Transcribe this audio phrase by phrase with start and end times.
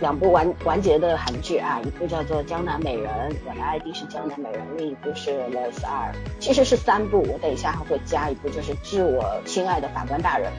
[0.00, 3.10] 两部完完结的韩剧啊，一部叫做《江南美人》，
[3.46, 10.50] 我的 ID 是江南美人，另一部是 Les 二，其实是三部，我等一下还会加一部，就是致我亲爱的法官大人。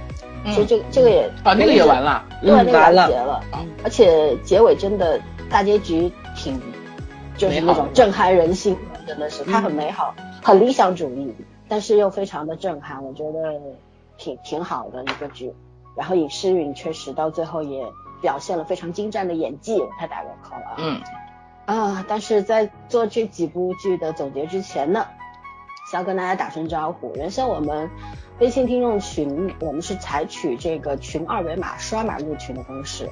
[0.45, 3.07] 其实这个这个也啊，那个也完了，对，那个完了。
[3.07, 3.43] 结了，
[3.83, 5.19] 而且结尾真的
[5.49, 6.59] 大结局挺，
[7.35, 11.33] 就是那种震撼人心的，真的是它很美好，很理想主义，
[11.67, 13.59] 但是又非常的震撼，我觉得
[14.17, 15.51] 挺挺好的一个剧。
[15.95, 17.83] 然后尹诗允确实到最后也
[18.21, 20.75] 表现了非常精湛的演技，我太打个扣了啊。
[20.77, 21.01] 嗯
[21.65, 25.05] 啊，但是在做这几部剧的总结之前呢，
[25.89, 27.13] 想要跟大家打声招呼。
[27.15, 27.89] 原先我们
[28.39, 33.09] 微信听众群，我们是采取这个群二维码刷码入群的方式，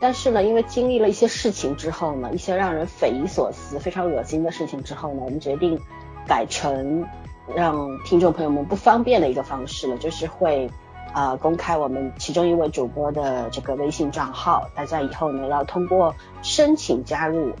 [0.00, 5.80] 但是呢，因为经历了一些事情之后呢，一些让人匪夷所思、非常恶心的事情之后呢，我们决定
[6.26, 7.06] 改成
[7.54, 10.68] 让听众朋友们不方便的一个方式了，就是会。
[11.14, 17.52] 啊、公开我们其中一位主播的这个微信账号，大家以后呢要通过申请加入，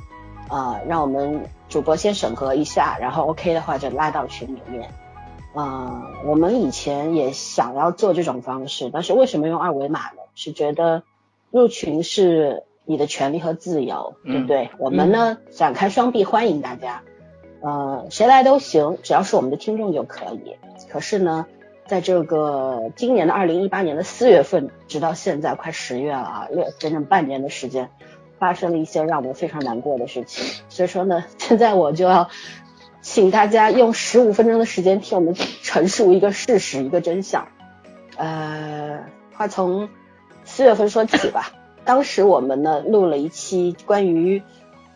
[0.50, 4.90] 呃，让我们主播先审核一下，然后 OK 的话就拉到群里面。
[5.54, 10.22] 呃，我们以前也想要做这种方式，但是为什么用二维码呢？
[10.34, 11.04] 是觉得
[11.52, 14.70] 入群是你的权利和自由，对不对？
[14.78, 17.02] 我们呢展开双臂欢迎大家，
[17.62, 20.56] 呃，谁来都行，只要是我们的听众就可以。
[20.90, 21.46] 可是呢，
[21.86, 27.90] 在这个今年的二零一八年的四月份，直到现在快十月了啊，六整整半年的时间，
[28.38, 30.44] 发生了一些让我们非常难过的事情。
[30.68, 32.30] 所以说呢， 现在我就要
[33.02, 37.48] 请大家用十五分钟的时间替我们陈述一个事实，一个真相。
[38.16, 39.00] 呃，
[39.34, 39.88] 话从
[40.44, 41.52] 四月份说起吧。
[41.84, 44.42] 当时我们呢录了一期关于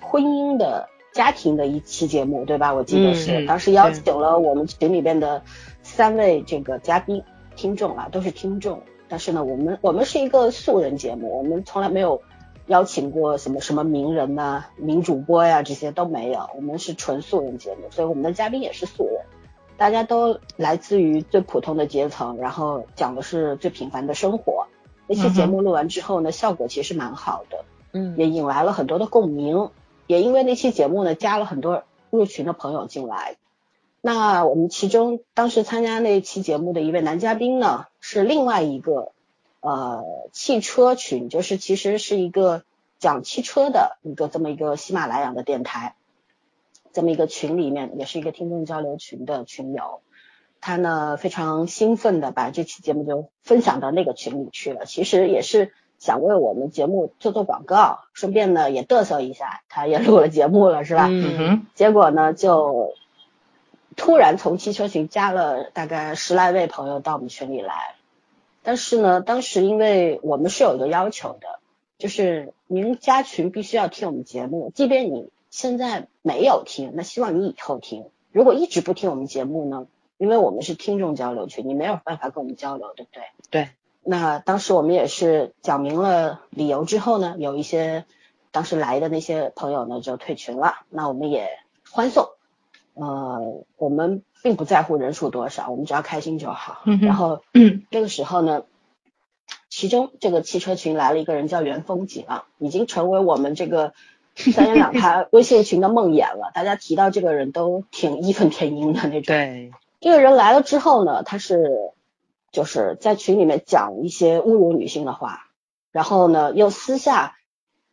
[0.01, 2.73] 婚姻的家庭的一期节目，对吧？
[2.73, 5.43] 我记得是、嗯当时邀请了我们群里边的
[5.99, 7.25] 三位这个嘉宾
[7.57, 8.81] 听众啊，都是听众。
[9.09, 12.23] 但是呢，我们我们是一个素人节目，我们从来没有
[12.69, 16.49] 邀请过什么什么名人呐、名主播呀，这些都没有。
[16.55, 19.25] 我们是纯素人节目，所以我们的嘉宾也是素人，
[19.77, 24.69] 大家都来自于最普通的阶层，然后讲的是最平凡的生活。
[25.09, 29.71] 那期节目录完之后呢，效果其实蛮好的，嗯也引来了很多的共鸣，
[30.07, 33.35] 也因为那期节目呢，加了很多入群的朋友进来。
[34.01, 39.13] 那我们其中当时参加那期节目的一位男嘉宾呢，是另外一个
[39.61, 42.63] 呃汽车群，就是其实是一个
[42.99, 45.97] 讲汽车的一个这么一个喜马拉雅的电台，
[46.93, 50.01] 这么一个群里面也是一个听众交流群的群友。
[50.61, 61.07] 他呢非常兴奋的把这期节目就分享到那个群里去了，其实也是想为我们节目做做广告，顺便呢也嘚瑟一下，他也录了节目了是吧？
[61.11, 62.95] 嗯哼，结果呢就
[63.99, 67.97] 突然从汽车群加了大概十来位朋友到我们群里来，
[68.63, 71.59] 但是呢当时因为我们是有一个要求的，
[71.99, 78.07] 就是您加群必须要听我们节目，即便你现在没有听，那希望你以后听。
[78.31, 79.87] 如果一直不听我们节目呢，
[80.17, 83.23] 因为我们是听众交流群，你没有办法跟我们交流，对不对？
[83.51, 83.69] 对。
[84.05, 88.05] 那当时我们也是讲明了理由之后呢，有一些
[88.53, 91.49] 当时来的那些朋友呢就退群了，那我们也
[91.91, 92.29] 欢送。
[93.01, 96.83] 呃，我们并不在乎人数多少，我们只要开心就好。
[96.85, 97.43] 嗯然后
[97.91, 98.65] 这个时候呢，
[99.69, 103.93] 其中这个汽车群来了一个人叫袁风景啊，已经成为我们这个
[104.35, 106.51] 三言两拍微信群的梦魇了。
[106.55, 109.23] 大家提到这个人都挺义愤填膺的那种。
[109.23, 111.93] 对，这个人来了之后呢，他是
[112.51, 115.47] 就是在群里面讲一些侮辱女性的话，
[115.93, 117.37] 然后呢又私下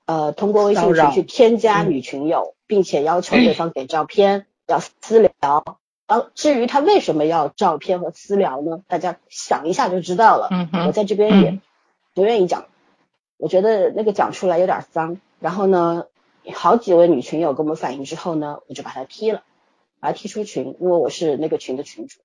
[0.05, 5.79] 呃通过微信群去添加女群友，并且要求对方给照片，要私聊。
[6.07, 8.81] 呃，至于他为什么要照片和私聊呢？
[8.87, 10.49] 大家想一下就知道了。
[10.51, 11.61] 嗯哼我在这边也嗯
[12.13, 12.65] 不愿意讲，
[13.37, 15.19] 我觉得那个讲出来有点脏。
[15.39, 16.05] 然后呢，
[16.53, 19.43] 好几位女群友跟我们反映之后呢，我就把他踢了，
[19.99, 22.19] 把他踢出群，因为我是那个群的群主。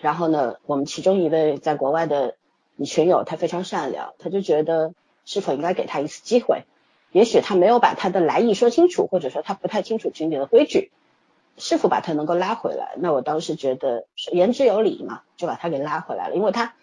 [0.00, 2.36] 然后呢，我们其中一位在国外的
[2.76, 4.94] 女群友，她非常善良，她就觉得
[5.24, 6.64] 是否应该给他一次机会。
[7.12, 10.90] 也许他没有把他的来意说清楚，或者说他不太清楚群里的规矩，
[11.56, 12.94] 是否把他能够拉回来？
[12.98, 16.74] 那我当时觉得言之有理嘛，就把他给拉回来了，因为他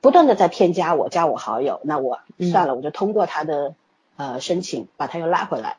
[0.00, 3.74] 不断的在添加我，加我好友，那我算了，我就通过他的
[4.16, 5.76] 呃申请把他又拉回来。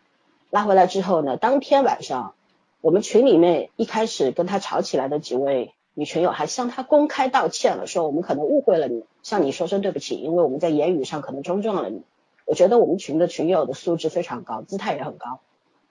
[0.50, 2.35] 拉回来之后呢，当天晚上
[2.81, 12.03] 我们群里面一开始跟他吵起来的几位女群友还向他公开道歉了，说我们可能误会了你，向你说声对不起，因为我们在言语上可能冲撞了你。
[12.45, 15.39] 我觉得我们群的群友的素质非常高，姿态也很高。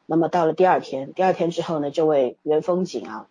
[0.06, 3.26] 那么到了第二天，第二天之后呢，这位袁风景啊，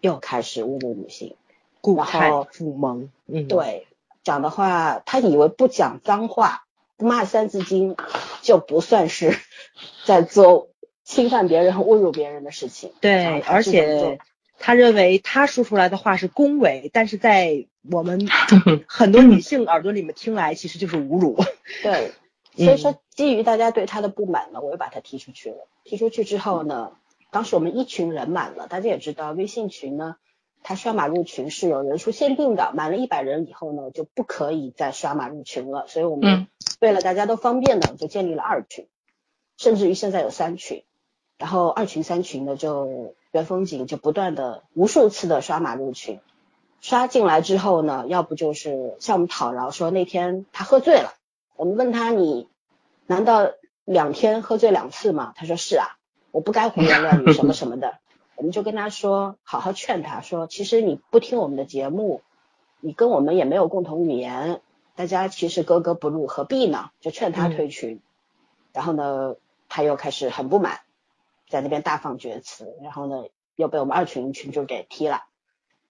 [0.00, 1.36] 又开始侮辱女性。
[1.82, 3.86] 固然态后复萌，嗯，，对，
[4.22, 6.66] 讲的话，他以为不讲脏话，
[6.98, 7.96] 骂三字经
[8.42, 9.34] 就不算是
[10.04, 10.68] 在做
[11.04, 12.92] 侵犯别人和侮辱别人的事情。
[13.00, 14.18] 对，而且
[14.58, 18.28] 他认为他说出来的话是恭维，但是在我们
[18.86, 21.42] 很多女性耳朵里面听来，其实就是侮辱。
[21.82, 22.12] 对，
[22.56, 25.68] 所以说基于大家对他的不满呢，我又把他踢出去了。
[25.84, 26.92] 踢出去之后呢，
[27.30, 30.16] 当时我们一群人满了，大家也知道微信群呢。
[30.62, 35.86] 他刷码入群是有人数限定的，满了一百人以后呢，就不可以再刷码入群了。
[35.86, 36.48] 所以我们
[36.80, 38.86] 为了大家都方便呢，就建立了二群，
[39.56, 40.84] 甚至于现在有三群。
[41.38, 46.20] 然后二群、三群呢就原风景就不断的无数次的刷码入群，
[46.82, 51.14] 刷进来之后呢，要不就是向我们讨饶说那天他喝醉了，
[51.60, 52.48] 我们问他你
[53.04, 53.50] 难道
[53.84, 55.34] 两天喝醉两次吗？
[55.36, 55.98] 他说是啊，
[56.30, 57.98] 我不该胡言乱语什么什么的。
[58.36, 62.22] 我们就跟他说，好好劝他说，其实你不听我们的节目，
[62.80, 64.62] 你跟我们也没有共同语言，
[64.94, 66.92] 大家其实格格不入，何必呢？
[66.98, 68.00] 就劝他退群。
[68.72, 69.36] 然后呢，
[69.68, 70.80] 他又开始很不满，
[71.50, 73.24] 在那边大放厥词，然后呢，
[73.54, 75.24] 又被我们二群群主给踢了。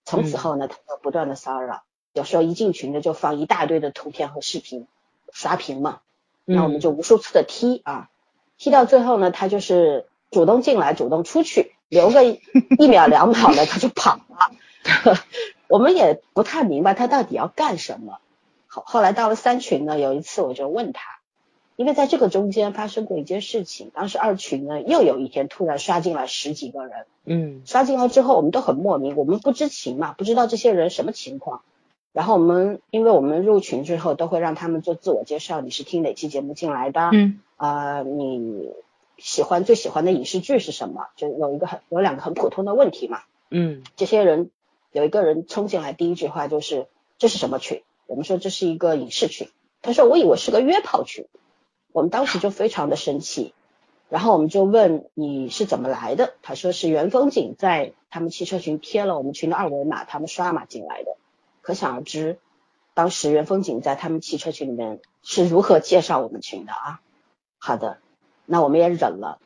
[0.05, 4.89] 从此后呢，他就不断的骚扰，有时候一进群呢就放一大堆的图片和视频，
[5.33, 6.01] 刷屏嘛。
[6.45, 8.11] 那我们就无数次的踢啊，
[8.59, 11.73] 踢到最后呢，他就是主动进来，主动出去。
[11.89, 12.39] 留个一
[12.87, 15.19] 秒两秒的他就跑了，
[15.67, 18.19] 我们也不太明白他到底要干什么。
[18.69, 21.19] 后后来到了三群呢，有一次我就问他，
[21.75, 31.63] 因为在这个中间发生过一件事情，当时二群呢又有一天突然刷进来十几个人，嗯，刷进来之后我们都很莫名，我们不知情嘛，不知道这些人什么情况。
[32.13, 37.11] 然后我们因为我们入群之后都会让他们做自我介绍，你是听哪期节目进来的？
[37.13, 38.71] 嗯，啊你。
[39.23, 41.09] 喜欢最喜欢的影视剧是什么？
[41.15, 43.21] 就有一个很有两个很普通的问题嘛。
[43.51, 44.51] 嗯，这些人
[44.93, 46.87] 有一个人冲进来，第一句话就是
[47.19, 47.83] 这是什么群？
[48.07, 49.49] 我们说这是一个影视群。
[49.83, 51.27] 他说我以为是个约炮群。
[51.93, 53.53] 我们当时就非常的生气，
[54.09, 56.33] 然后我们就问你是怎么来的？
[56.41, 61.11] 他说是袁风景在他们汽车群贴了我们群的二维码，他们刷码进来的。
[61.61, 62.39] 可想而知，
[62.95, 67.01] 当时袁风景在他们汽车群里面是如何介绍我们群的啊？
[67.59, 67.99] 好的。
[68.47, 69.39] 那我们也忍了。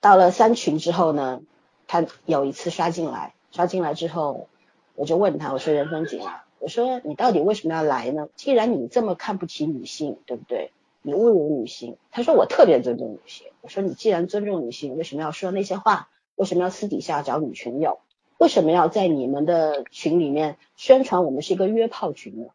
[0.00, 1.42] 到了三群之后呢，
[1.86, 4.48] 他有一次刷进来，刷进来之后，
[4.94, 8.28] 我就问他，我说袁风景啊，我说你到底为什么要来呢？
[8.36, 10.72] 既然你这么看不起女性，对不对？
[11.02, 11.96] 你侮辱女性。
[12.12, 13.48] 他说我特别尊重女性。
[13.60, 16.08] 我说你既然尊重女性，为什么要说那些话？
[16.36, 18.00] 为什么要私底下找女群友？
[18.42, 22.48] 为什么要在你们的群里面宣传我们是一个约炮群呢？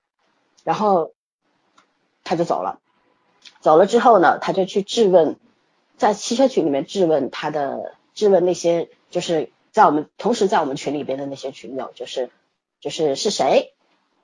[0.66, 1.13] 然后
[2.25, 2.81] 他就走了。
[3.62, 5.38] 走了之后呢，他就去质问，
[5.95, 12.32] 在汽车群里面质问他的，质问那些就是在我们同时在我们群里边的那些群友，就是
[12.82, 13.74] 就是是谁，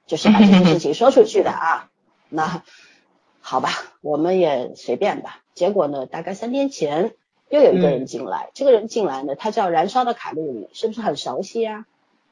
[0.05, 1.89] 就是把这件事情说出去的啊。
[2.27, 2.61] 那
[3.39, 3.69] 好吧，
[4.01, 5.41] 我们也随便吧。
[5.53, 7.15] 结果呢，大概三天前
[7.53, 11.85] 又有一个人进来，这个人进来呢，他叫燃烧的卡路里，是不是很熟悉啊？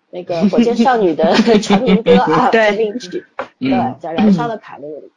[0.10, 3.28] 那个火箭少女的成名歌啊，成名曲，
[3.60, 5.12] 对，叫燃烧的卡路里。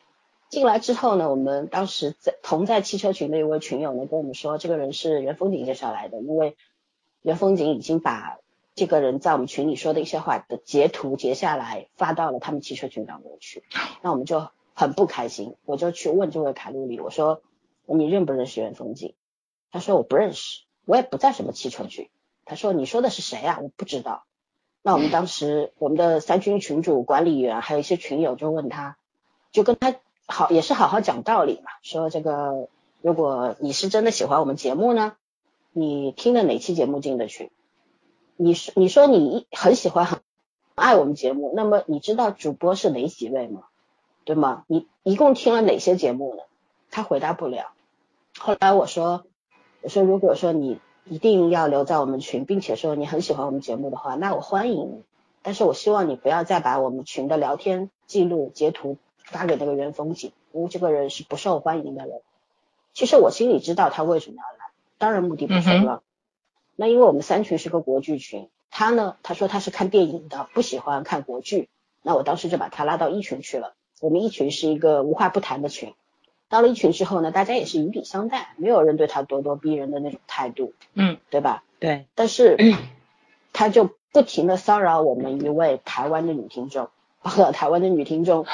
[0.50, 6.54] 进来之后呢，我们当时在同在汽车群的一位群友呢跟我们说，这个人是袁风景介绍来的，因为
[7.22, 8.36] 袁风景已经把
[8.74, 13.62] 这个人在我们群里说的一些话的截图截下来发到了他们汽车群当中去，
[14.02, 17.40] 那我们就很不开心，我就去问这位卡路里，我说
[17.86, 19.14] 你认不认识袁风景？
[19.74, 22.08] 他说我不认识，我也不在什么汽车群。
[22.44, 23.58] 他说你说的是谁呀？
[23.60, 24.22] 我不知道。
[24.82, 28.96] 那我们当时我们的三军群主管理员还有一些群友就问他，
[29.50, 29.96] 就跟他。
[30.26, 31.72] 好，也是好好讲道理嘛。
[31.82, 32.68] 说这个，
[33.02, 35.16] 如果你是真的喜欢我们节目呢，
[35.72, 37.50] 你听了哪期节目进的群？
[38.36, 40.20] 你说你说你很喜欢很
[40.76, 43.64] 爱我们节目，那么你知道主播是哪几位吗？
[44.24, 44.62] 对吗？
[44.68, 46.44] 你一共听了哪些节目呢？
[46.92, 47.72] 他回答不了。
[48.38, 49.26] 后来我说，
[49.84, 55.02] 我说如果说你一定要留在我们群，并且说你很喜欢我们节目的话，那我欢迎你。
[55.42, 58.98] 但是我希望你不要再把我们群的聊天记录截图。
[59.26, 62.20] 发给那个袁风景，因为这个人是不受欢迎的人。
[62.92, 66.02] 其实我心里知道他为什么要来，当然目的不纯了。
[66.76, 71.70] 那因为我们三群是个国剧群，他呢，他说他是看电影的，不喜欢看国剧。
[72.02, 73.72] 那我当时就把他拉到一群去了。
[74.02, 75.94] 我们一群是一个无话不谈的群。
[76.54, 81.64] 到了一群之后呢，大家也是以礼相待，没有人对他咄咄逼人的那种态度，嗯，对吧？
[81.80, 82.06] 对。
[82.14, 82.56] 但是
[83.52, 86.90] 他就不停的骚扰我们一位台湾的女听众，
[87.52, 88.46] 台湾的女听众。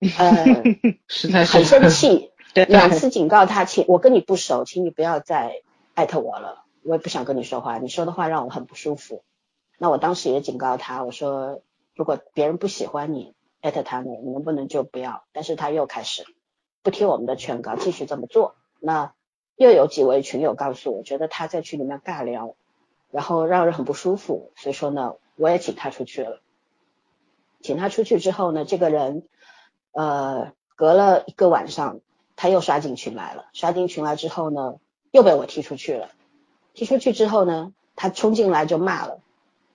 [0.00, 0.62] 呃，
[1.08, 5.60] 实在是很生气， 对，两次警告他，请我跟你不熟，请你不要再
[5.92, 9.24] 艾特我了，我也不想跟你说话，你说的话让我很不舒服。
[9.76, 11.60] 那我当时也警告他，我说
[11.94, 15.24] 如果别人不喜欢你，艾特他呢，你能不能就不要？
[15.32, 16.24] 但是他又开始
[16.86, 18.54] 不听我们的劝告，继续这么做。
[18.78, 19.12] 那
[19.56, 22.54] 又有几位群友告诉我，觉得他在群里面尬聊，
[23.10, 26.40] 然后让人很不舒服，所以说呢，我也请他出去了。
[27.60, 29.24] 请他出去之后呢，这个人
[29.90, 31.98] 呃隔了一个晚上，
[32.36, 33.46] 他又刷进群来了。
[33.52, 34.76] 刷进群来之后呢，
[35.10, 36.10] 又被我踢出去了。
[36.72, 39.18] 踢出去之后呢，他冲进来就骂了。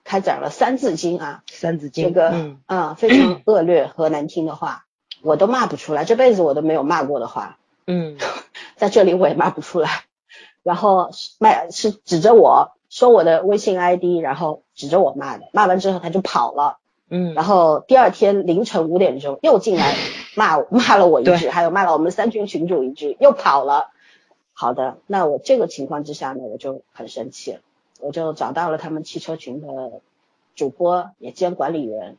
[0.02, 4.86] 开展了三字经啊，三字经这个啊非常恶劣和难听的话，
[5.22, 8.18] 我都骂不出来，这辈子我都没有骂过的话，嗯，
[8.76, 10.04] 在这里我也骂不出来。
[10.62, 19.94] 然后骂是指着我说我的微信 ID，然后指着我骂的，骂完之后他就跑了，嗯，然后第二天凌晨五点钟又进来
[20.36, 23.88] 骂骂了我一句，还有骂了我们三群群主一句，又跑了。
[24.54, 27.60] 好的，那我这个情况之下呢，我就很生气了。
[28.00, 30.00] 我就找到了他们汽车群的
[30.54, 32.16] 主播，也兼管理员。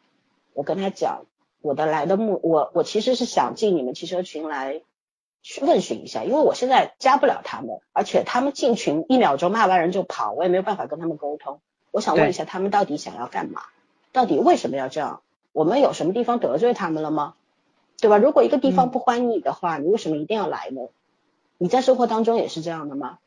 [0.54, 1.26] 我跟他讲，
[1.64, 4.82] 我的来的目，我我其实是想进你们汽车群来
[5.42, 11.62] 去问询一下，因为我现在加不了他们，而且他们进群一秒钟骂完人就跑，我也没有办法跟他们沟通。
[11.92, 13.62] 我想问一下，他们到底想要干嘛？
[14.12, 15.22] 到底为什么要这样？
[15.54, 17.36] 我们有什么地方得罪他们了吗？
[18.00, 18.18] 对吧？
[18.18, 20.82] 如果一个地方不欢迎你的话，你为什么一定要来呢？
[21.58, 23.20] 你在生活当中也是这样的吗？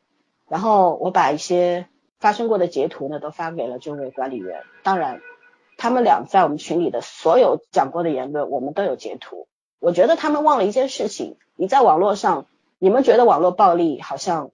[0.47, 1.87] 然后我把一些。
[2.19, 4.63] 发生过的截图呢，都发给了这位管理员。
[4.81, 5.21] 当然，
[5.77, 9.47] 他们俩在我们群里的所有讲过的言论，我们都有截图。
[9.79, 12.47] 我觉得他们忘了一件事情：你在网络上，
[12.79, 14.49] 你们觉得网络暴力好像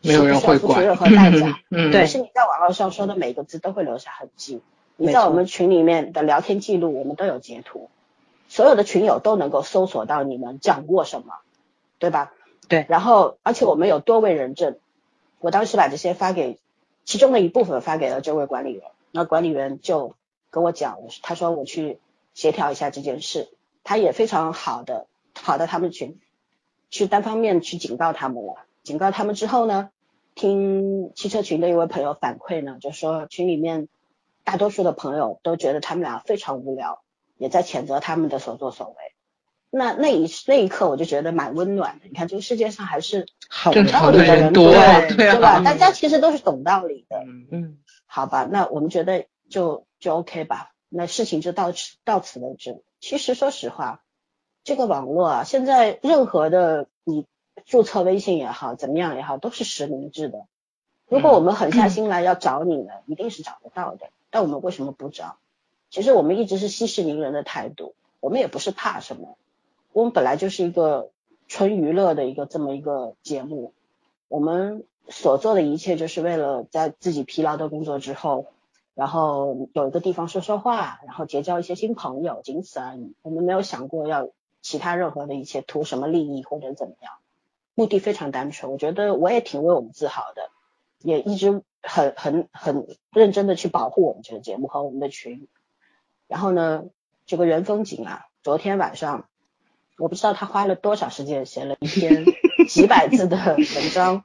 [0.00, 4.60] 没有人会付出任何代价， 嗯，对，是你在网络上说的每个字都会留下痕迹。
[4.96, 7.90] 你在我们群里面的聊天记录，我们都有截图，
[8.48, 11.34] 所有的群友都能够搜索到你们讲过什么，
[11.98, 12.32] 对吧？
[12.68, 12.86] 对。
[12.88, 14.76] 然后，而且我们有多位人证，
[15.40, 16.58] 我当时把这些发给。
[17.04, 18.82] 其中的一部分发给了这位管理员，
[19.12, 20.14] 那管理员就
[20.50, 21.98] 跟我讲，他说我去
[22.34, 23.48] 协调一下这件事，
[23.84, 26.18] 他也非常好的跑到他们群，
[26.90, 28.54] 去单方面去警告他们了。
[28.82, 29.90] 警告他们之后呢，
[30.34, 33.88] 听汽车群的一位朋友反馈呢，就说群里面
[34.44, 37.02] 大多数的朋友都觉得他们俩非常无聊，
[37.36, 38.94] 也在谴责他们的所作所为。
[39.70, 42.06] 那那一那一刻我就觉得蛮温暖的。
[42.06, 43.26] 你看这个世界上还是
[43.64, 45.60] 懂道理的人多，对吧？
[45.62, 47.22] 大家其实都是懂道理的。
[47.50, 47.76] 嗯，
[48.06, 50.72] 好吧，那我们觉得就就 OK 吧。
[50.88, 52.82] 那事情就到此到此为止。
[53.00, 54.02] 其实说实话，
[54.64, 57.26] 这个网络啊，现在任何的你
[57.66, 60.46] 注册微信也好，怎么样也好，都是实名制的。
[61.06, 64.08] 如果我们狠下心来要找你呢，一定是找得到的。
[64.30, 65.36] 但我们为什么不找？
[65.90, 69.36] 其实我们一直是息事宁人的态度，我们也不是怕什么。
[69.92, 71.10] 我们本来就是一个
[71.48, 73.72] 纯娱乐的一个这么一个节目，
[74.28, 78.46] 我们所做的一切就是为了在自己疲劳的工作之后，
[78.98, 83.14] 然后有一个地方说说话，然后结交一些新朋友，仅此而已。
[83.22, 87.12] 我们没有想过要其他任何的一些图什么利益或者怎么样，
[87.76, 88.72] 目的非常单纯。
[88.72, 90.50] 我觉得我也挺为我们自豪的，
[90.98, 95.46] 也一直很很很认真的去保护我们这个节目和我们的群。
[96.26, 96.86] 然后呢，
[97.24, 99.28] 这个袁风景啊，昨天晚上。
[99.96, 102.24] 我不知道他花了多少时间写了一篇
[102.68, 104.24] 几百字的文章，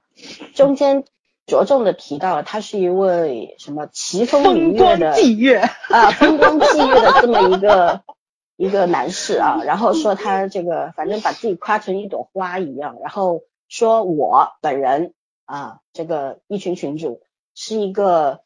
[0.56, 1.04] 中间
[1.46, 5.60] 着重的提到了他是一位什么奇峰明月的霁月
[5.90, 8.04] 啊，风光霁月的这么一个
[8.56, 15.14] 一个男士啊，然后说他这个反正把自己夸成一朵花一样，然后说我本人
[15.46, 17.22] 啊，这个一群群主
[17.56, 18.42] 是一个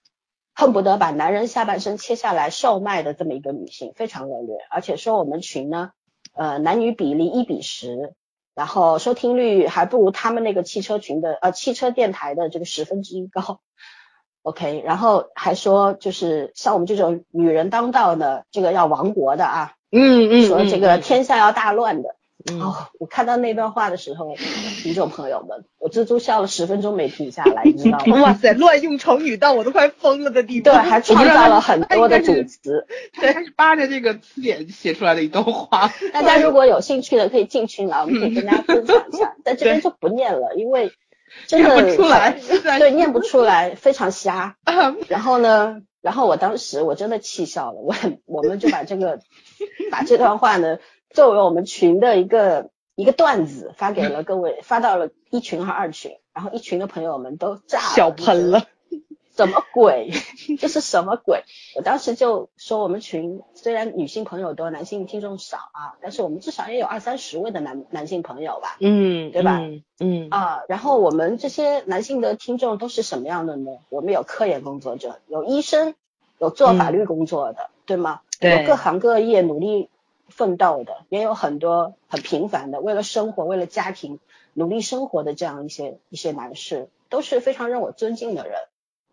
[0.54, 5.92] 恨不得把男人下半身切下来售卖的这么一个女性，非常恶劣，而且说我们群呢。
[6.34, 8.14] 呃，男女比例一比十，
[8.58, 13.60] 然后收听率还不如他们那个汽车群的呃汽车电台的这个十分之一高。
[14.42, 22.16] OK，然后还说就是像我们这种女人当道的，这个要亡国的啊，嗯嗯，说这个天下要大乱的。
[22.54, 24.36] 哦，我看到那段话的时候，
[24.82, 28.22] 听众朋友们，我足足笑了十分钟没停下来，你知道吗？
[28.24, 30.66] 哇塞， 乱用成语到我都快疯了的地步。
[30.66, 32.88] 对，还创造了很多的组词。
[33.20, 35.92] 对，他是扒着这个词典写出来的一段话。
[36.14, 39.36] 大家如果有兴趣的，可以进群来，我们可以跟大家分享一下。
[39.44, 40.92] 在这边就不念了，因为
[41.48, 42.32] 真的念不出来，
[42.80, 44.56] 对，念不出来，非常瞎。
[45.08, 49.20] 然后呢，然后我当时我真的气笑了，我我们就把这个
[49.92, 50.78] 把这段话呢。
[51.10, 58.66] 作为我们群的一个一个段子 发给了各位，发到了一群和二群，然后一群的朋友们都炸了小喷了，
[59.36, 60.12] 什么鬼？
[60.60, 61.44] 这是什么鬼？
[61.76, 69.60] 我当时就说我们群虽然女性朋友多，男性听众少啊，但是我们至少也有二三十位的男男性朋友吧，嗯，对吧？
[70.00, 73.72] 嗯啊，然后我们这些男性的听众都是什么样的呢？
[73.90, 75.96] 我们有科研工作者，有医生，
[76.40, 78.22] 有做法律工作的，对吗？
[78.40, 79.90] 对，有各行各业努力。
[80.30, 84.20] 奋斗的，也有很多很平凡的，为了生活、为了家庭
[84.54, 88.60] 努力生活的这样一些一些男士，都是非常让我尊敬的人。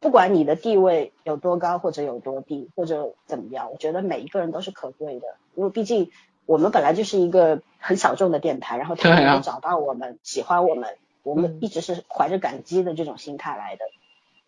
[0.00, 6.10] 不管你的地位有多高或者有多低，或者怎么样，我觉得每一个人都是可贵的，因为毕竟
[6.46, 13.84] 我们本来就是一个很小众的电台，然后他们能找到我们，喜欢我们，我们一直是怀着感激的这种心态来的。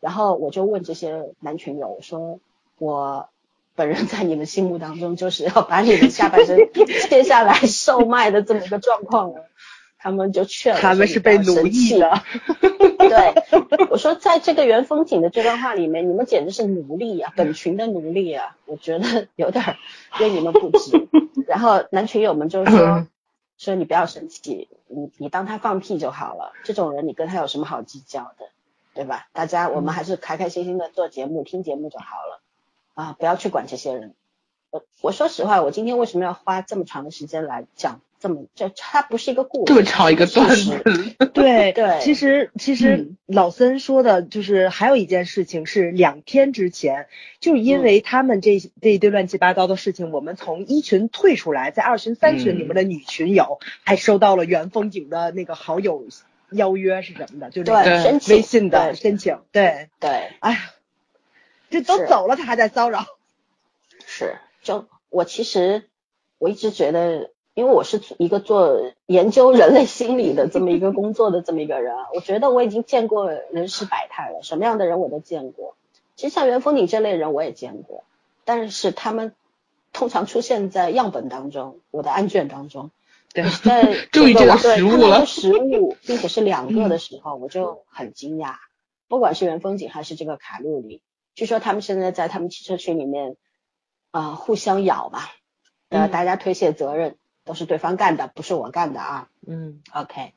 [0.00, 2.38] 然后我就问这些男群友，我说
[2.78, 3.28] 我。
[3.76, 6.59] 本人在你们心目当中就是要把你的下半身
[7.09, 9.45] 切下来售卖的这么一个状况了，
[9.99, 12.23] 他们就劝我，他们是被奴役的。
[12.99, 13.35] 对，
[13.90, 19.76] 我说在这个原风景的这段话里面，你们简直是奴隶啊，本群的奴隶啊，我觉得有点
[20.18, 21.06] 对你们不值。
[21.47, 23.06] 然后男群友们就说
[23.59, 28.47] 说你不要生气，你你当他放屁就好了，这种人你跟他有什么好计较的，
[28.95, 29.28] 对吧？
[29.33, 32.42] 大家我们还是开开心心的做节目听节目就好了。
[32.97, 34.15] 啊，不要去管这些人。
[34.71, 38.69] 我我说实话，我今天为什么要花这么长的时间来讲这么这？
[38.76, 40.83] 它不是一个故事，这么长一个段子。
[41.33, 47.07] 对对，其实其实老森说的就是还有一件事情是两天之前，
[47.38, 56.05] 就是因为他们这这一堆乱七八糟的事情，我们从一群退出来，在二群三群里面的女群友还收到了原风景的那个好友
[56.50, 59.38] 邀约是什么的，就那个微信的申请。
[59.53, 60.11] 对对，
[60.41, 60.59] 哎呀。
[61.70, 63.04] 这都走了，他还在骚扰。
[64.04, 65.85] 是，就我其实
[66.38, 75.76] 我一直觉得，因为我是一个做研究人类心理的这么一个工作的这么一个人啊，我觉得我已经见过人世百态了，什么样的人我都见过。
[76.14, 78.05] 其实像袁峰你这类人我也见过，
[78.44, 79.35] 但是他们
[79.92, 82.90] 通常出现在样本当中，我的案卷当中。
[83.37, 85.26] 对，在注意这个实物了。
[85.26, 88.55] 实物，并且是两个的时候，我就很惊讶。
[89.09, 91.02] 不管是袁风景还是这个卡路里。
[91.37, 93.37] 据说他们现在在他们汽车群里面
[94.11, 95.31] 啊互相咬吧，
[95.90, 99.29] 呃大家推卸责任，都是对方干的，不是我干的啊。
[99.46, 100.33] 嗯，OK，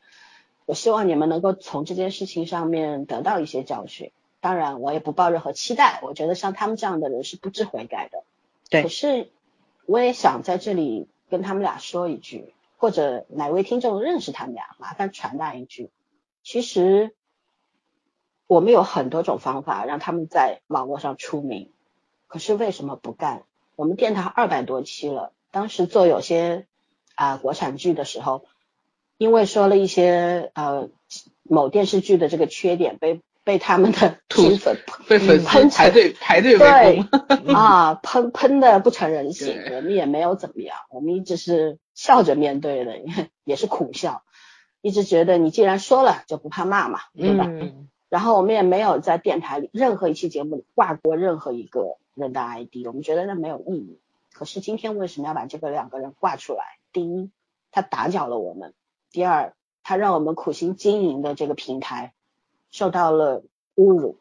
[0.65, 4.11] 我希望你们能够从这件事情上面得到一些教训。
[4.41, 8.23] 当然，我也不抱任何期待，我觉得像他们这样的人是不知悔改的。
[8.69, 8.83] 对。
[8.83, 9.31] 可是
[9.85, 15.91] 我也想在这里跟他们俩说一句，或者哪位听众认识他们俩，麻烦传达一句，
[16.43, 17.15] 其实。
[18.49, 21.69] 我们有很多种方法让他们在网络上出名，
[22.25, 23.43] 可是为什么不干？
[23.75, 26.65] 我们电台二百多期了，当时做有些
[27.13, 28.45] 啊国产剧的时候，
[29.19, 30.89] 因为说了一些呃
[31.43, 34.17] 某电视剧的这个缺点，被被他们的
[34.57, 37.05] 粉被粉喷排队排队围
[37.45, 42.99] 攻 啊，喷喷的不成人形，我们也没有怎么样，我们一直是笑着面对的，
[43.45, 44.23] 也是苦笑，
[44.81, 47.45] 一直觉得你既然说了，就不怕骂嘛，对吧？
[48.09, 53.99] 然后我们也没有在电台里任何一期节目里挂过任何一个人的 ID，我们觉得那没有意义。
[54.33, 56.63] 可是今天为什么要把这个两个人挂出来？
[56.91, 57.29] 第一，
[57.71, 58.71] 他打搅了我们；
[59.11, 62.13] 第二，他让我们苦心经营的这个平台
[62.71, 63.43] 受到了
[63.75, 64.17] 侮辱，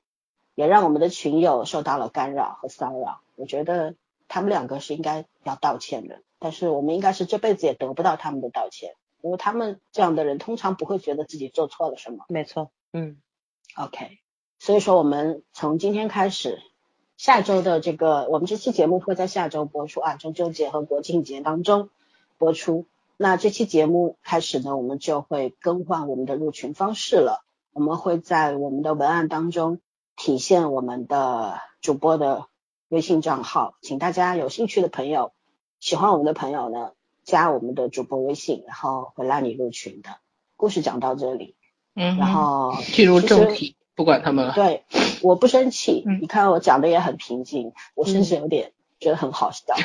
[0.55, 3.21] 也让我们的群友受到了干扰和骚扰。
[3.37, 3.95] 我觉得
[4.29, 12.27] 他们两个是应该要道歉的，但是我们应该是这辈子也得不到他们的道歉，因为他们这样的人通常不会觉得自己做错了什么。
[12.29, 13.17] 没错，嗯。
[13.77, 14.19] OK，
[14.59, 16.61] 所以说我们从今天开始，
[17.17, 21.91] 下周的这个我们这期节目会在下周播出啊，中秋节和国庆节当中
[22.39, 22.87] 播出。
[23.17, 27.45] 那这期节目开始呢，我们就会更换我们的入群方式了。
[27.73, 29.81] 我们会在我们的文案当中
[30.17, 32.47] 体现我们的主播的
[32.89, 35.33] 微信账号，请大家有兴趣的朋友、
[35.79, 40.11] 喜欢我们的朋友呢，加我们的主播微信，然后会拉你入群的。
[40.57, 41.55] 故事讲到这里。
[41.99, 44.55] 嗯，然后进入正题，不管他们了。
[44.55, 44.85] 对，
[45.21, 46.05] 我不生气。
[46.21, 49.75] 你看我讲的也很平静，我甚至有点觉得很好笑。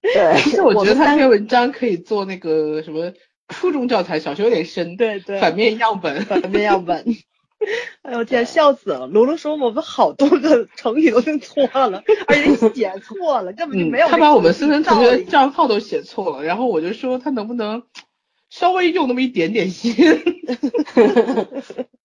[0.00, 3.12] 对，其实我觉得他这篇文章可以做那个什么
[3.48, 4.96] 初中教材，小学有点深。
[4.96, 5.40] 对对。
[5.40, 7.04] 反面样本，反面样本。
[8.02, 9.08] 哎呦天，笑死了！
[9.08, 14.06] 卢卢说我们好多个成语都用错了，而且写错了，根本就没有。
[14.06, 17.82] 他把我们思森同学账号都写错了，然后我就说他能不能。
[18.50, 19.94] 稍微用那么一点点心，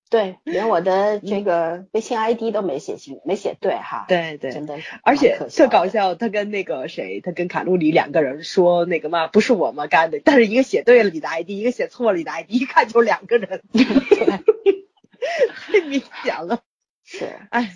[0.09, 4.05] 对，连我的这个微信 ID 都没写清，没写对哈。
[4.07, 13.63] 对对，真的，而且特搞笑，他跟那个谁，他跟卡路里两个人说那个嘛，不是我们干的，但是一个写对了你的 ID，一个写错了你的 ID，一看就两个人，
[15.71, 16.59] 太明显了。
[17.03, 17.71] 是，哎。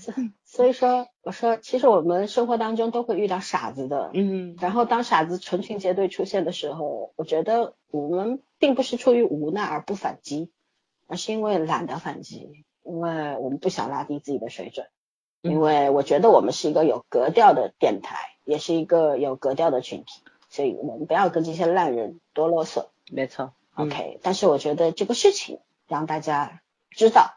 [0.58, 10.50] 所以说，我说，其实我们生活当中都会遇到傻子的，嗯，然后当傻子成群结队出现的时候，我觉得我们并不是出于无奈而不反击，
[11.06, 14.88] 而是因为懒得反击，因为我们不想拉低自己的水准，
[15.44, 22.88] 因为我觉得我们是一个有格调的电台，也是一个有格调的群体，所以我们不要跟这些烂人多啰嗦。
[23.12, 24.20] 没错，OK。
[24.24, 27.36] 但是我觉得这个事情让大家知道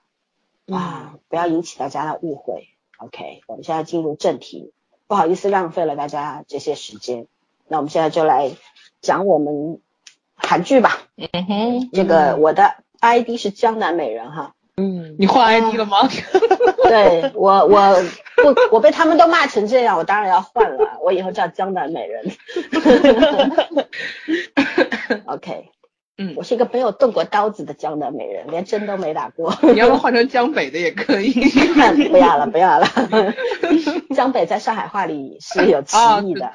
[0.73, 2.70] 啊，不要引起大家的误会。
[3.03, 4.73] OK，我们现在进入正题，
[5.07, 7.27] 不好意思浪费了大家这些时间。
[7.67, 8.51] 那我们现在就来
[9.01, 9.81] 讲我们
[10.35, 10.99] 韩剧吧。
[11.17, 14.55] 嗯哼，这个我的 ID 是江南美人哈。
[14.77, 16.09] 嗯，你换 ID 了吗？
[16.85, 17.95] 对我，我
[18.37, 20.99] 不，我被他们都骂成这样，我当然要换了。
[21.03, 22.31] 我以后叫江南美人。
[25.27, 25.71] OK，
[26.23, 29.57] 嗯，我是一个没有动过刀子的江南美人， 连针都没打过。
[29.73, 31.33] 你要不换成江北的也可以。
[32.13, 32.87] 不要了，不要了。
[34.15, 36.53] 江北在上海话里是有歧义的。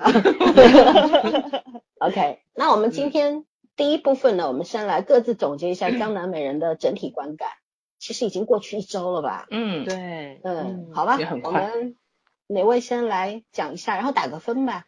[1.97, 3.43] OK，那我们今天
[3.75, 7.49] 第一部分呢，我们先来各自总结一下江南美人的整体观感。
[7.97, 9.47] 其实已经过去一周了吧？
[9.49, 11.95] 嗯，对，嗯，好吧，我们
[12.45, 14.85] 哪位先来讲一下，然后打个分吧。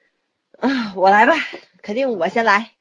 [0.60, 1.34] 啊，我来吧，
[1.82, 2.77] 肯定我先来。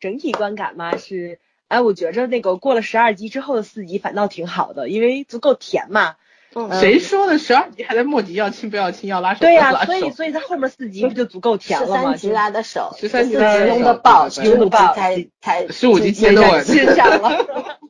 [0.00, 6.16] 对，整体观感嘛是，哎，我觉着那个过了十二集之后的四集反倒挺好的，因为足够甜嘛。
[6.54, 6.72] 嗯。
[6.80, 7.38] 谁说的？
[7.38, 9.40] 十二集还在墨迹要亲不要亲要拉手？
[9.40, 11.94] 对呀，所以所以他后面四集不就足够甜了吗？
[11.96, 17.78] 十三集拉的手，十三集拥的抱，十五集才才十五集接的吻上了。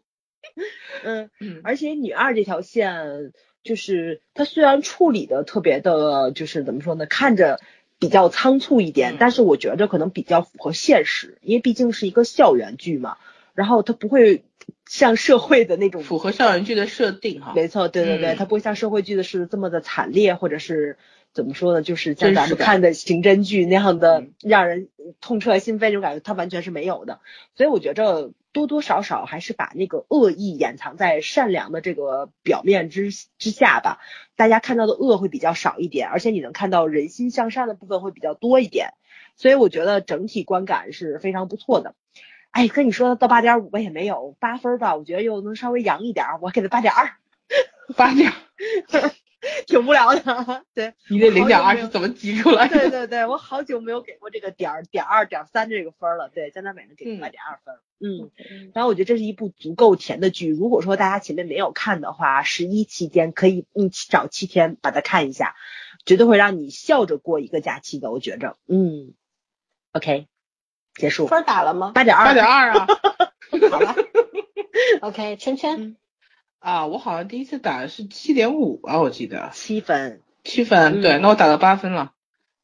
[1.04, 1.30] 嗯，
[1.62, 7.60] 而且女二这条线，就是她虽然处理的特别的，就是怎么说呢，看着
[7.98, 13.16] 比较仓促一点，但是我觉得可能比较符合现实，因为毕竟是一个校园剧嘛，
[13.54, 14.44] 然后它不会
[14.86, 20.96] 像社会的那种符合校园剧的设定哈，没错，对对对，它不会像社会剧的是这么的惨烈，或者是
[21.32, 24.88] 怎么说呢，就是像咱们看的刑侦剧那样的让人
[25.20, 27.20] 痛彻心扉那种感觉，它完全是没有的，
[27.56, 28.30] 所以我觉着。
[28.58, 34.00] 多多少少还是把那个恶意掩藏在善良的这个表面之之下吧，
[34.34, 38.94] 大家看到的恶会比较少一点，而且你能看到人心向善的部分会比较多一点，
[39.36, 41.94] 所以我觉得整体观感是非常不错的。
[42.50, 47.12] 哎，跟你说到八点五吧也没有八分吧，我觉得又能稍微扬一点，我给他八点二，
[47.96, 48.32] 八点。
[49.66, 52.76] 挺无聊的，对你那零点二是怎么挤出来的？
[52.78, 56.28] 对对对，我好久没有给过这个点儿点二点三这个分了。
[56.28, 57.76] 对，江南美人给八点二分。
[58.00, 58.30] 嗯，
[58.74, 60.48] 然后我觉得这是一部足够甜的剧。
[60.48, 65.54] 如果说大家前面没有看的话，十一期间可以一起找七天把它看一下，
[66.04, 68.10] 绝对会让你笑着过一个假期的。
[68.10, 69.14] 我觉着，嗯
[69.92, 70.26] ，OK，
[70.94, 71.28] 结束。
[71.28, 71.92] 分打了吗？
[71.94, 72.86] 八点二，八点二啊。
[73.70, 73.94] 好了，
[75.02, 75.96] OK，圈圈。
[76.58, 79.50] 啊，我好像第一次打的是七点五吧，我记得。
[79.52, 82.12] 七分，七分，对，那我打到八分了，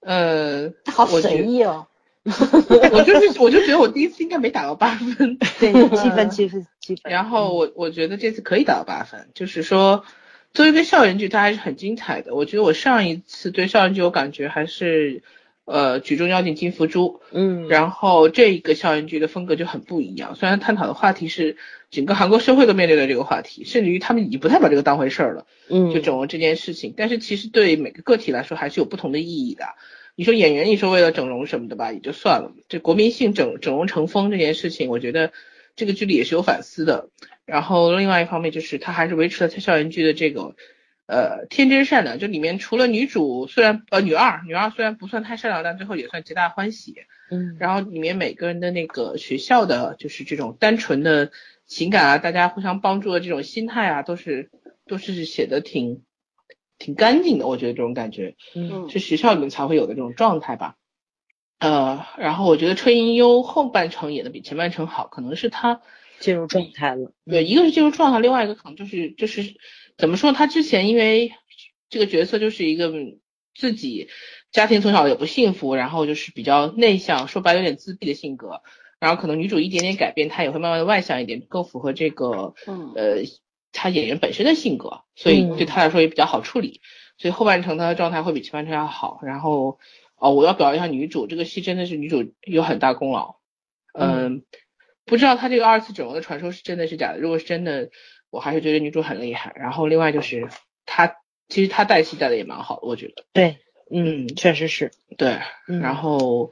[0.01, 1.87] 呃，好随意哦，
[2.25, 10.05] 我就是我就觉得我第一次应该没打到八分，对，七分七分七分，然后我我觉得这次可以打到八分，就是说
[10.53, 15.23] 作为一个校园剧，它还是很精彩的，我觉得我上一次对校园剧我感觉还是。
[15.67, 20.35] 呃，举重妖精金福珠，嗯，然后这一个校园剧的风格就很不一样。
[20.35, 21.57] 虽然探讨的话题是
[21.95, 26.93] 整个韩国社会都面对的这个话题，甚至于他们已经不太把这个当回事儿了，嗯，就整容这件事情。
[26.97, 29.65] 但是其实对每个个体来说还是有不同的意义的。
[30.17, 32.53] 你说演员，你说为了整容什么的吧，也就算了。
[32.69, 35.33] 这国民性整整容成风这件事情，我觉得
[35.77, 37.09] 这个剧里也是有反思的。
[37.47, 40.55] 然后另外一方面就是他还是维持了他校园剧的这个。
[41.07, 46.95] 呃，天真善良，就里面除了女主，虽然呃女二，女二虽然不算太善良，但最后也算皆大欢喜。
[47.31, 51.31] 嗯，然后里面每个人的那个学校的，就是这种单纯的
[51.75, 54.51] 情感啊，大家互相帮助的这种心态啊，都是
[54.87, 56.05] 都是写的挺
[56.79, 60.77] 挺干净的，我觉得这种感觉，嗯，是学校里面才会有的这种状态吧。
[61.59, 65.83] 呃，然后我觉得车银优后半程演的比前半程好，可能是他
[66.21, 67.13] 进入状态了。
[67.27, 69.55] 对，一个是进入状态，另外一个可能就是就是。
[69.97, 70.33] 怎么说？
[70.33, 71.35] 他之前因为
[71.89, 72.93] 这个角色就是一个
[73.55, 74.09] 自己
[74.51, 78.61] 家庭从小也不幸福，然后就是比较内向，说白了有点自闭的性格。
[79.05, 82.55] 然后可能女主一点点改变，她也会慢慢的外向一点，更符合这个
[82.97, 83.19] 呃
[83.73, 86.81] 她演员本身的性格，所以对她来说也比较好处理。
[87.19, 89.21] 所以后半程她的状态会比前半程要好。
[89.23, 89.79] 然后
[90.17, 93.37] 哦，我要表扬一下女主，这个戏真的是女主有很大功劳。
[93.93, 94.43] 嗯，
[95.05, 97.19] 不知道她这个二次整容的传说是真的是假的？
[97.19, 97.90] 如果是真的。
[98.31, 100.49] 我还是觉得女主很厉害，然后另外就是
[100.87, 103.25] 她其实她带戏带的也蛮好的，我觉得。
[103.33, 103.59] 对，
[103.93, 104.90] 嗯，确实是。
[105.17, 105.38] 对，
[105.69, 106.51] 然后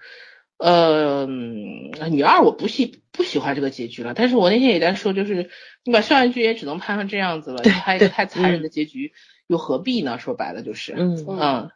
[0.58, 5.50] 呃，女二我不喜不喜欢这个结局了，但是我那天也在说，就是
[5.84, 9.12] 你把校园剧也只能拍成这样子了，拍一个太残忍的结局
[9.46, 10.18] 又何必呢？
[10.18, 11.70] 说白了就是，嗯嗯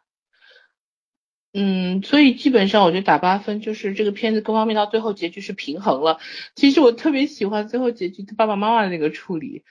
[1.53, 6.19] 嗯，所以基本上我觉得打八分，就是这个片子各方面到最后结局是平衡了。
[6.55, 9.63] 其实我特别喜欢最后结局他爸爸妈妈的那个处理。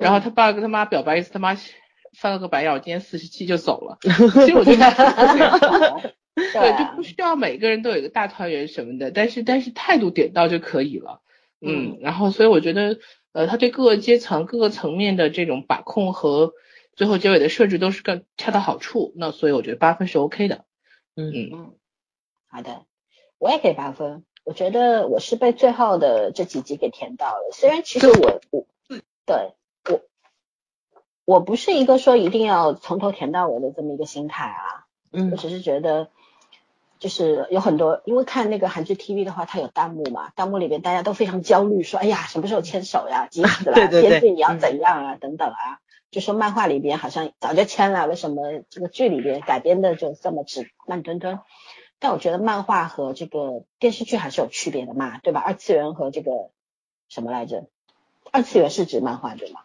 [0.00, 1.58] 然后他爸跟他妈表白一次，他妈
[2.16, 3.98] 翻了个白眼，我今天四十七就走了。
[4.00, 6.14] 其实我觉得
[6.52, 11.20] 对，就不需要每个人都有一个大团圆什么的，但是但是态度点到就可以了。
[11.60, 12.98] 嗯，然后所以我觉得，
[13.32, 16.54] 呃，他对各个阶层、各个层面的这种把控和
[16.94, 19.12] 最后结尾的设置都是更恰到好处。
[19.14, 20.64] 那所以我觉得八分是 OK 的。
[21.16, 21.74] 嗯嗯，
[22.48, 22.86] 好的，
[23.38, 24.24] 我也给八分。
[24.42, 27.50] 我觉得我是被最后的这几集给填到了。
[27.52, 28.66] 虽然其实我我
[29.26, 29.52] 对
[29.84, 30.00] 我
[31.26, 34.86] 我不是一个说一定要从头填到尾的这么一个心态啊。
[35.12, 36.08] 嗯，我只是觉得。
[37.00, 51.40] 就是有很多，因为看那个韩剧 TV 的话，它有弹幕嘛，弹幕里边大家都非常焦虑，说哎呀，什么时候牵手呀，急死了， 编剧你要怎样啊，等等啊，就说漫画里边好像早就签了，为什么这个剧里边改编的就这么直慢吞吞？
[51.98, 55.40] 但我觉得漫画和这个电视剧还是有区别的嘛，对吧？
[55.40, 56.50] 二次元和这个
[57.08, 57.64] 什么来着？
[58.30, 59.60] 二次元是指漫画对吗？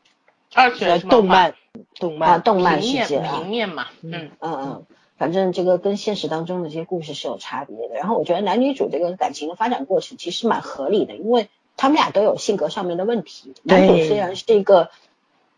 [0.54, 1.54] 二次元动漫，
[2.00, 4.86] 动漫，动漫世界平面嘛，嗯嗯嗯。
[5.18, 7.96] 反正这个跟现实当中的这些故事是有差别的。
[7.96, 13.54] 然后我觉得男女主这个感情的发展过程其实蛮合理的，因为他们俩都有性格上面的问题。
[13.64, 14.90] 男主虽然是一个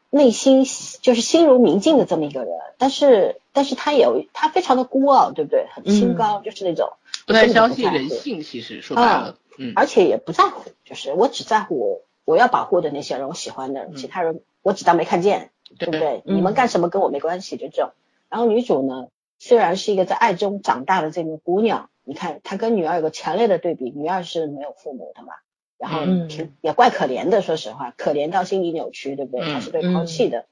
[0.10, 0.66] 内心
[1.02, 5.68] 就是心如明镜的这么一个人，但是但是他有他非常的孤傲，对不对？
[5.74, 6.94] 很清高，就是那种
[7.26, 8.42] 不太相信人性。
[8.42, 16.22] 其实说白了，嗯，而且也不在乎，就是我只在乎我我要保护的那些人，我喜欢的人，其他人我只当没看见，对不对？
[16.26, 17.92] 你们干什么跟我没关系，就这种。
[18.30, 19.08] 然后女主呢？
[19.40, 25.34] 虽然是一个在爱中长大的这个姑娘，你看她跟女儿有个强烈的对比，女儿是没有父母的嘛，
[25.78, 29.54] 然后挺也怪可怜的，说实话，可怜到心理扭曲，对不对？
[29.54, 30.48] 她是被抛弃的，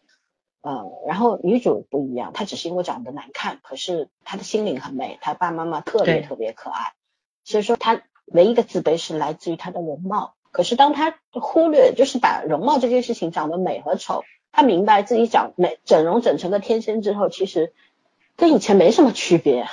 [0.62, 6.94] 嗯，然后女主不一样，她只是因为长得难看，可是她的心灵很美，她爸爸妈妈特别特别可爱，
[7.44, 17.74] 所以说她唯一的自卑是来自于她的容貌，可是当她忽略，就是把容貌这件事情长得美和丑，她明白自己长美整容整成个天仙之后，其实。
[18.38, 19.68] 跟以前没什么区别，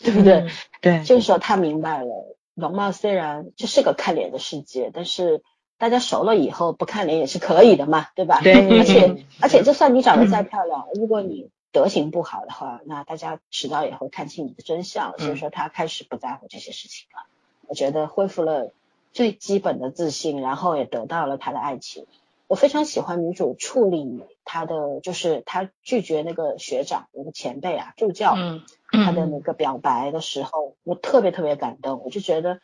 [0.00, 0.48] 对不对？
[0.80, 5.42] 对，这个时候他明白了，容貌虽然这是个看脸的世界，但是
[5.78, 8.40] 大家熟了以后不看脸也是可以的嘛，对吧？
[8.42, 8.78] 对。
[8.78, 15.18] 而且而且，就算你长得再漂亮，如果你德行不好的话，那大家迟早也会看清你的真相。
[15.18, 17.26] 所以说，他开始不在乎这些事情了。
[17.66, 18.72] 我觉得恢复了
[19.12, 22.06] 最基本的自信，然后也得到了他的爱情。
[22.48, 32.02] 我非常喜欢女主处理她的，就是她拒绝那个学长、那个前辈啊助教，嗯她的那个表白的时候，我特别特别感动。
[32.02, 32.60] 我就觉得，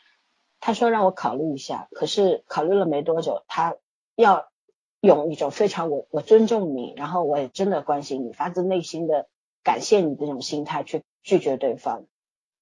[0.58, 3.76] 他说让我考虑一下，可是考虑了没多久，他
[4.16, 4.48] 要
[5.00, 9.28] 用一种非常我我尊重你，然后我也真的关心你，发自内心的
[9.62, 12.06] 感谢你这种心态去拒绝对方。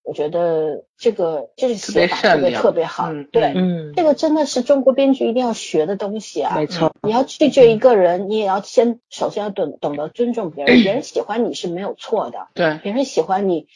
[0.04, 6.56] 我觉得这个就是写法特别特别好，对，嗯，这个真的是中国编剧一定要学的东西啊。
[6.56, 13.68] 没错，你要拒绝一个人，你也要先首先要懂懂得尊重别人，别人喜欢你是没有错的，对，别人喜欢你，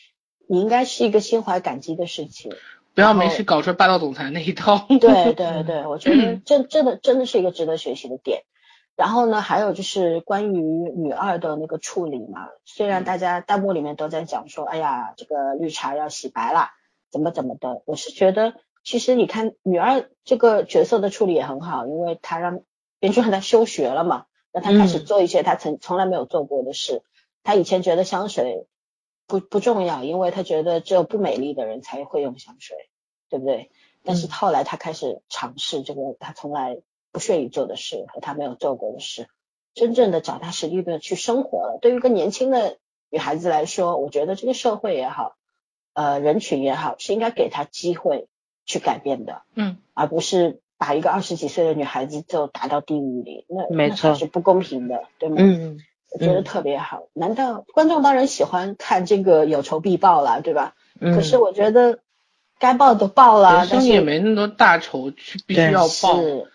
[0.48, 2.52] 你应该是一个心怀感激的事情，
[2.94, 4.84] 不要没事搞出霸道总裁那一套。
[4.88, 8.42] 对对对，我觉得这真的真的是一个值得学习的点。
[8.96, 16.70] 然后呢，还有就是关于女二的那个处理嘛，虽然大家弹幕里面都在讲说，哎呀，这个绿茶要洗白了，
[17.10, 22.62] 怎么怎么的，我是觉得，其实你看女二这个角色的处理也很好，因为她让
[22.98, 27.02] 编剧让她休学了嘛，让她开始做一些她曾从来没有做过的事。
[27.42, 28.66] 她以前觉得香水
[29.26, 32.88] 不不重要，因为她觉得只有不美丽的人才会用香水，
[33.28, 33.70] 对不对？
[34.02, 36.78] 但是后来她开始尝试这个，她从来。
[37.16, 39.26] 不屑于做的事和他没有做过的事，
[39.72, 41.78] 真正的脚踏实地的去生活了。
[41.80, 42.76] 对于一个年轻的
[43.08, 45.34] 女孩子来说，我觉得这个社会也好，
[45.94, 48.28] 呃，人群也好，是应该给她机会
[48.66, 55.36] 去改变的，嗯，而不是把一个二十几岁的女孩子就打到地狱里，那没错是不公平的，对吗？
[55.38, 55.78] 嗯，
[56.10, 57.04] 我觉得特别好。
[57.14, 60.74] 难道观众当然喜欢看这个有仇必报了，对吧？
[61.00, 61.14] 嗯。
[61.14, 62.00] 可是我觉得
[62.58, 66.20] 该报都报了，但是也没那么多大仇去必须要报。
[66.20, 66.52] 是，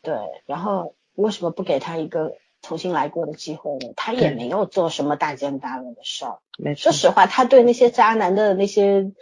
[0.00, 0.14] 对，
[0.46, 3.92] 然后为什么不给他一个重新来过的机会呢？
[3.94, 6.38] 他也没有做什么大奸大恶的事儿。
[6.74, 9.12] 说实话，他对那些渣男的那些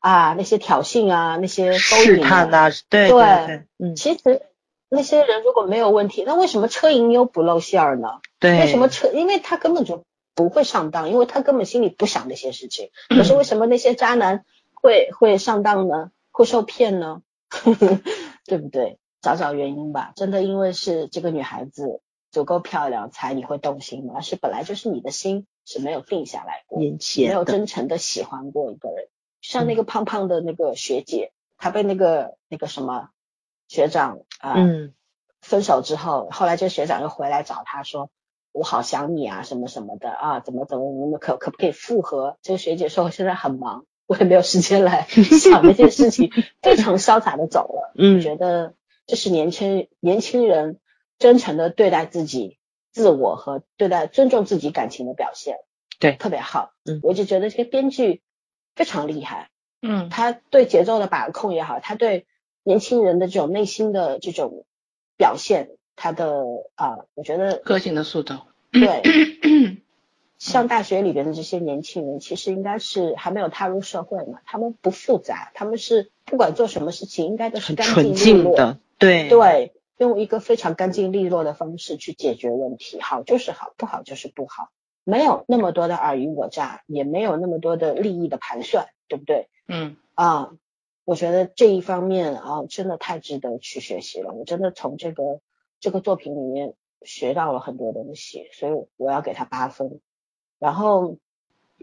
[0.00, 2.70] 啊，那些挑衅啊，那些试探啊，
[3.08, 4.42] 对对，嗯，其实
[4.88, 8.20] 那些人如果没有问题，那为什么车银优不露馅儿呢？
[8.38, 9.10] 对，为什么车？
[9.12, 12.90] 因为他根本就不会上当，因为他根本心里不想那些事情。
[13.08, 16.10] 可是为什么那些渣男会会上当呢？
[16.30, 17.22] 会受骗呢？
[18.44, 18.98] 对不对？
[19.26, 24.20] 找找原因吧，真的因为是这个女孩子足够漂亮才你会动心吗？
[24.20, 26.80] 是本来就是你的心是没有定下来过，
[27.26, 29.08] 没有真诚的喜欢过一个人。
[29.40, 33.08] 像那个胖胖的那个学姐，她被那个那个什么
[33.66, 34.54] 学长啊
[35.40, 38.10] 分手之后，后来这个学长又回来找她说，
[38.52, 42.36] 我好想你啊什么什么的啊，怎么怎么我们可可不可以复合？
[42.42, 46.30] 这个学姐说我现在很忙，我也没有时间来想那件事情，
[46.62, 47.92] 非常潇洒的走了。
[47.96, 48.74] 嗯觉得
[49.06, 50.78] 这是年轻年轻人
[51.18, 52.58] 真诚的对待自己、
[52.92, 55.56] 自我和对待尊重自己感情的表现。
[55.98, 56.72] 对特别好。
[56.84, 58.22] 嗯我就觉得这个编剧
[58.74, 62.26] 非常厉害，嗯他对节奏的把控也好，他对
[62.62, 64.66] 年轻人的这种内心的这种
[65.16, 66.42] 表现，他的
[66.74, 68.48] 啊、我觉得个性的塑造。
[68.72, 69.02] 对，
[70.36, 84.70] 像大学里边的这些年轻人，其实应该是还没有踏入社会嘛，他们不复杂，他们是不管做什么事情，应该都是很干净利纯净落，的，对对，用一个非常干净利落的方式去解决问题，好就是好，不好就是不好，
[85.04, 89.48] 没有那么多的尔虞我诈，也没有那么多的利益的盘算，对不对？
[89.68, 90.52] 嗯啊，
[91.04, 94.32] 我觉得这一方面啊，真的太值得去学习了。
[94.32, 95.40] 我真的从这个
[95.80, 100.00] 这个作品里面学到了很多东西，所以我要给他八分。
[100.58, 101.18] 然后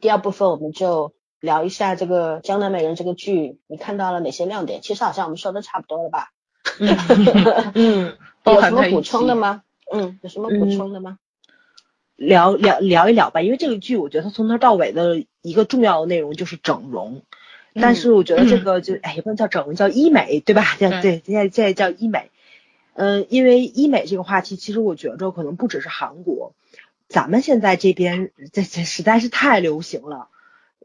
[0.02, 4.82] 第二部分我们就聊一下这个《江南美人》这个剧，你看到了哪些亮点？
[4.82, 6.32] 其实好像我们说的差不多了吧？
[6.80, 8.14] 嗯，
[8.46, 9.64] 有什么补充的吗？
[9.92, 11.18] 嗯，有什么补充的吗？
[12.16, 17.24] 聊聊聊一聊吧，因为这个剧我觉得它从头到尾的一个重要的内容就是整容，
[17.74, 20.76] 但是我觉得这个就哎也不能叫整容，叫医美，对吧？
[20.78, 22.30] 对对，现在现在叫医美。
[22.96, 26.54] 嗯，因为医美这个话题，其实我觉着可能不只是韩国，
[27.10, 30.28] 咱们现在这边这这实在是太流行了，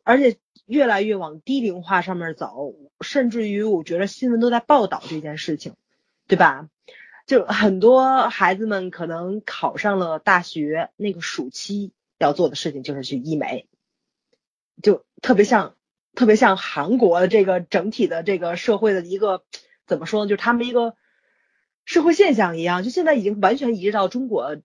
[0.09, 5.75] 而且越来越往低龄化上面走，甚至于我觉得新闻都在报道这件事情，
[6.27, 6.71] 对吧？
[7.27, 13.67] 就很多孩子们可能考上了大学，那个暑期要做的事情就是去医美，
[14.83, 15.75] 就特别像
[16.15, 19.45] 特别像韩国的这个整体的这个社会的一个
[19.87, 20.29] 怎么说呢？
[20.31, 20.95] 就是他们一个
[21.85, 24.57] 社会现象一样，就现在已经完全移植到中国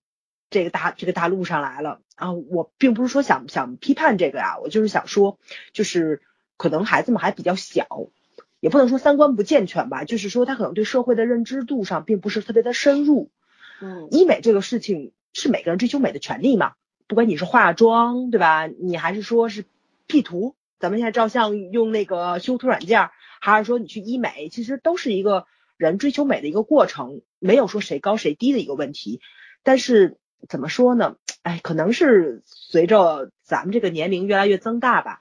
[0.54, 2.32] 这个大这个大陆上来了啊！
[2.32, 5.40] 我并不是说想想批判这个呀，我就是想说，
[5.72, 6.22] 就是
[6.56, 7.88] 可能孩子们还比较小。
[8.60, 13.32] 也不能说三观不健全吧，就是说他可能对社会的认知度上并不是特别的深入。
[13.80, 16.74] 嗯医美这个事情是每个人追求美的权利嘛，
[17.08, 19.64] 不管你是化妆对吧，你还是说是
[20.06, 29.20] P 图，咱们现在照相用那个修图软件，还是说你去医美，其实都是一个人追求美的一个过程，没有说谁高谁低的一个问题。
[29.66, 30.16] 但是
[30.48, 31.16] 怎么说呢？
[31.42, 35.20] 哎，可能是随着咱们这个年龄越来越增大吧。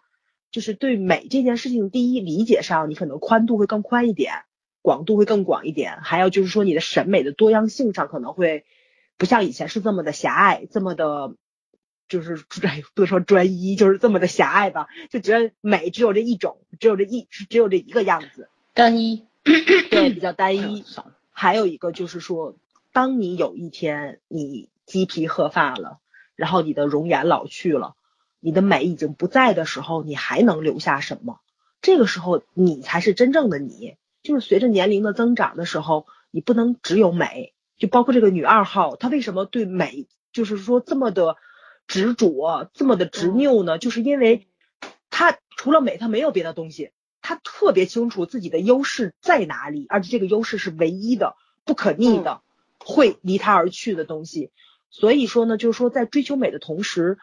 [0.51, 4.43] 就是对美这件事情，第一理解上你可能宽度会更宽一点，
[4.83, 8.63] 广度会更广一点，还有就是说你的审美的多样性上可能会
[9.17, 11.33] 不像以前是这么的狭隘，这么的，
[12.07, 20.85] 就是哎 不能说专一，就是这么的狭隘吧，就觉得美只有这一种，只有这一只有这一个样子，单一，对，比较单一。
[21.31, 22.55] 还有一个就是说，
[22.91, 25.99] 当你有一天你鸡皮鹤发了，
[26.35, 27.95] 然后你的容颜老去了。
[28.39, 31.39] 你的美已经不在的时候，你还能留下什么？
[31.81, 33.95] 这个时候你才是真正的你。
[34.21, 37.53] 就是随着年龄的增长的时候，你不能只有美。
[37.77, 41.37] 就包括这个女二号，她为什么对美就是说这么的
[41.87, 43.77] 执着，这么的执拗呢？
[43.77, 44.47] 就是因为
[45.09, 46.91] 她除了美，她没有别的东西。
[47.21, 52.41] 她特别清楚自己的优势在哪里，而且这个优势是唯一的、不可逆的，
[52.79, 54.51] 会离她而去的东西。
[54.93, 57.17] 所以说呢，就是说在追求美的同时。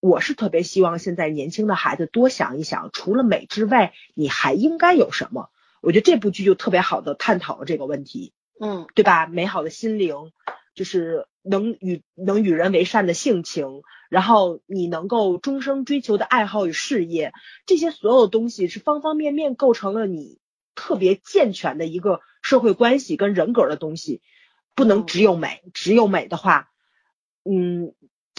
[0.00, 5.48] 我是特别希望现在年轻的孩子多想一想，除了美之外，你还应该有什么？
[5.80, 9.28] 我觉得这部剧就特别好的探讨了这个问题，嗯，对吧？
[9.28, 10.32] 美好的心灵，
[10.74, 17.32] 就是能与能与人为善的性情，然后你能够终生追求的爱好与事业，
[17.64, 20.40] 这些所有东西是方方面面构成了你
[20.74, 24.20] 特别健全的一个社会关系跟人格的东西，
[24.74, 26.71] 不能只有美，只有美的话，
[27.44, 27.94] 嗯。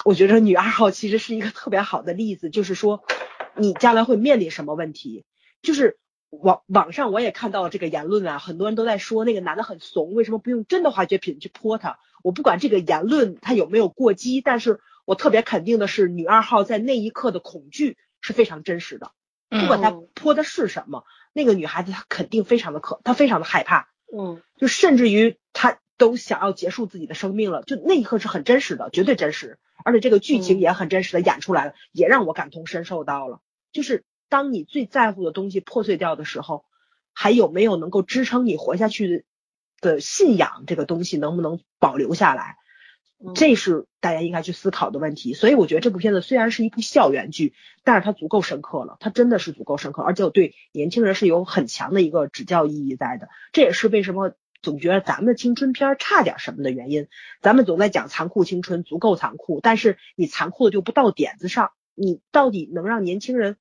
[0.06, 3.06] 我觉得女二号其实是一个特别好的例子，就是说
[3.56, 5.24] 你将来会面临什么问题。
[5.62, 5.98] 就是
[6.30, 12.00] 网网上我也看到了这个言论啊，很多人都在说那个男的很怂，为什么不用真的化学品去泼他？
[12.24, 19.12] 我不管这个言论他有没有过激，但是我特别肯定的是，女二号在那一刻的恐惧是非常真实的。
[19.50, 23.90] 不管他泼的是什么，那个女孩子她肯定非常的可，她非常的害怕。
[24.12, 29.60] 嗯，就甚至于她都想要结束自己的生命了，就那一刻是很真实的，绝对真实。
[29.86, 33.42] 而且这个剧情也很真实的演出来了，也让我感同身受到了。
[33.72, 36.66] 就是当你最在乎的东西破碎掉的时候，
[37.14, 39.26] 还有没有能够支撑你活下去
[39.82, 40.64] 的信仰？
[40.68, 42.58] 这个东西能不能保留下来？
[43.36, 45.34] 这是大家应该去思考的问题。
[45.34, 53.30] 所以我觉得这部片子虽然是一部校园剧，但是它足够深刻了，它真的是足够深刻，而且对年轻人是有很强的一个指教意义在的。
[53.54, 54.34] 这也是为什么
[54.64, 57.08] 总觉得咱们的青春片差点什么的原因。
[57.42, 61.70] 咱们总在讲残酷青春，足够残酷，但是你残酷的就不到点子上。
[61.94, 63.58] 你到底能让年轻人，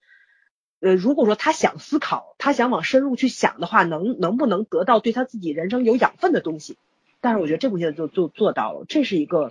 [0.81, 6.79] 呃，如果说他想思考，他想往深入去想的话，能能不能得到对他自己人生有养分的东西？
[7.21, 9.51] 但是我觉得这部片子就就做到了，这是一个，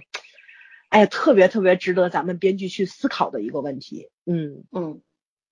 [0.89, 4.10] 哎呀，特别特别值得咱们编剧去思考的一个问题。
[4.26, 5.02] 嗯嗯，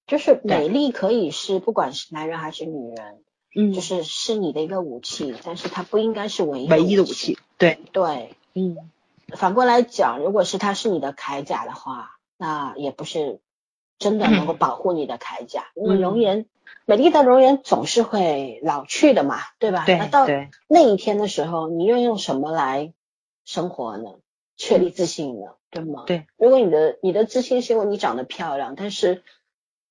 [0.08, 3.22] 就是美丽可以是不管是男人还是女人，
[3.56, 7.38] 嗯，就是是你的一个武器，但是它不应该是唯一唯一的武器。
[7.58, 8.78] 对对，嗯，
[9.36, 13.40] 反过来讲，如果是它是你的铠甲的话，那也不是
[13.98, 16.46] 真的能够保护你的铠甲，因为容颜。
[16.86, 19.86] 美丽的容颜总是会老去的嘛，对吧？
[19.86, 19.98] 对。
[19.98, 20.28] 那到
[20.68, 22.94] 那一天的时候，你又用什么来
[23.46, 24.16] 生活呢？
[24.58, 25.54] 确立自信呢？
[25.70, 26.04] 对吗？
[26.08, 26.26] 对。
[26.38, 29.24] 如果你的你的自信是因为你长得漂亮，但是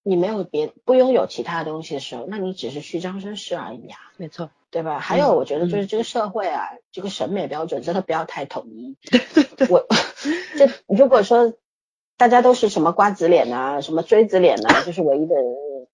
[0.09, 3.99] 你没有别不拥有其他东西的时候，那你只是虚张声势而已啊。
[4.17, 4.99] 没错，对吧？
[4.99, 8.97] 还有，我觉得就是这个社会啊，这个审美标准真的不要太统一。
[9.11, 9.69] 对对对。
[9.69, 9.87] 我
[10.57, 11.55] 这如果说
[12.17, 15.35] 大家都是什么瓜子脸啊，什么锥子脸啊，就是唯一的。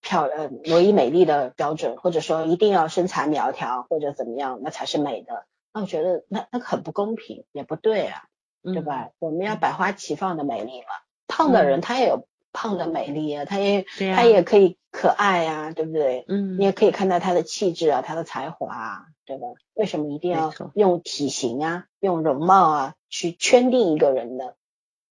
[0.01, 5.45] 漂呃，唯一美丽的标准，或者说一定要身材苗条或者怎么样，那才是美的。
[5.73, 8.25] 那我觉得那那很不公平，也不对啊，
[8.61, 9.09] 对吧？
[9.17, 10.87] 我们要百花齐放的美丽嘛。
[11.27, 13.85] 胖的人他也有胖的美丽啊，她也
[14.15, 16.23] 他也可以可爱啊，对不对？
[16.27, 16.57] 嗯。
[16.57, 19.47] 你也可以看到她的气质啊，她的才华啊，对吧？
[19.73, 24.53] 为什么一定要用体型啊，用容貌啊去圈定一个人呢？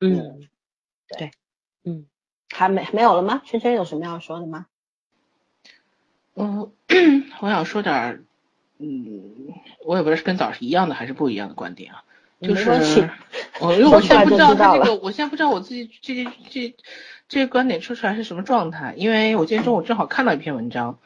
[0.01, 0.41] 嗯，
[1.17, 1.31] 对，
[1.85, 2.07] 嗯，
[2.49, 3.43] 还没没有了吗？
[3.45, 4.67] 圈圈有什么要说的吗？
[6.35, 6.73] 嗯，
[7.41, 8.25] 我想说点儿，
[8.79, 9.53] 嗯，
[9.85, 12.05] 我也不知道是跟早是一样的还是不一样的观点啊。
[12.41, 13.09] 就是
[13.61, 16.75] 我因为我现在不知道他这个，我现在不知道我自己这这这
[17.29, 18.95] 这个观点说出来是什么状态。
[18.97, 20.99] 因为我今天中午正好看到一篇文章，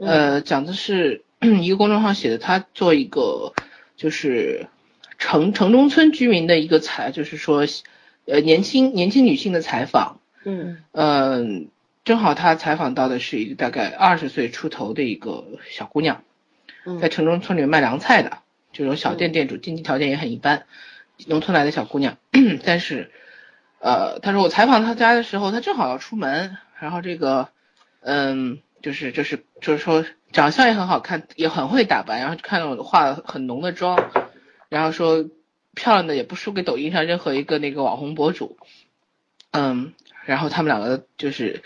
[0.00, 3.52] 呃，讲的是 一个公众号写的，他做一个
[3.96, 4.66] 就是
[5.18, 7.66] 城城中村居民的一个采，就是说
[8.26, 10.20] 呃年轻年轻女性的采访。
[10.44, 11.68] 嗯嗯。
[12.04, 16.22] 正好他采访到的是一个大概二十岁出头的一个小姑娘，
[17.02, 18.38] 在城中村里面卖凉菜的，
[18.72, 20.66] 这种小店店主，经济条件也很一般，
[21.26, 22.18] 农村来的小姑娘。
[22.64, 23.10] 但是，
[23.80, 27.48] 呃，他说我采访他家的时候，他正好要出门，然后这个，
[28.00, 34.10] 嗯，就是就是就是说长相也很好看，也很会打扮，然后看到我化了很浓的妆，
[34.68, 35.24] 然后说
[35.74, 38.56] 漂亮的也不输给抖音上任何一个那个网红博主，
[39.50, 39.92] 嗯，
[40.24, 41.62] 然后他们两个就是。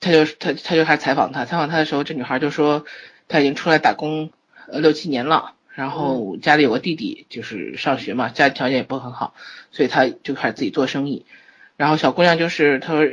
[0.00, 2.84] 他就他他就还采访他，采访他的时候，这女孩就说，
[3.26, 4.32] 她已经出来打工
[4.68, 9.34] 呃六七年了，然后家里有个弟弟，就是上学嘛，家里条件也不很好，
[9.70, 11.26] 所以他就开始自己做生意。
[11.76, 13.04] 然后小姑娘就是她说，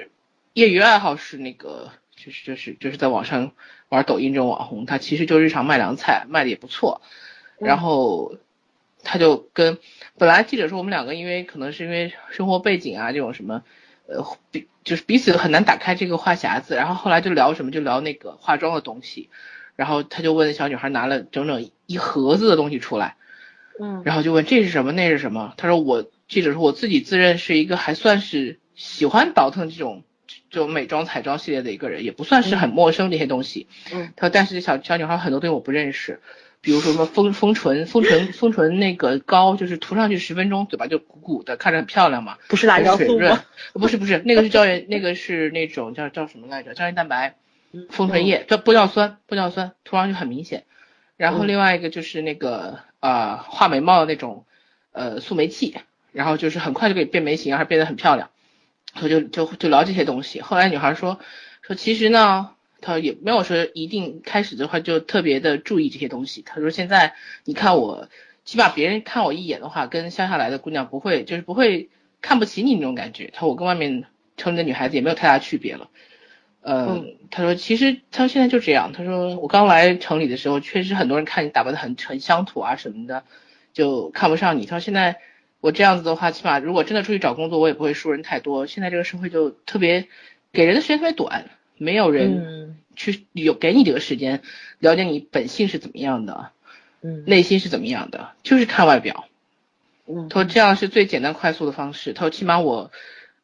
[0.53, 3.51] 业余爱好是那个，就是就是就是在网上
[3.89, 7.01] 玩抖音这种网红，她其实就日常卖凉菜，卖的也不错。
[7.57, 8.35] 然后
[9.03, 9.79] 她就跟
[10.17, 13.63] 本来记者说我们两个因为可能是因为生活背景啊这种什么。
[14.07, 19.29] 呃，彼就是彼此很难打开这个话匣子，然后后来就聊什么，就聊那个化妆的东西，
[19.77, 23.15] 然后他就问那小女孩拿了整整一盒子的东西出来，
[23.79, 25.53] 嗯，然后就问这是什么，那是什么？
[25.57, 30.03] 他说我记者说我自己自认是一个还算是喜欢倒腾这种
[30.49, 36.21] 这种美妆彩妆系列的一个人，也不算是很陌生这些东西，嗯，他说但是小小女孩很多东西我不认识。
[36.63, 42.37] 比如说什么丰丰唇、丰唇、丰唇那个膏，就是涂上去十分钟，嘴巴就鼓鼓的，看着很漂亮嘛。
[42.49, 43.43] 不是辣椒素吗？
[43.73, 46.75] 不是不是，那个是胶原，那个是那种叫叫什么来着？
[46.75, 47.35] 胶原蛋白，
[47.89, 50.65] 丰唇液叫玻尿酸，玻尿酸涂上去很明显。
[51.21, 54.45] 然后另外一个就是那个呃画眉毛的那种
[54.91, 55.75] 呃素眉器，
[56.11, 58.31] 然后就是很快就可以变眉形，而变得很漂亮。
[59.01, 60.41] 我就就就聊这些东西。
[60.41, 61.19] 后来女孩说
[61.61, 62.51] 说其实呢。
[62.83, 66.41] 她也没有说一定开始的话就特别的注意这些东西。
[66.41, 67.13] 她说现在
[67.45, 68.09] 你看我，
[68.43, 71.91] 起码别人看我一眼的话，跟乡下来的姑娘不会，就是不会
[72.23, 73.29] 看不起你那种感觉。
[73.35, 74.05] 她说我跟外面
[74.35, 75.91] 城里的女孩子也没有太大区别了。
[76.61, 78.93] 嗯，他说其实他说现在就这样。
[78.93, 83.23] 他说我刚来城里的时候，确实很多人看你打扮的很很乡土啊什么的，
[83.73, 84.65] 就看不上你。
[84.65, 85.17] 他说现在
[85.59, 88.67] 我这样子的话，起码如果真的出去找工作，我也不会输人太多。
[88.67, 90.07] 现在这个社会就特别
[90.53, 91.49] 给人的时间特别短。
[91.77, 94.43] 没有人去有给你这个时间
[94.77, 96.51] 了解你本性是怎么样的，
[97.01, 99.25] 嗯，内心是怎么样的，就是看外表。
[100.05, 102.13] 嗯，他说这样是最简单快速的方式。
[102.13, 102.91] 他说起码我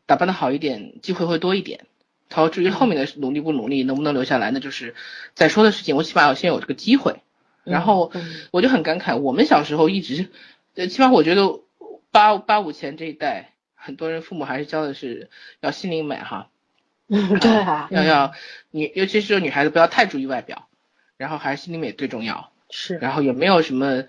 [0.06, 1.86] 打扮的好一点，机会会多一点。
[2.30, 4.96] 他说至于后面的努力不努力，能不能留下来，那就是
[5.34, 5.96] 再说的事情。
[5.96, 7.22] 我起码要先有这个机会。
[7.64, 8.14] 然后
[8.52, 10.30] 我就很感慨，我们小时候一直，
[10.76, 11.60] 呃，起码我觉得
[12.12, 16.48] 八八五前这一代，很多人父母还是教的是要心灵美哈。
[17.10, 18.32] 嗯，对啊，要要
[18.72, 20.70] 女，尤其是女孩子不要太注意外表，
[21.18, 22.54] 然后还是心灵美最重要。
[22.70, 24.06] 是，然后也没有什么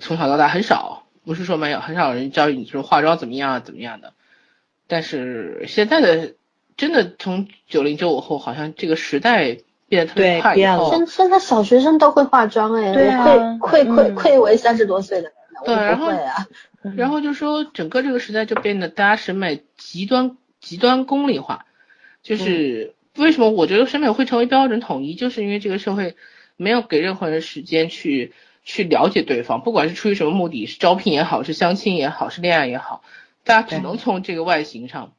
[0.00, 4.14] 从小到大很少，不是说没有很少人教育你说化妆怎么样怎么样的，
[4.86, 6.34] 但是现在的
[6.82, 9.56] 真的从九零九五后，好像这个时代
[9.86, 16.12] 变得特别快变了，现现在小学生都会化妆哎，对啊，愧愧愧愧为三十多岁的人了，对，然后
[16.96, 21.66] 然后就说整个这个时代就变得大家审美极端极端功利化，
[22.24, 26.16] 就是为什么我觉得审美会成为标准统一，就是因为这个社会。
[26.58, 33.02] 没有给任何人时间去去了解对方，不管是出于什么目的，是招聘也好，是相亲也好，是恋爱也好，
[33.42, 35.12] 大家只能从这个外形上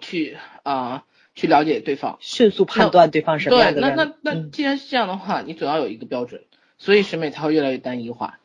[0.00, 6.42] 去啊去了解对方，迅速判断对方什么样的对，那那那既然是这样的话，你总要有一个标准，
[6.78, 8.38] 所以审美才会越来越单一化。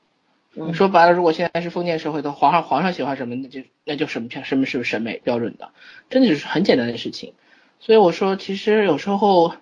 [0.74, 5.72] 说白了，如果现在是封建社会的皇上，皇上喜欢什么，那就那就什么什么是审美标准的，
[6.10, 7.34] 真的就是很简单的事情。
[7.80, 9.54] 所以我说，其实有时候。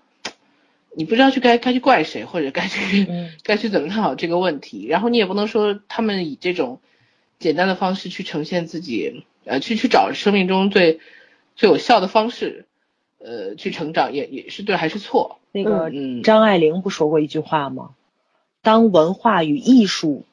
[0.95, 3.07] 你不知道去该该去怪谁，或者该去
[3.41, 6.81] 该去怎么看好这个问题，然后你也不能说他们以这种
[7.39, 10.99] 简单的方式去呈现自己，呃，去去找生命中最
[11.55, 12.65] 最有效的方式，
[13.19, 15.39] 呃，去成长也也是对还是错？
[15.51, 15.91] 那个
[16.23, 17.91] 张爱玲不说过一句话吗？
[18.61, 20.25] 当文化与艺术。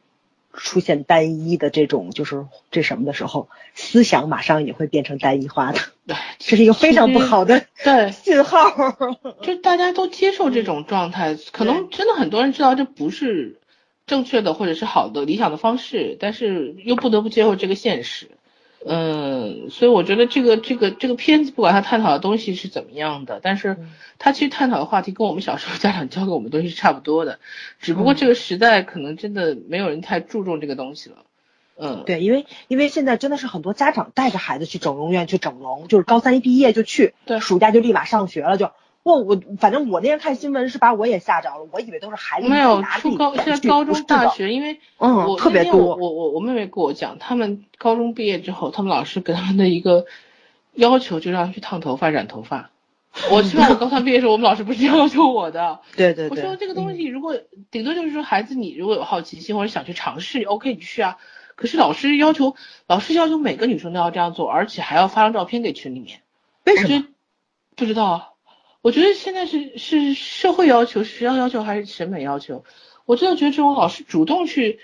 [0.53, 8.69] 出现单一的这种就是这什么的时候，思想马上也会变成单一化的， 对这是一个非常不好的对 信号。
[9.43, 13.61] 就大家都接受这种状态，可能真的很多人知道这不是
[14.09, 18.29] 正确的或者是好的理想的方式，但是又不得不接受这个现实。
[18.87, 23.77] 嗯，所以我觉得这个这个这个片子不管他探讨的东西是怎么样的，但是
[24.19, 27.41] 他其实探讨的话题跟我们小时候家长教给我们东西是差不多的，
[27.81, 31.17] 只不过这个时代可能真的没有人太注重这个东西了。
[31.77, 38.71] 嗯，对，因为因为现在真的是很多家长带着孩子去整容院去整容，就是高三一毕业就去，对，暑假就立马上学了就。
[39.03, 45.97] 我我反正我那天看新闻是把我也吓着了，我以为都是孩子没有初高现在高中大学，因为嗯特别多。
[45.97, 50.05] 我我我妹妹跟我讲，他们高中毕业之后，他们老师给他们的一个
[50.75, 52.71] 要求就让去烫头发、染头发。
[53.31, 55.81] 我希望我高三毕业时候，我们老师不是要求我的。
[55.97, 56.37] 对对对。
[56.37, 57.37] 我说这个东西如果
[57.71, 61.17] 顶多就是说孩子你如果有好奇心或者想去尝试，OK 你去啊。
[61.57, 62.55] 可是老师要求
[62.87, 66.21] 老师要求每个女生都要这样做，而且还要发张照片给群里面。
[66.65, 67.07] 为什么？
[67.77, 68.30] 不知道。
[68.83, 72.65] 我觉得现在是是社会要求、学校要求还是审美要求？
[73.05, 74.79] 我真的觉得这种老师主动去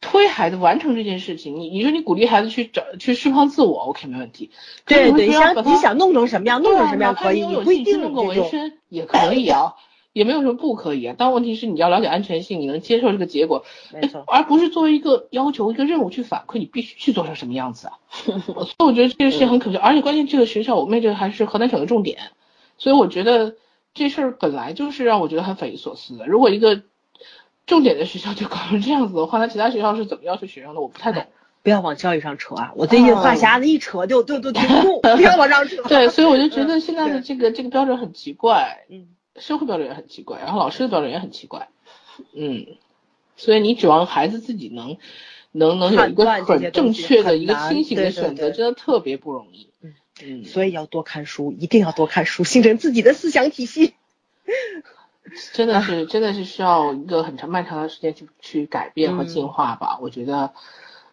[0.00, 4.50] 推孩子完成这件事情，你你说你鼓励孩子去找去释放自我，OK 没问题。
[4.86, 9.74] 对对，想你想弄成什么样，弄成什么样可以，你不一定弄个纹身也可以啊，
[10.12, 11.14] 也没有什么不可以啊。
[11.18, 17.98] 但问题是你要了解安全性，你能接受这个结果，没错，而不是作为一个要求、一个任务去反馈，你必须去做成什么样子啊。
[18.46, 22.30] 所以我觉得这个事情很可笑，而且关键这个学校，我妹这个还是河南省的重点。
[22.78, 23.56] 所以我觉得
[23.94, 26.26] 这事儿本来就是让我觉得很匪夷所思的。
[26.26, 26.82] 如果一个
[27.66, 30.80] 重点的学校就搞成这样子的话，那其他学校是怎么要求学生的？
[30.80, 31.26] 我不太懂。
[31.62, 32.72] 不要往教育上扯啊！
[32.76, 35.82] 我最近话匣子一扯就就就停不住，不要往上扯。
[35.90, 41.68] 对，所以我就觉得现在的这个这个标准很奇怪，嗯，社会标准也很奇怪，然后老师的标准也很奇怪，
[42.36, 42.66] 嗯，
[43.36, 44.96] 所以你指望孩子自己能
[45.50, 49.68] 能能有一个很正确的一个清醒的选择，真的特别不容易。
[50.22, 53.94] 嗯，所以要多看书，一定要多看书，形成自己的思想体系。
[55.52, 59.98] 真的是，真的是需要一个很长漫长的时间去去改变和进化吧。
[60.00, 60.52] 我觉得，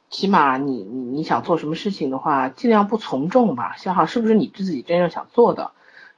[0.09, 5.71] 起码你你你想做什么事情的话，尽量不从众吧，想好是不是你自己真正想做的。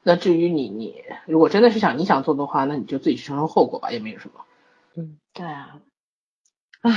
[0.04, 0.94] 那至于你你
[1.26, 4.42] 如果真的是想你想做的话，那你就自己去承受后果吧，也没有什么。
[4.96, 5.80] 嗯，对啊。
[6.82, 6.92] 啊，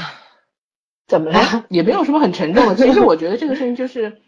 [1.06, 1.64] 怎么了？
[1.70, 2.74] 也没有什么很沉重的。
[2.74, 4.20] 其实我觉得这个事情就是。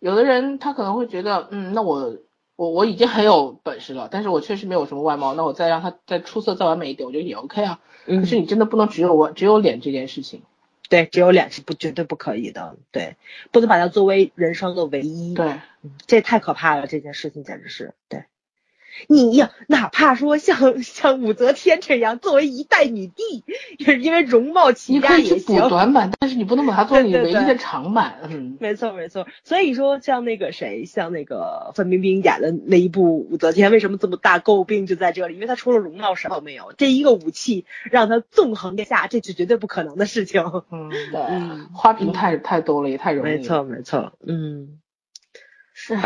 [0.00, 2.16] 有的人他可能会觉得，嗯，那我
[2.56, 7.78] 我我已经很有本事了，但是我确实没有什么外貌，那我再让他再出色再完美一点，我觉得也 OK 啊。
[8.06, 10.42] 可是你真的不能只有我只有脸这件事情。
[10.88, 13.16] 对，只有脸是不绝对不可以的，对，
[13.52, 15.34] 不能把它作为人生的唯一。
[15.34, 15.60] 对，
[16.06, 18.24] 这太可怕了，这件事情简直是，对。
[19.08, 23.44] 你呀，哪怕说像像武则天这样作为一代女帝，
[23.78, 25.60] 也是因为容貌起家也行。
[25.60, 28.20] 补短板，但是你不能把它作为你唯一的长板。
[28.28, 29.26] 嗯，没错没错。
[29.44, 35.34] 所以说，像那个谁，像那个范冰冰演的那一部武则天，为什么这么大诟病就在这里？
[35.34, 40.42] 因为她除了容貌什么都没有，这一个武器让她纵横天下，这是绝对不可能的事情。
[40.70, 41.20] 嗯，对，
[41.74, 43.30] 花瓶太太多了，也太容易。
[43.30, 44.78] 没错没错，嗯，
[45.72, 45.96] 是。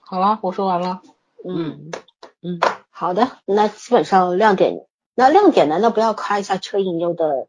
[0.00, 1.02] 好了，我说完了。
[1.44, 1.90] 嗯
[2.42, 2.60] 嗯，
[2.90, 4.74] 好的，那基本上亮点，
[5.14, 7.46] 那亮点难道不要夸一下车银优的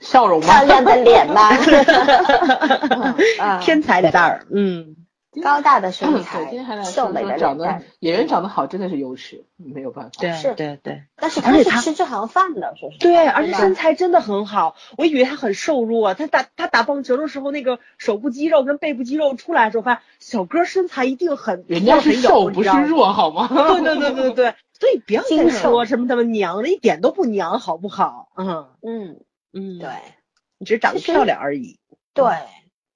[0.00, 0.46] 笑容吗？
[0.46, 1.50] 漂亮的脸吗？
[3.62, 4.96] 天才的蛋儿，嗯，
[5.42, 10.10] 高大的身，材今天还，秀美的长得脸蛋，演员长得好真的是优势，没有办法。
[10.18, 11.02] 对对对。
[11.16, 22.70] 但是他是而且他吃这行饭的，说实话对，而且身材真的很好，我以为他很瘦弱，他打他打棒球的时候，那个手部肌肉跟背部肌肉出来的时候，发现小哥身材一定很，人家是瘦不是。
[22.70, 23.48] 弱好吗？
[23.52, 28.30] 对对对对对，所以不要再说什么他们娘了，一点都不娘，好不好？
[28.36, 29.20] 嗯嗯，
[29.52, 29.90] 嗯，对，
[30.58, 31.78] 你只是长得漂亮而已。
[32.14, 32.24] 对，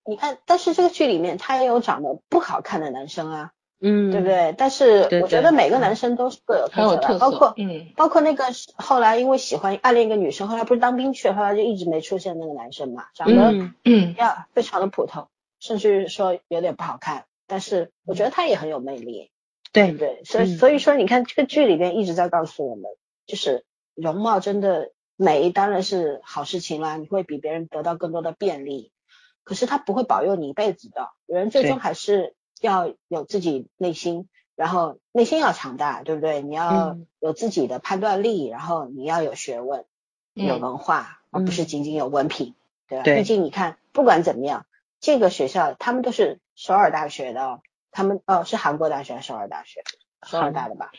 [0.05, 4.27] 你看，但是这个剧里面他也有长得不好看的男生啊，嗯，对不？
[4.27, 4.55] 对？
[4.59, 8.47] 但是我觉得每个男生都是各有特色，的，包括嗯，包括那个
[8.77, 15.29] 后来因为喜欢暗恋一个女生，后来不是当兵去了，后来就一直没出现那个男生嘛，长得嗯嗯，呀非常的普通，
[15.61, 19.31] 甚至说有点不好看，但是我觉得他也很有魅力，
[19.73, 20.25] 对不对，对？
[20.25, 22.85] 所以嗯所以说你看这个剧里边一直在告诉我们，
[23.27, 28.92] 就是容貌真的美当然是好事情啦，你会比别人得到更多的便利，
[29.45, 36.43] 可是他不会保佑你一辈子的，人最终还是要有自己内心，然后内心要强大，对不对？
[36.43, 39.85] 你要嗯有自己的判断力，然后你要有学问，
[40.35, 42.55] 有嗯文化，而不是仅仅有文凭，
[42.89, 43.05] 对吧？
[43.05, 44.67] 对毕竟你看，不管怎么样，
[45.01, 49.83] 这个学校他们都是首尔大学的哦，他们哦是韩国大学还是首尔大学？
[50.25, 50.93] 首尔大的吧？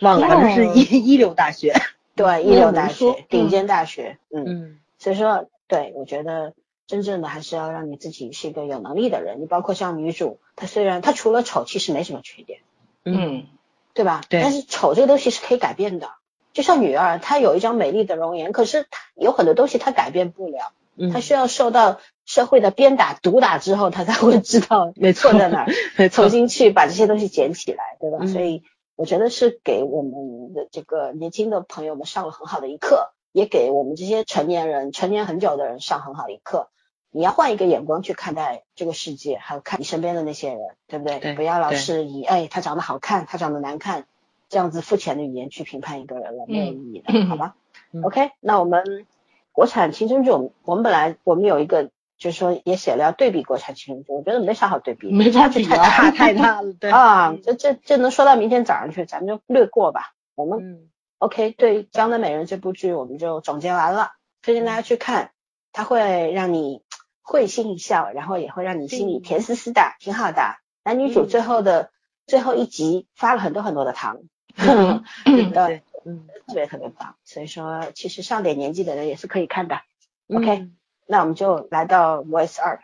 [0.00, 1.72] 忘了，反正是一一流大学。
[2.16, 6.54] 对，一流大学，顶尖大学，嗯，嗯所以说，对我觉得
[6.86, 9.40] 真正的还是要让你自己是一个有能力的人。
[9.40, 12.60] 你包括像女主，她虽然她除了丑，其实没什么缺点，
[13.04, 13.46] 嗯，
[13.94, 14.22] 对吧？
[14.28, 16.10] 对但是丑这个东西是可以改变的，
[16.52, 26.30] 就像女二，她有一张美丽的容颜，可是她有很多东西她改变不了，嗯，她需要受到社会的鞭打、毒打之后，她才会知道 没错错在哪儿，没错重。
[26.30, 28.18] 新去把这些东西捡起来，对吧？
[28.20, 28.62] 嗯所以
[28.96, 36.68] 我觉得是给我们的这个年轻的朋友们上了很好的一课，也给我们这些成年人、成年很久的人上很好的一课。
[37.10, 41.18] 你要换一个眼光去看待这个世界，还有看你身边的那些人，对不对？
[41.18, 44.06] 对不要老是以哎他长得好看，他长得难看
[44.48, 47.56] 这样子肤浅的语言去评判一个人了，没有意义的，嗯好吧、
[47.92, 49.04] 嗯 o k 那我们
[49.50, 60.14] 国产青春剧，我们本来我们有一个就是说也写了要对比国产青春剧，我觉得没啥好对比的，没法比啊，差太大了，对 啊，这这这能说到明天早上去，咱们就略过吧。
[60.36, 64.12] 我们、嗯 OK 对《江南美人》这部剧我们就总结完了，
[64.42, 65.32] 推荐大家去看，
[65.72, 66.82] 它会让你
[67.22, 70.56] 会心一笑，然后也会让你心里甜丝丝的，挺好的。
[70.82, 71.90] 男女主嗯最后的、
[72.26, 74.20] 最后一集发了很多很多的糖，
[74.56, 77.16] 嗯对，嗯特别特别棒。
[77.24, 79.80] 所以说，其实上点年纪的人也是可以看的。
[80.28, 82.80] OK 嗯那我们就来到 Voice 二，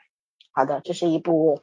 [0.53, 1.63] 好的，这是一部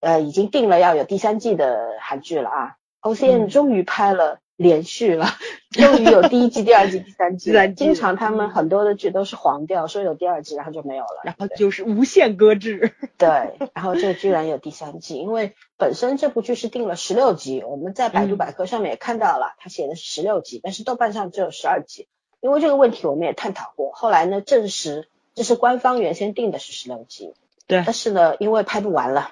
[0.00, 2.76] 呃已经定了要有第三季的韩剧了啊。
[3.00, 5.26] OCN 嗯终于拍了连续了，
[5.70, 11.22] 终于有第一季、第二季、第三季 经常他们嗯很多的剧都是黄掉，说有第二季，然后就没有了。
[11.24, 12.94] 然后就是无限搁置。
[13.18, 13.28] 对，
[13.74, 22.06] 然后这居然有第三季，因为本身这部剧是定了十六集，我们在百度嗯百科上面也看到了，它写的是十六集，但是豆瓣上只有十二集。
[22.40, 27.34] 因为这个问题我们也探讨过，后来呢证实这是官方原先定的是十六集，
[27.66, 29.30] 对但是呢因为拍不完了，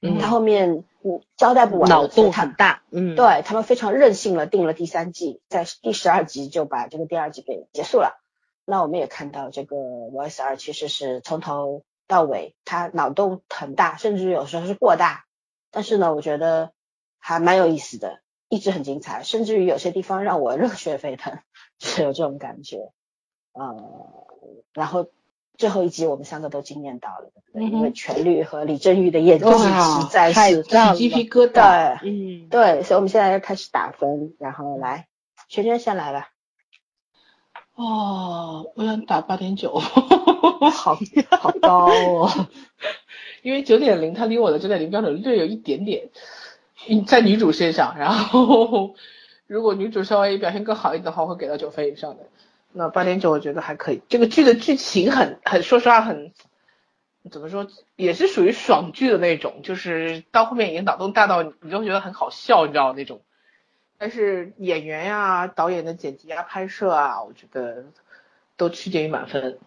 [0.00, 8.20] 嗯他后面嗯交代不完脑洞很大，嗯，对他们非常任性了，定了第三季，在第十二集就把这个第二季给结束了。
[8.64, 15.24] 那我们也看到这个 Voice 二其实是从头到尾，他脑洞很大，甚至有时候是过大。
[15.70, 16.72] 但是呢，我觉得
[17.18, 21.38] 还蛮有意思的，一直很精彩，甚至于有些地方让我热血沸腾，
[21.78, 22.92] 是有这种感觉。
[23.52, 24.26] 呃，
[24.72, 25.08] 然后
[25.58, 27.66] 最后一集我们三个都惊艳到了，对不对？
[27.66, 31.98] 嗯因为全律和李振玉的演技实在是太鸡皮疙瘩。
[32.00, 32.08] 对。
[32.08, 35.08] 嗯，对，所以我们现在要开始打分，然后来，
[35.48, 36.30] 圈圈先来吧。
[37.74, 40.96] 哦，我想打八点九，好
[41.30, 42.48] 好高哦。
[43.42, 46.08] 因为九点零它离我的九点零标准略有一点点，
[46.88, 48.94] 嗯在女主身上，然后
[49.46, 52.28] 如果女主稍微表现更好一点的话，我会给到九分以上的。
[52.72, 56.32] 那八点九我觉得还可以，这个剧的剧情很很，说实话很，
[57.30, 57.66] 怎么说，
[57.96, 63.20] 也是属于爽剧的那种，就是到后面已经脑洞大到你你就觉得很好笑，你知道那种。
[63.98, 67.86] 但是演员呀、导演的剪辑啊、拍摄啊，我觉得
[68.56, 69.58] 都趋近于满分。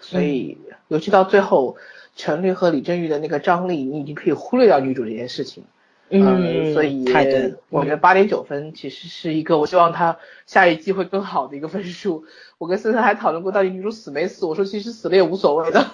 [0.00, 0.56] 所以，
[0.88, 1.76] 尤其到最后，
[2.16, 5.64] 陈律和李振宇的那个张力，你已经可以忽略掉女主这件事情。
[6.10, 12.24] 嗯，所以太对了，我觉得八点九分其实是一个我希望他下一季会更好的一个分数。
[12.58, 15.90] 我跟森森还讨论过到底女主死没死，我说其实死了也无所谓的。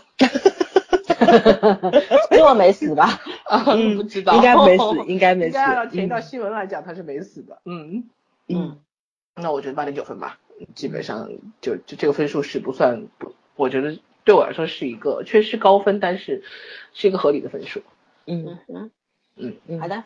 [2.31, 3.21] 因为我没死吧？
[3.45, 5.49] 啊，嗯不知道，应该没死，应该没死。
[5.49, 7.59] 应该按照前一道嗯新闻来讲，他是没死的。
[7.65, 8.05] 嗯，
[8.49, 8.79] 嗯
[9.35, 10.39] 那我觉得八点九分吧，
[10.75, 16.43] 基本上就就这个分数是不算不，我觉得对我来说是一个确实高分，但是
[16.95, 17.83] 是一个合理的分数。
[18.27, 18.91] 嗯嗯哼，
[19.37, 20.05] 嗯嗯好的，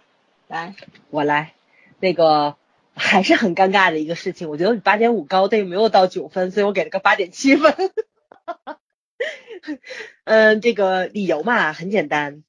[0.48, 0.74] 来，
[1.10, 1.54] 我来，
[2.00, 2.56] 那个
[2.94, 7.74] 还是很尴尬的一个事情，我觉得你八点五高，但又没有到九分，所以我给了个八点七分。
[10.24, 12.42] 嗯，这个理由嘛很简单。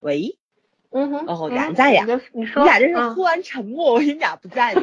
[0.00, 0.36] 喂，
[0.90, 4.82] 嗯哼，哦，俩人在呀，你你说，你俩这是嗯忽然沉默， 我以为你俩不在呢。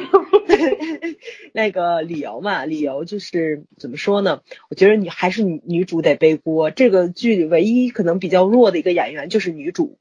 [1.52, 4.42] 那个理由嘛，理由就是怎么说呢？
[4.70, 6.70] 我觉得你还是女女主得背锅。
[6.70, 9.98] 这个剧里唯一可能比较弱的一个演员就是女主，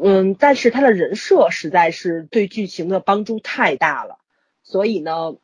[0.00, 4.18] 嗯，但是他的人设实在是对剧情的帮助太大了，
[4.62, 5.36] 所以呢，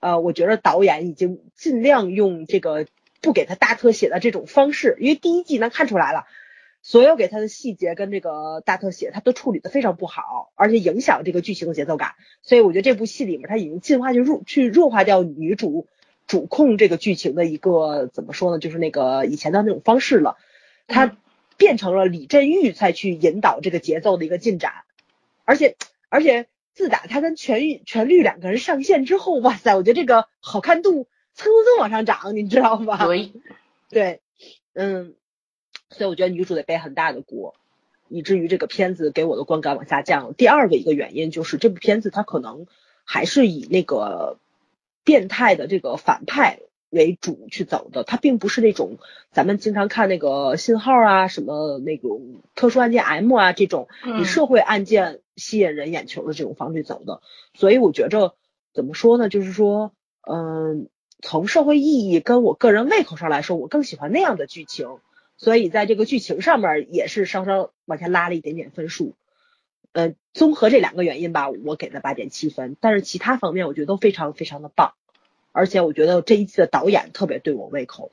[0.00, 2.86] 呃，我觉得导演已经尽量用这个
[3.20, 6.26] 不给他大特写的这种方式，因为第一季能看出来了。
[6.82, 12.12] 所有给他的细节跟这个大特写，他都处理的非常不好，而且影响这个剧情的节奏感。
[12.42, 15.88] 所以我觉得这部戏里面，他已经进化去弱去弱化掉女主
[16.28, 20.36] 主控这个剧情的一个怎么说呢，就是那个以前的那种方式了。
[20.86, 21.16] 他
[21.56, 24.72] 变成了李振玉再去引导这个节奏的一个进展，
[25.44, 25.76] 而且
[26.08, 33.06] 而且自打他跟全玉全律两个人上线之后，哇塞，我觉得这个好看度蹭蹭蹭往上涨，你知道吗？
[33.06, 33.32] 对，
[33.90, 34.20] 对，
[34.74, 35.14] 嗯。
[35.88, 37.54] 所以我觉得女主得背很大的锅，
[38.08, 40.34] 以至于这个片子给我的观感往下降。
[40.34, 42.66] 第二个一个原因就是这部片子它可能
[43.04, 44.40] 还是以那个
[45.04, 46.58] 变态的这个反派
[46.90, 48.98] 为主去走的，它并不是那种
[49.32, 53.88] 咱们经常看那个信号啊什么那种特殊案件 M 啊这种
[54.20, 57.20] 以社会案件吸引人眼球的这种方式走的。
[57.54, 58.34] 所以我觉着
[58.72, 59.92] 怎么说呢，就是说，
[60.26, 60.88] 嗯，
[61.22, 64.98] 从社会意义跟我个人胃口上来说，我更喜欢那样的剧情。
[65.38, 69.12] 所以在这个剧情上面也是稍稍往下拉了一点点分数，
[69.92, 72.74] 呃，综合这两个原因吧，我给了八点七分。
[72.80, 74.94] 但是其他方面我觉得都非常非常的棒，
[75.56, 78.10] 而且我觉得这一季的导演特别对我胃口，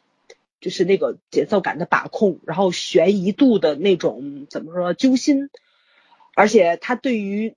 [0.62, 5.50] 就是那个节奏感的把控，然后悬疑度的那种怎么说揪心，
[6.36, 7.54] 而且他对于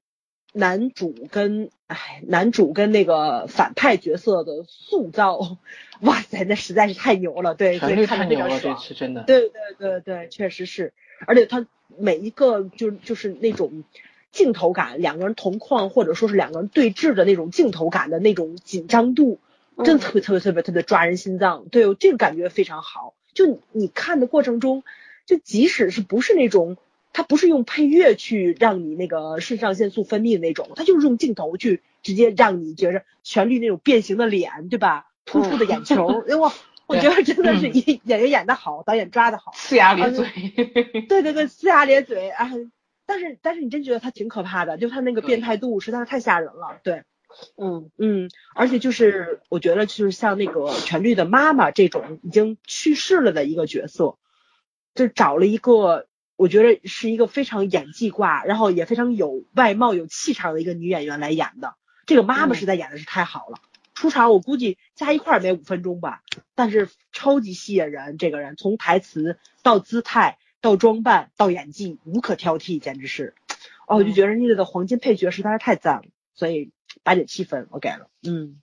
[0.53, 5.57] 男主跟哎男主跟那个反派角色的塑造。
[6.01, 9.22] 哇塞，那实在是太牛了，对，所以看的非常爽，是真的。
[9.22, 10.93] 对对对对，确实是，
[11.28, 11.64] 而且他
[11.97, 13.84] 每一个就就是那种
[14.32, 19.39] 镜头感，两个人同框或者说是两个人对峙的那种镜头感的那种紧张度，
[19.85, 21.66] 真的特别特别特别特别抓人心脏。
[21.70, 23.14] 对，这个感觉非常好。
[23.35, 24.83] 就你看的过程中，
[25.27, 26.77] 就即使是不是那种，
[27.12, 35.07] 它不是用配乐去让你那个肾上腺素分泌的那种，它就是用镜头去直接让你觉着旋律那种变形的脸，对吧？
[35.24, 36.07] 突出的眼球，
[36.41, 36.53] 哇，
[36.87, 40.24] 我觉得真的是演演员演的好，导演抓的好，呲牙咧嘴，
[41.09, 42.49] 对对对，呲牙咧嘴啊！
[43.05, 47.03] 但是但是你真觉得他挺可怕的，就他那个变态度实在是太吓人了，对，
[47.57, 54.16] 嗯嗯，而且就是我觉得就是像那个全律的妈妈这种已经去世了的一个角色，
[54.95, 56.07] 就找了一个
[56.37, 61.74] 我觉得是一个非常演技挂，然后也非常有外貌有气场的一个女演员来演的，
[62.07, 63.59] 这个妈妈实在演的是太好了。
[63.95, 66.22] 出场我估计加一块儿没五分钟吧，
[66.55, 68.18] 但是超级吸引人。
[68.18, 73.34] 这个人从台词到姿态到装扮到演技无可挑剔，简直是。
[73.89, 76.03] 哦，我就觉得人家的黄金配角实在是太赞了，
[76.34, 76.72] 所以
[77.07, 78.09] 八点七分我给了。
[78.26, 78.61] 嗯，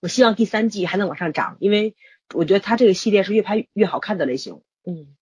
[0.00, 1.94] 我希望第三季还能往上涨，因为
[2.32, 4.62] 我觉得它这个系列是越拍越好看的类型。
[4.86, 5.14] 嗯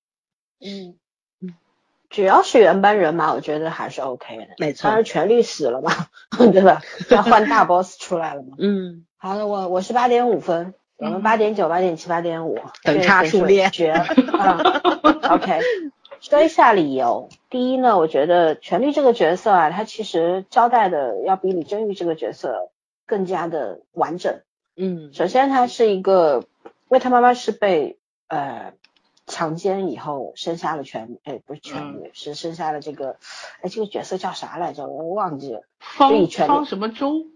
[0.61, 0.97] 嗯
[1.41, 1.55] 嗯，
[2.11, 4.55] 只要是原班人马，我觉得还是 OK 的。
[4.59, 5.91] 没错，当然权力死了嘛，
[6.53, 6.81] 对吧？
[7.11, 8.57] 要换大 boss 出来了嘛。
[8.63, 14.07] 嗯，好的，我我是八点五分，我们八点九、八点七、八点五，等差数列绝了。
[15.35, 15.59] OK，
[16.23, 17.29] 说一下理由。
[17.51, 22.71] 第一呢，我觉得权力这个角色啊，他其实交代的要比李正玉这个角色
[23.07, 24.41] 更加的完整。
[24.77, 27.99] 嗯，首先他是一个，因为他妈妈是被
[28.29, 28.73] 呃
[29.27, 33.17] 强奸以后生下了权，哎不是全女，是生下了这个，
[33.61, 34.87] 哎这个角色叫啥来着？
[34.87, 35.65] 我忘记了。
[35.81, 37.27] 方方什么周？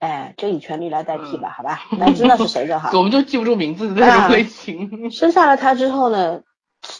[0.00, 2.90] 哎，就以权力来代替吧，好吧，那知道是谁就好。
[2.98, 5.12] 我们就记不住名字的那种类型。
[5.12, 6.42] 生下了他之后呢，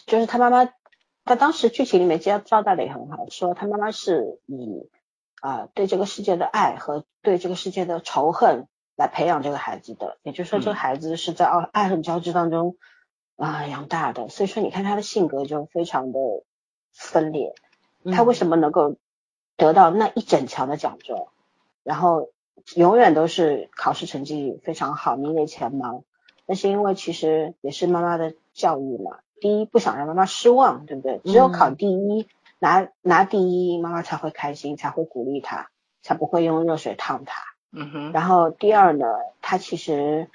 [0.07, 0.71] 就是他妈妈，
[1.27, 4.89] 他当时剧情里面交交代的也很好，说他妈妈是以
[5.43, 8.67] 啊对这个世界的爱和对这个世界的仇恨
[8.97, 12.77] 来培养这个孩子的，也就是说这个孩子是在爱爱恨交织当中
[13.37, 16.19] 啊养大的，所以说你看他的性格就非常的
[16.95, 17.55] 分裂，
[18.15, 18.97] 他为什么能够
[19.59, 21.29] 得到那一整墙的奖状，
[21.83, 22.31] 然后。
[22.75, 26.03] 永远都是考试成绩非常好，名列前茅。
[26.47, 29.19] 那是因为其实也是妈妈的教育嘛。
[29.41, 31.21] 第一，不想让妈妈失望，对不对？
[31.25, 32.27] 只有考第一，
[32.59, 35.71] 拿拿第一，妈妈才会开心，才会鼓励他，
[36.03, 37.43] 才不会用热水烫他。
[37.73, 38.13] 嗯哼。
[38.13, 39.07] 然后第二呢，
[39.43, 40.29] 他其实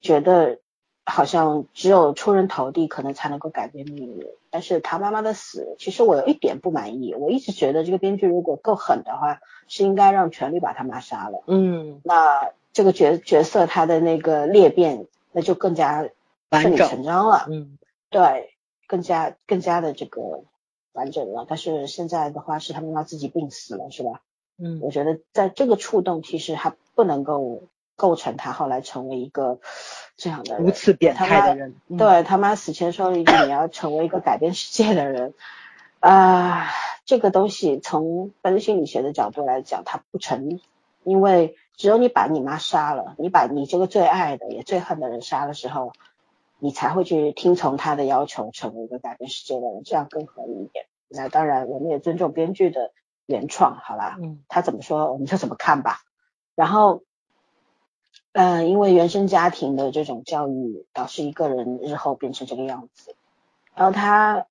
[0.00, 0.58] 觉得
[1.04, 4.26] 好像只有出人头地可能才能够改变命运。
[4.50, 7.14] 但是他妈妈的死，其实我有一点不满意。
[7.14, 11.42] 我一直觉得这个编剧如果够狠的话，是应该让权力把他妈杀了。
[11.46, 16.06] 嗯，那这个角角色他的那个裂变，那就更加
[16.50, 17.46] 顺理成章了。
[17.48, 17.78] 嗯，
[18.12, 18.54] 对，
[18.86, 20.44] 更加更加的这个
[20.92, 21.44] 完整了。
[21.48, 24.20] 但是现在的话是他妈妈自己病死了，是吧？
[24.58, 27.62] 嗯，我觉得在这个触动，其实还不能够
[27.96, 29.58] 构成他后来成为一个
[30.16, 31.74] 这样的如此变态的人。
[31.98, 35.34] 对他妈死前说了一句：“你要成为一个改变世界的人。”
[36.00, 36.68] 啊，
[37.04, 40.60] 这个东西从分析心理学的角度来讲，它不成立，
[41.04, 45.92] 因为只有你把你妈杀了，你把你这个最爱的也最恨的人杀的时候，
[46.62, 50.86] 你才会去听从他的要求，成为一个改变世界的人，这样更合理一点。
[51.08, 52.92] 那当然，我们也尊重编剧的
[53.26, 54.16] 原创，好吧？
[54.22, 55.98] 嗯，他怎么说我们就怎么看吧。
[56.54, 57.02] 然后，
[58.30, 63.16] 嗯，因为原生家庭的这种教育，导致一个人日后变成这个样子。
[63.74, 64.46] 然后他。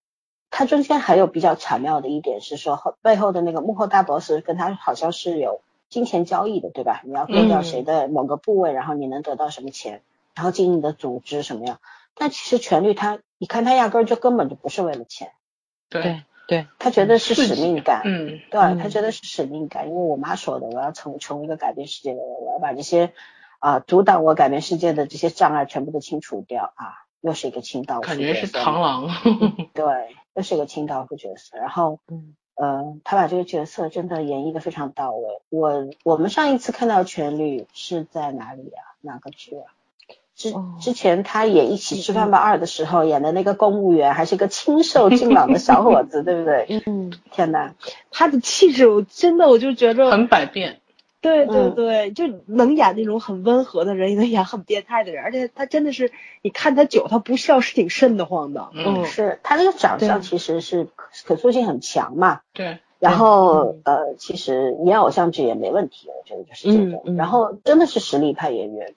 [0.53, 7.01] 他中间还有比较巧妙的一点是说，后背后的那个幕后大 boss 跟他好像是有金钱交易的，对吧？
[7.05, 10.01] 你要割掉谁的某个部位，然后你能得到什么钱，
[10.35, 11.79] 然后经营的组织什么样？
[12.15, 15.31] 但其实权力他，你看他压根儿就根本就不是为了钱，
[15.89, 23.13] 对对，他觉得是使命感，嗯，对他觉得是使命感，因为我妈说的，我要成成为一个改变世界的人，我要把这些
[23.59, 27.05] 啊阻挡我改变世界的这些障碍全部都清除掉啊。
[27.21, 29.07] 又是一个清道夫，感觉是螳螂，
[29.75, 29.85] 对，
[30.33, 31.55] 又是一个清道夫角色。
[31.55, 35.39] 然后，嗯，呃，他把这个角色真的演绎的非常到位。
[35.49, 38.81] 我我们上一次看到权律是在哪里啊？
[39.01, 39.69] 哪个剧啊？
[40.41, 46.81] 之之前他演一起吃饭吧二的时候演的那个公务员，还是一个清瘦俊朗的小伙子， 对不对？
[46.85, 47.75] 嗯，天哪，
[48.09, 50.79] 他的气质，我真的我就觉得很百变。
[51.21, 56.11] 对对对，就能演那种很温和的人，也能演很变态的人，而且他真的是，
[56.41, 58.69] 你看他久，他不笑是挺瘆得慌的。
[58.73, 60.87] 嗯，是他那个长相其实是
[61.25, 62.41] 可塑性很强嘛。
[62.53, 62.79] 对。
[62.97, 67.13] 然后呃，其实演偶像剧也没问题，我觉得就是这个。
[67.13, 68.93] 然后真的是实力派演员，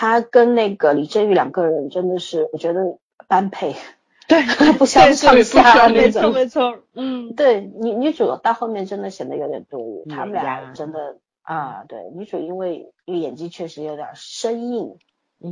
[0.00, 3.74] 他跟那个李振宇两个人真的是，我觉得般配。
[4.28, 4.40] 对，
[4.78, 5.92] 不相上下那种。
[5.92, 11.16] 没错没错，嗯，对，女女主到后面真的显得有点多余，他们俩真的。
[11.42, 14.98] 啊，对，女主因为演技确实有点生硬，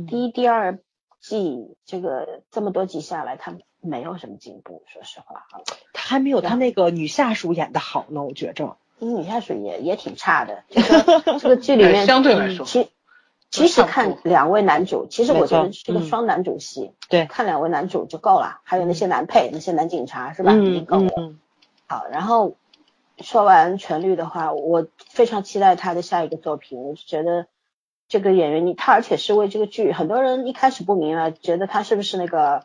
[0.07, 0.79] 第一、第二
[1.19, 5.59] 季这个这么多集下来，她没有什么进步，说实话啊，
[5.91, 8.77] 她还没有她那个女下属演的好呢，我觉着。
[8.99, 12.87] 女下属也也挺差的， 这个这个剧里面相对来说，其
[13.49, 20.51] 其实看两位男主，其实我觉得是个双男主戏，对，看两位男主就够了，还有那些男配，那些男警察是吧？
[20.53, 21.39] 嗯嗯。
[21.87, 22.55] 好，然后。
[23.19, 26.77] 说完全律的话，我非常期待他的下一个作品。
[26.77, 27.47] 我觉得
[28.07, 32.61] 这个演员，你他而且是为这个剧，很多人一开始不明白，觉得他是不是那个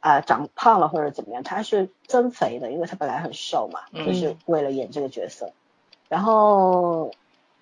[0.00, 1.42] 啊长胖了或者怎么样？
[1.42, 5.54] 他是增肥的，因为他本来很瘦嘛，就是为了演这个角色。
[6.10, 7.10] 然后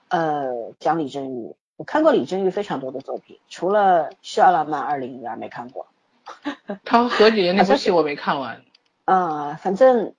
[0.09, 5.89] 呃，讲李振宇，我看过李振玉非常多的作品，除了《需要浪漫二零一二》没看过。
[6.85, 8.63] 他和何洁那部戏我没看完。
[9.05, 10.15] 啊，反正。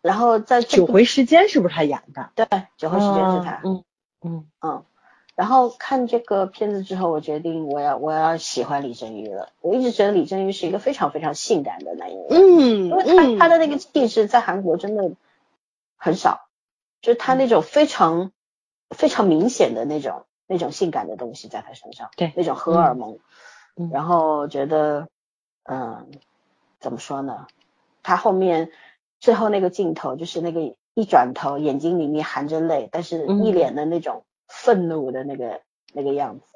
[0.00, 2.30] 然后在九回时间是不是他演的？
[2.34, 2.46] 对，
[2.78, 3.60] 九回时间是他。
[3.62, 3.84] 嗯
[4.22, 4.84] 嗯嗯。
[5.34, 9.50] 然后看这个片子之后，我决定我要我要喜欢李振宇了。
[9.60, 12.28] 我一直觉得李振宇是一个非常非常性感的男演员。
[12.30, 12.86] 嗯。
[12.86, 15.12] 因为他他的那个气质在韩国真的
[15.98, 16.46] 很少，
[17.02, 18.32] 就是他那种非常
[18.88, 22.10] 非常明显的那种那种性感的东西在他身上。
[22.16, 22.32] 对。
[22.36, 23.18] 那种荷尔蒙。
[23.76, 23.90] 嗯。
[23.92, 25.08] 然后觉得，
[25.64, 26.06] 嗯，
[26.78, 27.46] 怎么说呢？
[28.02, 28.70] 他后面。
[29.24, 35.60] 最后那个镜头就是那个一转头，眼睛里面含着泪，但是一脸的那种愤怒的那个
[35.92, 36.46] 那个样子，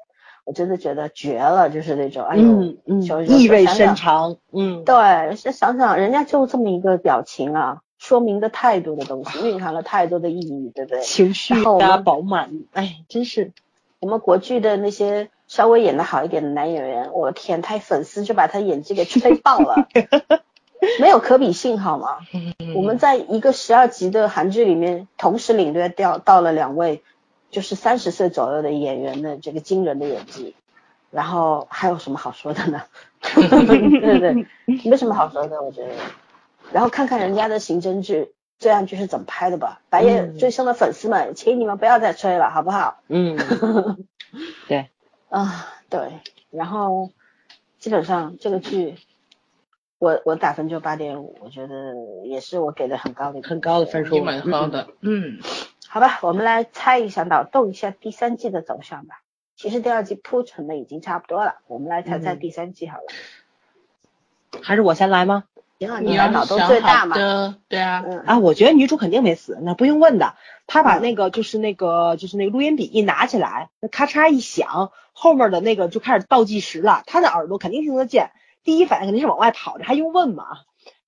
[0.45, 11.01] 我真的觉得绝了，就是那种哎呦，意味深长，嗯，对，想想人家就这么一个表情啊，说明的太多的东西，蕴含了太多的意义，对不对？
[11.03, 13.53] 情绪加饱满，哎，真是
[14.01, 19.89] 我们国剧的那些稍微演的好一点的男演员，我天，他粉丝就把他演技给吹爆了。
[21.01, 22.19] 没有可比性好吗？
[22.77, 27.03] 我们在一个十二集的韩剧里面，同时领略掉到了两位
[27.51, 30.55] 就是三十岁左右的演员的这个惊人的演技，
[31.11, 32.83] 然后还有什么好说的呢？
[33.21, 34.47] 对对对，
[34.85, 35.89] 没什么好说的，我觉得。
[36.73, 39.81] 然后看看人家的刑侦剧，这样剧是怎么拍的吧？
[39.91, 43.01] 白夜追凶的粉丝们，请你们不要再吹了，好不好？
[43.09, 43.37] 嗯，
[44.69, 44.91] 对，
[45.29, 47.11] 啊对，然后
[47.79, 48.97] 基本上这个剧。
[49.99, 51.95] 我我打分就八点五，我觉得
[52.27, 54.89] 也是我给的很高的很高的分数，蛮高的。
[55.01, 55.39] 嗯，
[55.89, 59.23] 好吧，我们来猜一下，脑洞一下第三季的走向吧。
[59.57, 64.61] 其实第二季铺陈的已经差不多了，我们来猜猜嗯第三季好了。
[64.63, 65.45] 还是我先来吗？
[65.79, 67.17] 行啊，你你的脑洞最大嘛。
[67.17, 70.35] 的，对啊，嗯，啊，我觉得女主肯定没死，那不用问的。
[70.67, 77.03] 她把嗯那个就是那个就是那个录音笔一拿起来，那咔嚓一响，后面的那个就开始倒计时了。
[77.07, 78.31] 她的耳朵肯定听得见，
[78.65, 80.45] 第一反应肯定是往外跑，这还用问吗？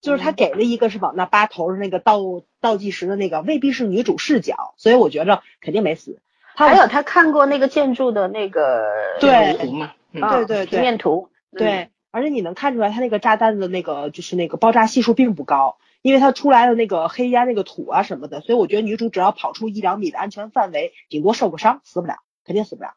[0.01, 2.21] 就是他嗯给了一个是往那八头的那个倒
[2.61, 6.21] 倒计时的那个，未必是女主视角，所以我觉着肯定没死。
[6.55, 8.85] 她还有他看过那个建筑的那个
[9.19, 22.95] 对图嘛，嗯啊对对对平面图，嗯对，而且你能看出来，它那个炸弹的那个就是那个爆炸系数并不高，因为它出来的那个黑烟、那个土啊什么的，所以我觉得女主只要跑出一两米的安全范围，顶多受个伤，死不了，肯定死不了。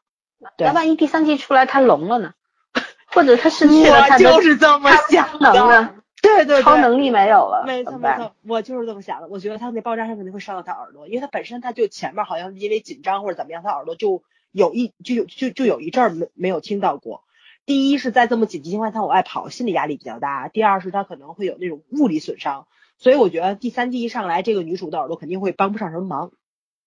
[0.56, 2.34] 对那万一第三季出来他聋了呢？
[3.06, 6.02] 或者他失去了他的就是这么想超能？
[6.22, 7.84] 对对对，超能力没有了，没？
[7.84, 9.28] 错没错，我就是这么想的。
[9.28, 17.24] 我觉得他那爆炸声肯定会伤到他耳朵，因为他本身他就前面好像因为紧张或者怎么样，他耳朵就有一就有就就有一阵儿没没有听到过。
[17.64, 22.66] 第一是在这么紧急情况下往外跑，心理压力比较大；第二是他可能会有那种物理损伤，
[22.98, 26.32] 所以我觉得第三季一上来，这个女主的耳朵肯定会帮不上什么忙。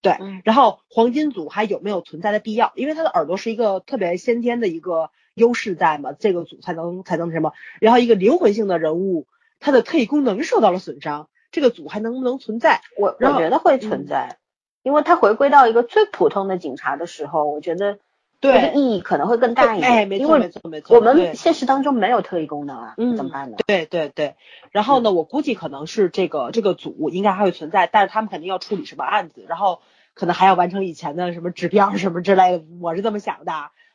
[0.02, 2.72] 对，嗯然后黄金组还有没有存在的必要？
[2.76, 7.54] 因为他的耳朵是一个特别先天的一个优势在嘛，这个组才能才能什么？
[7.80, 9.26] 然后一个灵魂性的人物，
[9.60, 12.82] 他的特异功能受到了损伤，这个组还能不能存在？
[13.00, 14.38] 我我觉得会存在，
[14.84, 17.98] 因为他回归到一个最普通的警察的时候，我觉得
[18.42, 19.92] 这个意义可能会更大一点。
[19.92, 23.58] 哎，没错没错没错，我们现实当中没有特异功能啊，嗯怎么办呢？
[23.66, 24.36] 对对对，
[24.72, 29.82] 然后呢，我估计可能是这个这个组应该还会存在，但是他们肯定要处理什么案子，然后
[30.14, 33.52] 可能还要完成以前的什么指标什么之类的，我是这么想的，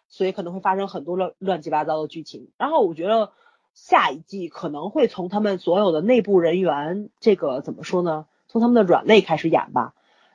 [0.08, 2.48] 所以可能会发生很多乱乱七八糟的剧情。
[2.58, 3.30] 然后我觉得
[3.74, 8.26] 下一季可能会从他们所有的内部人员这个怎么说呢？
[8.48, 9.94] 从他们的软肋开始演吧，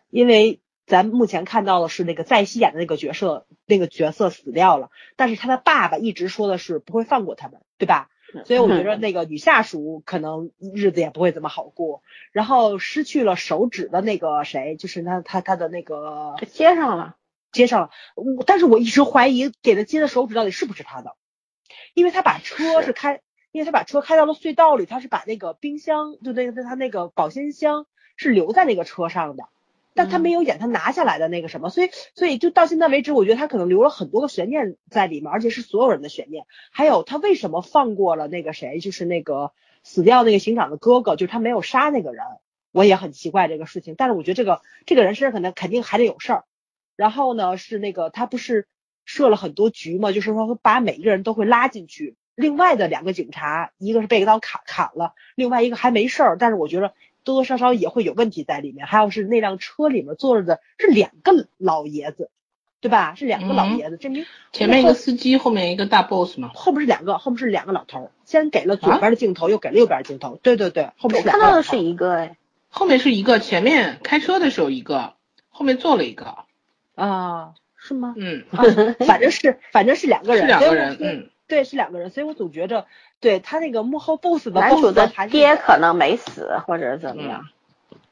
[0.10, 8.10] 因为咱目前看到的是那个在熙演的那个角色，那个角色死掉了，但是他的爸爸一直说的是不会放过他们，对吧？
[8.44, 12.02] 所以我觉得那个女下属可能日子也不会怎么好过。
[12.34, 17.16] 然后失去了手指的那个谁，就是他他他的那个接上了，
[17.54, 21.16] 接上了，我但是我一直怀疑给他接的手指到底是不是他的，
[21.94, 23.22] 因为他把车是开，
[23.54, 29.46] 因为他把车开到了隧道里，他是把那个冰箱就那个他那个保鲜箱是留在那个车上的。
[29.96, 36.46] 但他没有演他拿下来的那个什么，所以所以就到现在为止，我觉得他可能留了很多个悬念在里面，而且是所有人的悬念。
[36.72, 42.24] 还有他为什么放过了那个谁，就是那个死掉那个刑长的哥哥，就是他没有杀那个人，
[42.74, 43.96] 我也很奇怪这个事情。
[43.98, 46.44] 但是我觉得这个这个人身上可能肯定还得有事儿。
[46.98, 48.68] 然后呢，是那个他不是
[49.06, 52.16] 设了很多局嘛，就是说把每一个人都会拉进去。
[52.36, 56.94] 另外的两个警察，一个是被一刀砍砍了，另外一个还没事儿，但是我觉得
[57.26, 58.88] 多多少少也会有问题在里面。
[58.88, 62.30] 还有是那辆车里面坐着的是两个老爷子，
[62.80, 63.16] 对吧？
[63.16, 66.52] 是两个老爷子，这明前面一个司机，后面一个大 boss 嘛。
[66.54, 70.40] 后面是两个，后面是两个老头儿，先给了左边的镜头，又给了右边的镜头。
[70.42, 71.30] 对对对，后面我。
[71.30, 72.38] 看到的是一个哎，
[72.70, 75.16] 后面是一个，前面开车的时候一个，
[75.50, 76.38] 后面坐了一个。
[76.94, 78.14] 啊，是吗？
[78.18, 78.64] 嗯，啊，
[79.06, 82.88] 反正是反正是两个人，是两个人，嗯，对，是两个人，所以我总觉着，
[83.20, 87.46] 对他那个幕后 boss 的男 boss 主的爹可能没死，或者怎么样，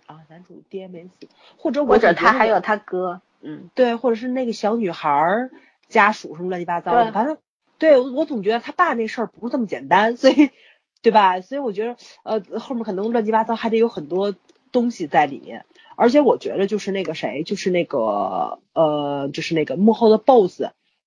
[0.05, 1.27] 啊，男主爹没死，
[1.57, 5.51] 或者我或者他还有他哥，嗯，对，或者是那个小女孩儿
[5.89, 7.37] 家属什么乱七八糟的，反正
[7.79, 10.51] 对我我总觉得他爸那事儿不是这么简单，所以
[11.01, 11.41] 对吧？
[11.41, 14.35] 所以我觉得呃后面可能乱七八糟还得有很多
[14.71, 15.65] 东西在里面，
[15.95, 20.61] 而且我觉得就是那个谁，就是那个呃就是那个幕后的 boss。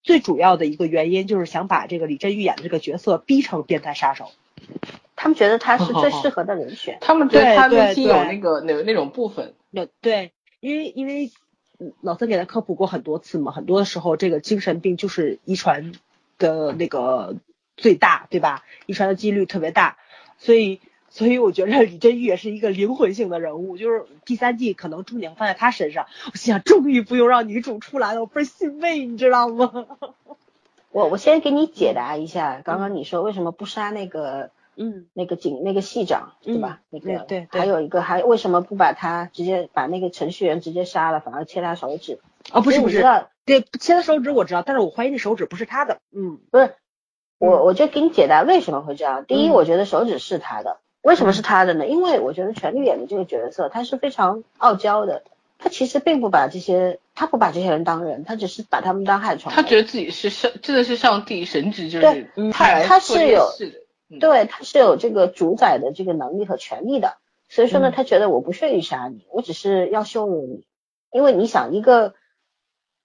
[0.07, 4.31] 最主要的一个原因就是想把这个李振玉演的这个角色逼成变态杀手。
[5.17, 6.99] 他们觉得他是最适合的人选。
[7.01, 9.55] 他们觉得他对对内心有那个那那种部分。
[9.73, 11.33] 对对，因为因为
[11.81, 15.91] 嗯老三给他科普过很多次嘛，很多的时候这个精神病就是遗传
[16.39, 17.35] 的那个
[17.77, 18.65] 最大，对吧？
[18.87, 19.97] 遗传的几率特别大，
[20.39, 20.81] 所以
[21.17, 26.05] 所以我觉得李振玉也是一个灵魂性的人物，就是第三季可能重点放在他身上。
[26.31, 29.87] 我心想，终于不用让女主出来了，我倍儿欣慰，你知道吗？
[30.93, 36.81] 我我先给你解答一下，刚刚你说为什么不杀那个嗯那个警那个系长，对吧？
[36.91, 42.19] 那个对对对还有一个还为什么不把他直接把那个程序员直接杀了，反而切他手指？
[42.53, 43.03] 哦，不是不是，
[43.47, 45.99] 对，切他手指我知道，但是我怀疑那手指不是他的。
[46.15, 46.75] 嗯不是，
[47.39, 49.25] 我我就给你解答为什么会这样。
[49.25, 51.87] 第一，嗯我觉得手指是他的，为什么是他的呢？
[51.87, 55.23] 因为我觉得权力演的这个角色他是非常傲娇的，
[55.57, 59.53] 他其实并不把这些他不把这些人当人，他只是把他们当害虫。
[59.53, 63.49] 他觉得自己是上，真的是上帝神职，就对是他他是有
[64.19, 70.65] 对，他是有这个主宰的这个能力和权利的，所以说呢，嗯他觉得我不屑于杀你，我只是要羞辱你，
[71.13, 72.15] 因为你想一个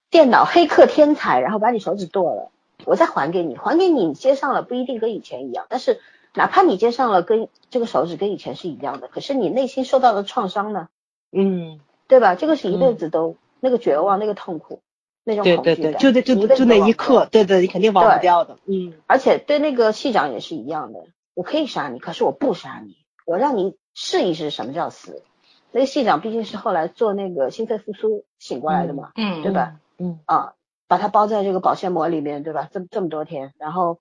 [0.10, 2.50] 电脑黑客天才，然后把你手指剁了，
[2.84, 6.00] 我再还给你，还给你，你接上了不一定跟以前一样，但是
[6.34, 10.90] 哪怕你接上了跟这个手指跟以前是一样的，可是你内心受到的创伤呢？
[11.32, 12.36] 嗯，对吧？
[12.36, 14.82] 这个是一辈子都那个绝望、那个痛苦、
[15.24, 18.58] 那种对恐惧感，对对，就那一刻，对对，你肯定忘不掉的。
[18.66, 25.24] 嗯而且对那个系长也是一样的，我可以杀你，可是我不杀你，我让你试一试什么叫死。
[25.72, 29.76] 那个系长毕竟是后来做那个心肺复苏醒过来的嘛，嗯，对吧？
[29.98, 30.54] 嗯啊，
[30.88, 32.68] 把它包在这个保鲜膜里面，对吧？
[32.72, 34.00] 这这么多天，然后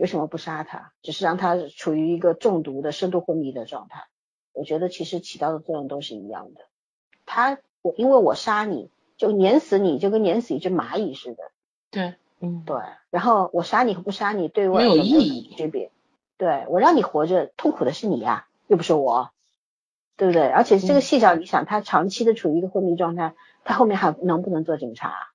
[0.00, 0.92] 为什么不杀他？
[1.02, 4.06] 只是让他处于一个中毒的深度昏迷的状态。
[4.54, 6.62] 我觉得其实起到的作用都是一样的。
[7.26, 11.42] 他我因为我杀你，就碾死你，就跟碾死一只蚂蚁似的。
[11.90, 12.78] 对，嗯，对，
[13.10, 15.90] 然后我杀你和不杀你对我没有意义区别。
[16.38, 19.32] 对我让你活着，痛苦的是你呀、又不是我，
[20.16, 20.48] 对不对？
[20.48, 23.34] 而且这个嗯系长，你想他长期的处于一个昏迷状态，
[23.64, 25.29] 他后面还能不能做警察？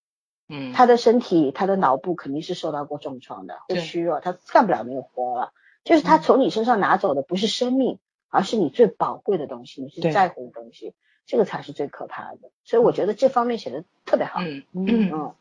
[0.47, 5.51] 嗯，他的身体、他的脑部肯定是受到过重创的，会虚弱，他干不了那个活了。
[5.83, 6.21] 就是他嗯。
[6.21, 10.93] 从你身上拿走的不是生命，而是你最宝贵的东西，你最在乎的东西，
[11.25, 12.51] 这个才是最可怕的。
[12.63, 14.41] 所以我觉得这方面写的特别好。
[14.41, 14.63] 嗯。
[14.73, 15.11] 嗯。
[15.11, 15.33] 嗯，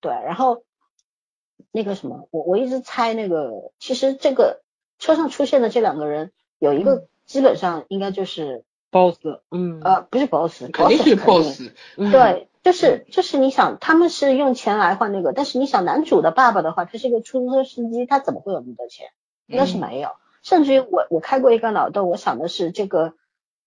[0.00, 0.62] 对，然后
[1.72, 4.62] 那个什么，我我一直猜那个，其实这个
[4.98, 6.84] 车上出现的这两个人，有一嗯。
[6.84, 9.18] 个基本上应该就是、，boss，
[9.50, 9.80] 嗯。
[9.82, 11.16] 呃，不是 boss，肯定是
[11.96, 19.06] 嗯，对，就是就是你想，他们是用钱来换那个，但是你想男主的爸爸的话，他是一个出租车司机，他怎么会有那么多钱？
[19.46, 19.80] 应该是嗯。
[19.80, 20.10] 没有。
[20.42, 23.14] 甚至于我我开过一个脑洞，我想的是这个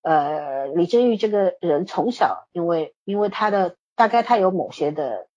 [0.02, 5.28] 呃李振玉这个人从小因为因为他的大概他有某些的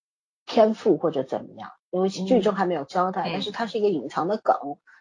[0.45, 4.57] 天赋或者怎么样，因为剧中还没有交代，嗯但是他是一个隐藏的梗，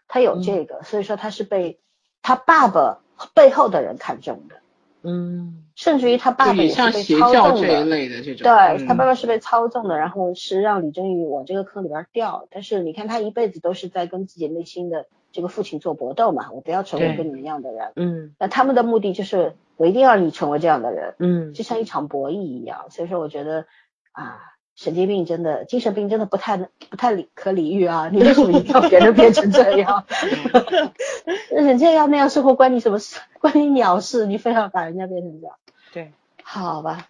[0.07, 1.79] 他有这个，所以说他是被
[2.21, 2.99] 他爸爸
[3.33, 4.61] 背后的人看中的，
[5.03, 7.85] 嗯甚至于他爸爸也是被操纵的这一的。
[7.85, 12.47] 类的这种，对嗯他爸爸是被操纵的，然后是让李振宇往这个坑里边掉。
[12.51, 17.91] 但是你看他一辈子都是在跟自己内心的这个父亲做搏斗嘛，我不要成为跟你们一样的人。
[17.95, 22.85] 嗯那他们的目的就是我一定要你成为这样的人，嗯就像一场博弈一样。
[22.89, 23.65] 所以说，我觉得
[24.11, 24.39] 啊，
[24.81, 28.09] 神经病真的，精神病真的不太不太理可理喻啊！
[28.11, 30.07] 你为什么一定要别人变成这样？
[31.53, 33.19] 人家要那样生活关你什么事？
[33.39, 34.25] 关你鸟事？
[34.25, 35.55] 你非要把人家变成这样？
[35.93, 36.11] 对，
[36.41, 37.07] 好吧，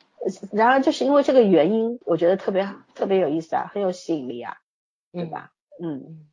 [0.51, 4.57] 然而就是因为这个原因，我觉得特别特别有意思啊，很有吸引力啊，
[5.13, 5.53] 对吧？
[5.81, 6.25] 嗯，嗯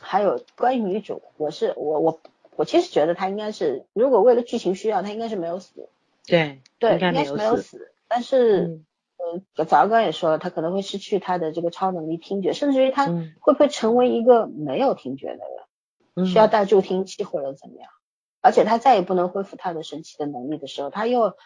[0.00, 2.20] 还有关于女主，我是我我
[2.56, 5.88] 我其实觉得她应该是，如果为了剧情需要，她应该是没有死，
[6.26, 8.62] 对，对，应该是没有死，死，但是。
[8.66, 8.84] 嗯
[9.56, 15.46] 呃，早刚刚也说了，他可能会失去他的这个超能力听觉，甚至于她嗯会不会成为一个没有听觉的人？
[16.14, 17.90] 嗯需要带助听器或者怎么样，
[18.42, 21.36] 而且他再也不能恢复他的神奇的能力的时候，他又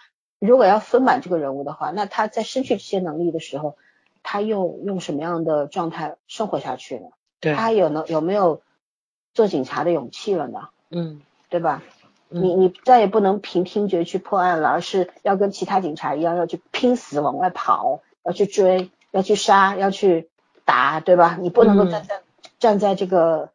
[0.40, 3.76] 如果要丰满这个人物的话，那他在失去这些能力的时候，
[4.24, 7.06] 他又用什么样的状态生活下去呢？
[7.38, 8.60] 对他，还有能有没有
[9.34, 10.68] 做警察的勇气了呢？
[10.90, 11.82] 嗯对吧？
[12.28, 20.28] 嗯你你再也不能凭听觉去破案了，而是要跟其他警察一样，要去拼死往外跑，要去追，要去杀，要去
[20.64, 21.38] 打，对吧？
[21.40, 22.22] 你不能够嗯站在、
[22.58, 23.50] 站在这个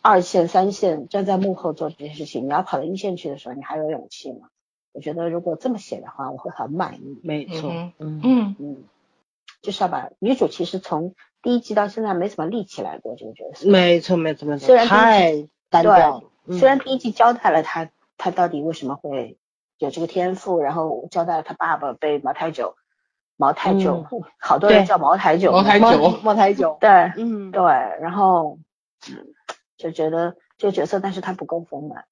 [0.00, 2.46] 二线、三线，站在幕后做这些事情。
[2.46, 4.48] 你要跑到一线去的时候，你还有勇气吗？
[4.92, 7.18] 我觉得如果这么写的话，我会很满意。
[7.24, 8.84] 没错嗯，嗯嗯嗯，
[9.62, 13.68] 就是要把女主其实从第一季到现在没怎么立起来过这个角色。
[13.68, 19.38] 没错没错没错，虽然第一太单调虽然第一季交代了他他到底为什么会
[19.78, 22.76] 有这个天赋，然后交代了他爸爸被茅台酒，
[23.36, 24.06] 茅台酒，
[24.38, 28.58] 好多人叫茅台酒，茅台酒茅茅台酒，对嗯对，然后
[29.10, 29.34] 嗯
[29.76, 32.04] 就觉得这个角色，但是他不够丰满。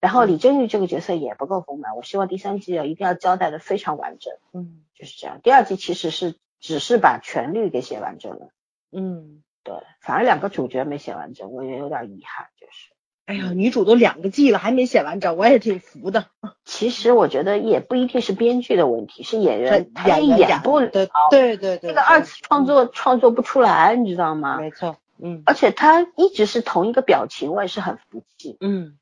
[0.00, 5.40] 然后李振玉这个角色也不够丰满，我希望第三季要一定要交代的非常完整，嗯就是这样。
[5.42, 8.50] 第二季其实是只是把全律给写完整了，
[8.92, 12.94] 嗯，对，反而两个主角没写完整，我也有点遗憾，就是。
[13.28, 16.24] 哎呀，女主都两个季了还没写完整，我也挺服的，
[16.64, 24.58] 其实我觉得也不一定是编剧的问题，是演员他演不了，对对对对，这个二次创作创作不出来，你知道吗？
[24.58, 28.56] 没错，嗯而且他一直是同一个表情，我也是很服气。
[28.60, 28.96] 嗯。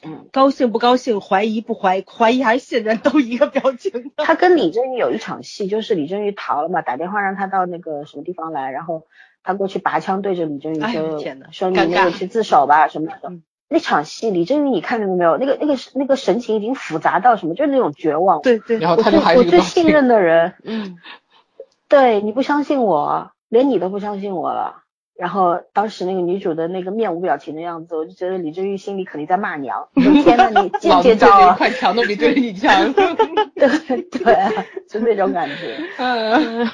[0.00, 4.12] 嗯，高兴不高兴，怀疑不怀疑怀疑还是信任，都一个表情。
[4.16, 9.08] 他跟李振宇有一场戏，就是李振宇逃了嘛，打电话让他到那个什么地方来，然后
[9.42, 11.18] 他过去拔枪对着李振宇哎说
[11.50, 13.18] ：“说你尴尬那个去自首吧什么的。
[13.28, 15.36] 嗯那场戏，李振宇你看见了没有？
[15.36, 18.40] 那个那个那个神情已经复杂到什么，就是那种绝望。
[18.42, 20.96] 对对，然后我最他就还是我最信任的人，嗯
[21.88, 24.82] 对你不相信我，连你都不相信我了。
[25.16, 29.88] 然后当时那个女主的那个面无表情的样子，我就觉得李振宇心里肯定在骂娘。
[29.94, 31.40] 天呐，你接不接老子 对招啊？
[31.40, 32.92] 着一块墙都比对着你强。
[32.92, 34.52] 对对啊，
[34.88, 36.66] 就那种感觉，嗯，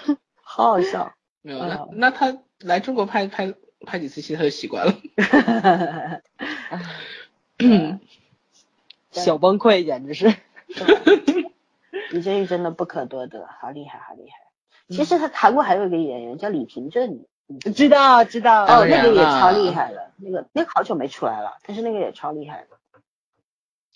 [0.43, 1.11] 好好笑。
[1.43, 3.55] 没有，那哦那他来中国拍拍
[3.85, 4.95] 拍几次戏他就习惯了。
[7.57, 7.99] 对
[9.23, 10.35] 小崩溃简直是。
[12.11, 14.37] 李振玉真的不可多得，好厉害，好厉害。
[14.89, 18.65] 其实他韩国还有一个演员叫李平正，你知知道知道。
[18.65, 22.77] 哦，那个也超厉害的，那个那个好久没出来了，但是那个也超厉害的。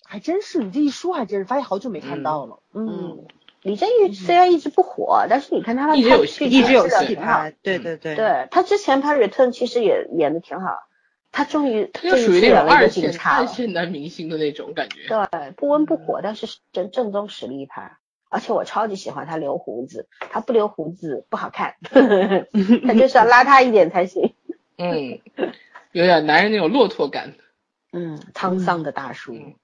[0.03, 2.59] 还真是，你这一说还真是，发现好久没看到了。
[2.73, 3.25] 嗯，
[3.61, 7.15] 李振宇虽然一直不火，但是你看他拍一直有戏剧一直有戏。
[7.15, 8.15] 拍，对对对。
[8.15, 10.69] 对他之前拍《Return》其实也演的挺好，
[11.31, 15.07] 他终于他就属于那种二线个警察二，线男明星的那种感觉。
[15.07, 17.97] 对，不温不火，但是正正宗实力派。
[18.31, 24.35] 而且我超级喜欢他留胡子，他不留胡子不好看， 他就是要邋遢一点才行。
[24.77, 25.19] 嗯，
[25.91, 27.33] 有点男人那种骆驼感。
[27.91, 29.57] 嗯，沧桑的大叔，嗯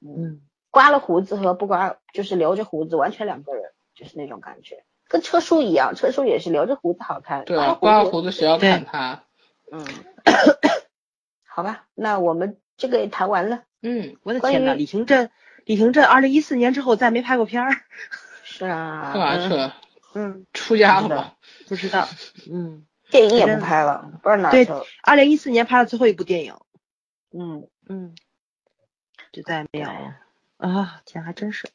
[0.00, 0.40] 嗯，
[0.72, 9.22] 刮了胡子和不刮，就是留着胡子完全两个人，就是那种感觉，跟车叔一样，车叔也是留着胡子好看，对啊，刮了胡子，谁要看他？
[9.70, 9.86] 嗯，
[11.46, 13.62] 好吧，那我们这个也谈完了。
[13.82, 15.30] 嗯，关我的天呐，于李行镇，
[15.66, 17.70] 李行镇，二零一四年之后再没拍过片儿。
[18.42, 19.76] 是啊，干嘛去了？
[20.14, 21.36] 嗯，出家了吧？
[21.68, 22.08] 不知道。
[22.50, 24.84] 嗯，电影也不拍了，不知道哪对去了。
[25.02, 26.54] 二零一四年拍了最后一部电影。
[27.32, 28.14] 嗯，嗯，
[29.32, 30.16] 就再也没有了。
[30.62, 31.68] 啊，天，还真是。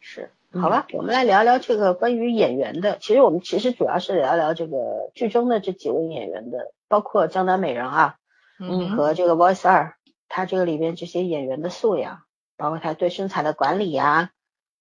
[0.00, 0.30] 是。
[0.52, 2.98] 嗯好吧，我们来聊聊这个关于演员的。
[2.98, 8.16] 其实我们其实主要是聊聊这个剧中的这几位演员的，包括江南美人啊
[8.58, 9.94] 嗯和这个 Voice 二，
[10.28, 12.24] 他这个里边这些演员的素养，
[12.56, 14.32] 包括他对身材的管理呀、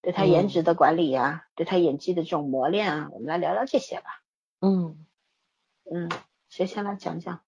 [0.01, 4.23] 对他颜值的管理呀、对他演技的这种磨练啊，我们来聊聊这些吧。
[4.61, 5.05] 嗯，
[5.91, 6.09] 嗯，
[6.49, 7.41] 谁先来讲讲？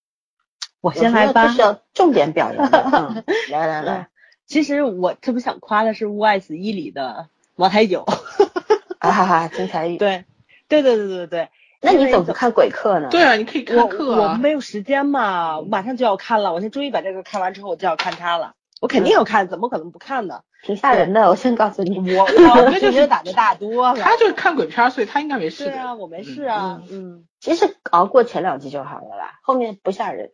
[0.80, 1.48] 我先来吧。
[1.48, 2.84] 是要重点表扬的。
[2.84, 4.10] 嗯，来 来来，
[4.52, 8.04] 其实我特别想夸的是《物爱子一》里的茅台酒。
[8.04, 9.96] 哈哈哈，金彩玉。
[9.98, 10.26] 对，
[10.68, 11.50] 对对对对对。
[11.80, 13.08] 那你怎么不看鬼客呢？
[13.10, 14.34] 对啊，你可以我看课啊。
[14.34, 16.52] 我没有时间嘛，我马上就要看了。
[16.52, 18.54] 我现在终于把这个看完之后，我就要看它了。
[18.82, 20.42] 我肯定要看，怎么可能不看呢？
[20.64, 22.14] 挺吓人的，我先告诉你。
[22.14, 24.02] 我我那就是胆子大多了。
[24.02, 25.64] 他就是看鬼片儿，所以他应该没事。
[25.64, 26.82] 对啊，我没事啊。
[26.92, 30.34] 嗯，其实熬过前两集就好了啦，后面不吓人。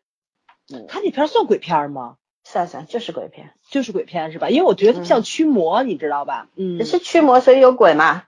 [0.73, 2.15] 嗯，他那片儿算鬼片儿吗？
[2.49, 4.49] 算算就是鬼片，就是鬼片是吧？
[4.49, 6.48] 因为我觉得它像驱魔，你知道吧？
[6.56, 8.24] 嗯，是驱魔所以有鬼嘛。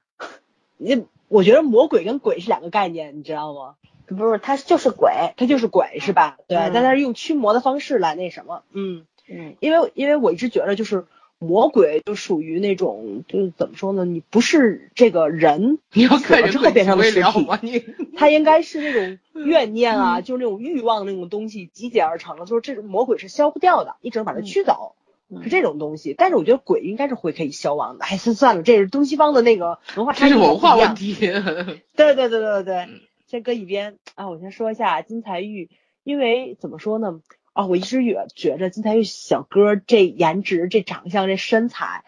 [0.76, 3.76] 你我觉得魔鬼跟鬼是两个概念，你知道吗？
[4.08, 5.10] 不是，他就是鬼。
[5.38, 6.38] 它就是鬼是吧？
[6.50, 11.06] 对，嗯但它是用驱魔的方式来那什么，嗯，嗯因为因为我一直觉得就是
[11.40, 14.06] 魔鬼就属于那种就是怎么说呢？
[14.06, 17.58] 你不是这个人 你要死了之后变成的为尸体，了吗？
[17.64, 17.84] 你
[18.18, 24.96] 它应该是那种 怨念啊，就是那种欲望那种东西集结而成的，就是这种魔鬼是消不掉的，你只能把它驱走。
[25.32, 28.06] 嗯是这种东西，但是我觉得鬼应该是会可以消亡的。
[28.06, 31.14] 哎，算算了，这是东西方的那个文化差异这是文化问题。
[31.14, 32.88] 对对对对对，
[33.28, 34.28] 先搁一边啊。
[34.28, 35.70] 我先说一下金财玉，
[36.04, 37.22] 因为怎么说呢？
[37.54, 42.04] 啊，我一直也觉着金泰玉小哥这颜值、这长相、这身材，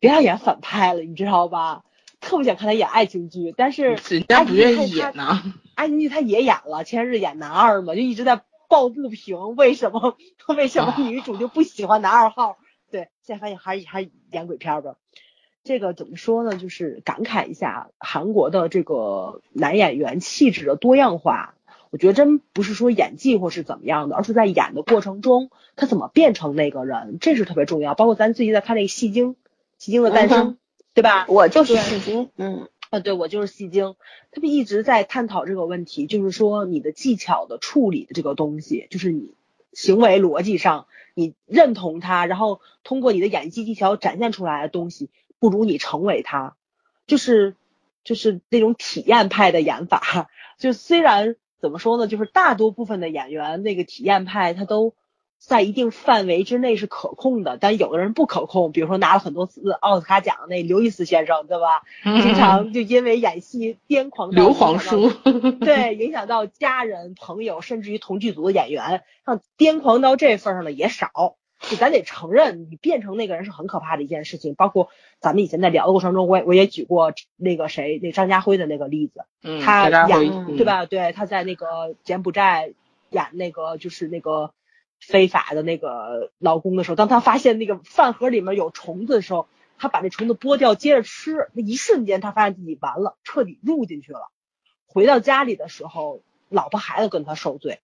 [0.00, 1.84] 别让演反派了，你知道吧？
[2.20, 5.42] 特别想看他演爱情剧，但是人家不愿意演呢。
[5.74, 10.16] 爱情剧他也演了，前日演男二嘛，就一直在抱不平，为什么
[10.56, 12.58] 为什么女主就不喜欢男二号？
[12.90, 14.94] 对，现在发现还是还是演鬼片吧。
[15.64, 16.56] 这个怎么说呢？
[16.56, 21.54] 就是感慨一下韩国的这个男演员气质的多样化。
[21.92, 27.94] 我觉得真不是说演技或是怎么样的，而是在演的过程中，他怎么变成那个人，这是特别重要。
[27.94, 29.28] 包括咱最近在看那个《戏精》，
[29.76, 30.58] 《戏精的诞生》嗯
[30.94, 31.26] 对吧？
[31.28, 32.30] 我就是戏精。
[32.36, 33.94] 嗯啊，对我就是戏精，
[34.30, 39.34] 他们一直在探讨这个问题，就是说你的技巧的处理的这个东西，就是你
[39.74, 46.56] 行为逻辑上你认同他，然后通过你的演技技巧展现出来的东西，不如你成为他，
[47.06, 47.54] 就是
[48.04, 50.30] 就是那种体验派的演法。
[50.58, 54.92] 就虽然怎么说呢，就是大多部分的演员那个体验派他都。
[55.44, 61.82] 在一定范围之内是可控的，但有的人不可控，比如说拿了很多次奥斯卡奖的那刘易斯先生，对吧？
[62.04, 71.10] 经常就因为演戏癫狂 刘皇叔，对，影响到家人、朋友，甚至于同剧组的演员，像癫狂到这份上的也少。
[71.58, 74.54] 就咱得承认，你变成那个人是很可怕的一件事情。
[74.54, 74.90] 包括
[75.22, 80.66] 咱们以前在聊的过程中，我也我也举过那个谁，那张家辉的那个例子，嗯，他演对？
[80.66, 80.84] 吧？
[80.84, 82.74] 对，他在那个柬埔寨
[83.10, 84.52] 演那个就是那个
[85.00, 89.46] 非法的那个劳工的时候，当他发现那个饭盒里面有虫子的时候，
[89.78, 94.28] 他把那虫子剥掉接着吃，那一瞬间他发现自己完了，彻底入进去了。
[94.86, 97.80] 回到家里的时候，老婆孩子跟他受罪，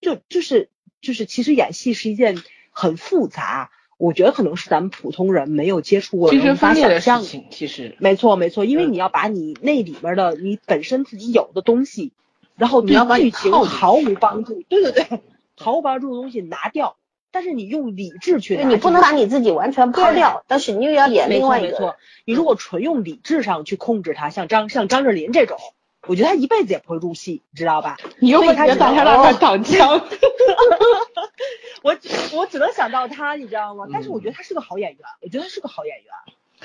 [0.00, 8.92] 就就是就是，其实演戏是一件很复杂，我觉得可能是咱们普通人没有接触过精法神分裂的想象事情，其实没错没错，因为嗯。
[8.92, 12.12] 你要把你那里面的你本身自己有的东西
[12.56, 15.20] 然后对你要把剧情毫无帮助，对对对，
[15.56, 16.96] 毫无帮助的东西拿掉，
[17.30, 25.58] 但是你用理智去，对你不能把你自己完全抛掉，但是你又要演另外一个没错没错，你如果纯用理智上去控制他，像张像张智霖这种，
[26.06, 27.96] 我觉得他一辈子也不会入戏，你知道吧？
[28.18, 30.00] 你又所以他只能把你的挡枪。
[31.82, 33.86] 我只我只能想到他，你知道吗？
[33.92, 36.06] 但是我觉得嗯他是个好演员，我觉得他是个好演员，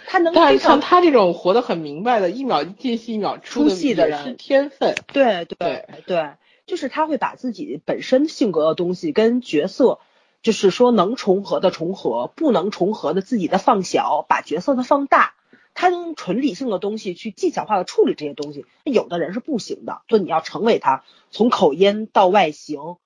[0.07, 4.95] 他能但非常是像他这种活得很明白的，一秒进戏一秒出出戏的人是天分。
[5.11, 6.29] 对对对对，
[6.65, 9.99] 就是他会把自己本身性格的东西跟角色，
[10.41, 15.33] 就是说能重合的重合，不能重合的自己的放小，把角色的放大。
[15.73, 20.01] 他用纯理性的东西去技巧化的处理这些东西，那有的人是不行的。
[20.07, 22.97] 就你要成为他，从口音到外形，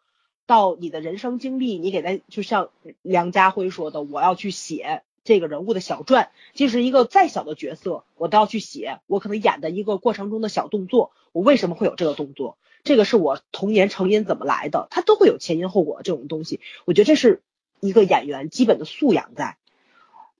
[0.45, 2.69] 到你的人生经历，你给他就像
[3.01, 8.99] 梁家辉说的，我要去写这个人物的小传，即使一个再小的角色，我都要去写。
[9.07, 12.57] 我可能演的一个过程中的小动作，我为什么会有这个动作？
[12.83, 14.87] 这个是我童年成因怎么来的？
[14.91, 16.59] 他都会有前因后果这种东西。
[16.85, 17.41] 我觉得这是
[17.79, 19.57] 一个演员基本的素养在，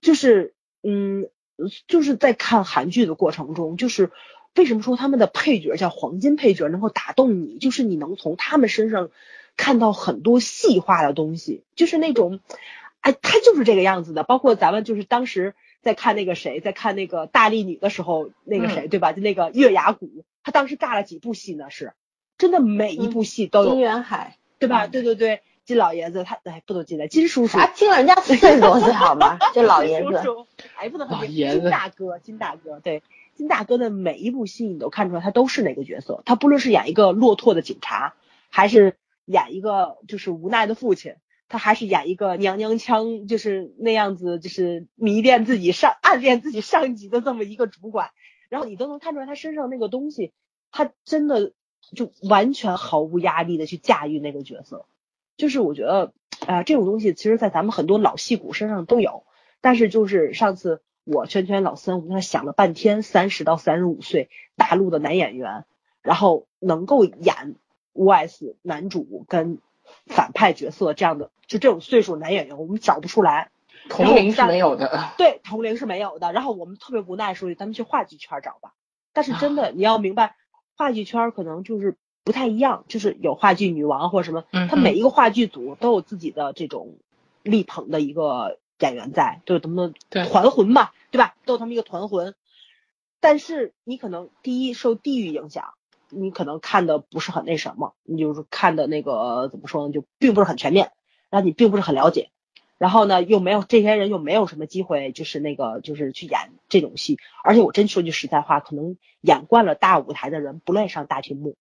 [0.00, 0.54] 就是
[0.84, 1.28] 嗯，
[1.86, 4.10] 就是在看韩剧的过程中，就是
[4.54, 9.10] 为什么说他们的配角叫黄金配角能够打动你，就是你能从他们身上
[9.56, 12.40] 看到很多细化的东西，就是那种，
[13.00, 14.22] 哎，他就是这个样子的。
[14.22, 19.12] 包括咱们就是当时在看那个谁，在看那个大力女的时候，那个谁、对吧？
[19.12, 21.70] 就那个月牙谷，他当时尬了几部戏呢？
[21.70, 21.92] 是
[22.38, 24.86] 真的每一部戏都有，金元海对吧？
[24.86, 29.36] 嗯对对对，金老爷子他哎不能金来，金叔叔啊，听了人家四十多岁好吗？
[29.52, 33.02] 这老爷子，叔叔，哎，不能很老爷子金大哥，金大哥，对，
[33.34, 38.14] 金大哥的每一部戏你都看出来他都是哪个角色，他不论是演一个落拓的警察，
[38.48, 41.16] 还是演一个就是无奈的父亲，
[41.48, 48.10] 他还是演一个娘娘腔，就是那样子，就是迷恋自己上暗恋自己上级的这么一个主管，
[48.48, 50.32] 然后你都能看出来他身上那个东西，
[50.70, 51.50] 他真的
[51.96, 54.86] 就完全毫无压力的去驾驭那个角色。
[55.36, 56.12] 就是我觉得，
[56.46, 59.24] 啊、这种东西其实，在咱们很多老戏骨身上都有。
[59.60, 65.64] 但是就是上次我圈圈老森，我跟他想了半天，三十到三十五岁大陆的男演员，
[66.02, 67.56] 然后能够演
[67.94, 69.58] OS 男主跟
[70.06, 73.50] 反派角色这样的，就这种岁数男演员，我们找不出来。
[73.88, 75.12] 同龄是没有的。
[75.16, 76.32] 对，同龄是没有的。
[76.32, 78.72] 然后我们特别无奈说，咱们去话剧圈找吧。
[79.12, 80.36] 但是真的，你要明白，
[80.76, 81.96] 话剧圈可能就是
[82.26, 86.96] 不太一样，就是有话剧女王或者什么，嗯他每一个话剧组都有自己的这种
[87.44, 91.36] 力捧的一个演员在，都有他们的团魂嘛，对吧？
[91.44, 92.34] 都有他们一个团魂。
[93.20, 95.74] 但是你可能第一受地域影响，
[96.10, 100.90] 你可能看的不是很那什么，你就是看的那个怎么说呢，就并不是很全面，
[101.30, 102.30] 然后你并不是很了解。
[102.76, 107.18] 然后呢，又没有这些人又没有什么机会，就是那个就是去演这种戏。
[107.44, 111.54] 而且我真说句实在话，可能演惯了大舞台的人不乐意上大屏幕，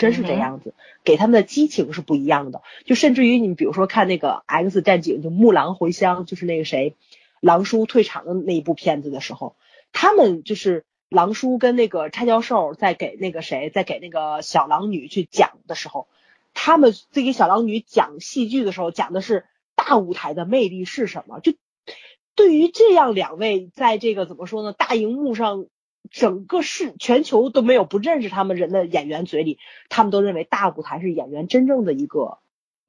[0.00, 0.72] 真是这样子，
[1.04, 2.62] 给他们的激情是不一样的。
[2.86, 6.96] 就甚至于你比如说看那个 X 战警，就木狼回乡，就是那个谁，
[7.40, 9.54] 狼叔退场的那一部片子的时候，
[9.92, 16.08] 他们就是狼叔跟那个叉教授在给那个谁，在给那个小狼女去讲的时候，
[16.54, 19.44] 他们在给小狼女讲戏剧的时候，讲的是
[19.74, 21.40] 大舞台的魅力是什么。
[21.40, 21.52] 就
[22.34, 25.66] 对于这样两位，在这个怎么说呢，大荧幕上，
[26.10, 29.58] 整个世全球都没有不认识他们人的演员嘴里，
[29.88, 32.38] 他们都认为大舞台是演员真正的一个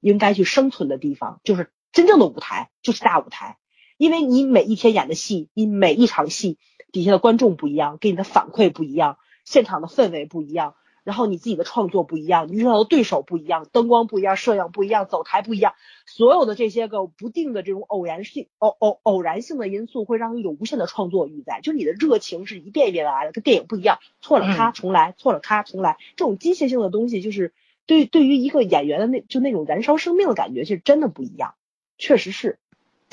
[0.00, 3.58] 应该去生存的地方，就是真正的舞台就是大舞台。
[3.98, 6.58] 因为你每一天演的戏，你每一场戏
[6.90, 15.74] 底下的观众不一样，给你的反馈不一样，现场的氛围不一样，然后你自己的创作不一样，你遇到的对手不一样，灯光不一样，摄影不一样，走台不一样，
[16.06, 27.52] 所有的这些个不定的这种偶然性、偶偶偶然性的因素，会让你有无限的创作欲在，就你的热情是一遍一遍的来的，跟电影不一样，错了咔重来，错了咔重来，这种机械性的东西，就是
[27.86, 31.54] 对对于一个演员的那就那种燃烧生命的感觉，其实真的不一样，
[31.98, 32.58] 确实是。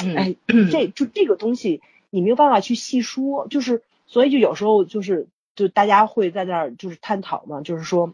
[0.02, 0.36] 嗯哎，
[0.72, 5.28] 这就这个东西你没有办法去细说，就是所以就有时候就是
[5.60, 8.14] 就大家会在那儿就是探讨嘛，就是说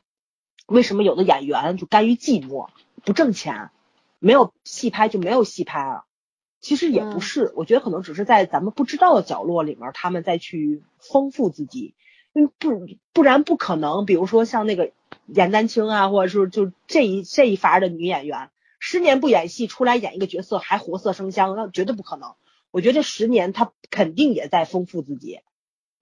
[0.66, 2.70] 为什么有的演员就甘于寂寞
[3.04, 3.70] 不挣钱，
[4.18, 6.06] 没有戏拍就没有戏拍了？
[6.60, 11.94] 其实也不嗯是，我觉得可能只是在咱们不知道的角落里面，他们再去丰富自己，
[12.34, 14.92] 因为不不然不可能，比如说像那个
[15.28, 18.50] 严丹青啊，或者是就这一这一伐的女演员。
[18.80, 22.34] 十年不演戏，出来演一个角色还活色生香，那绝对不可能。
[22.72, 25.40] 我觉得这十年她肯定也在丰富自己，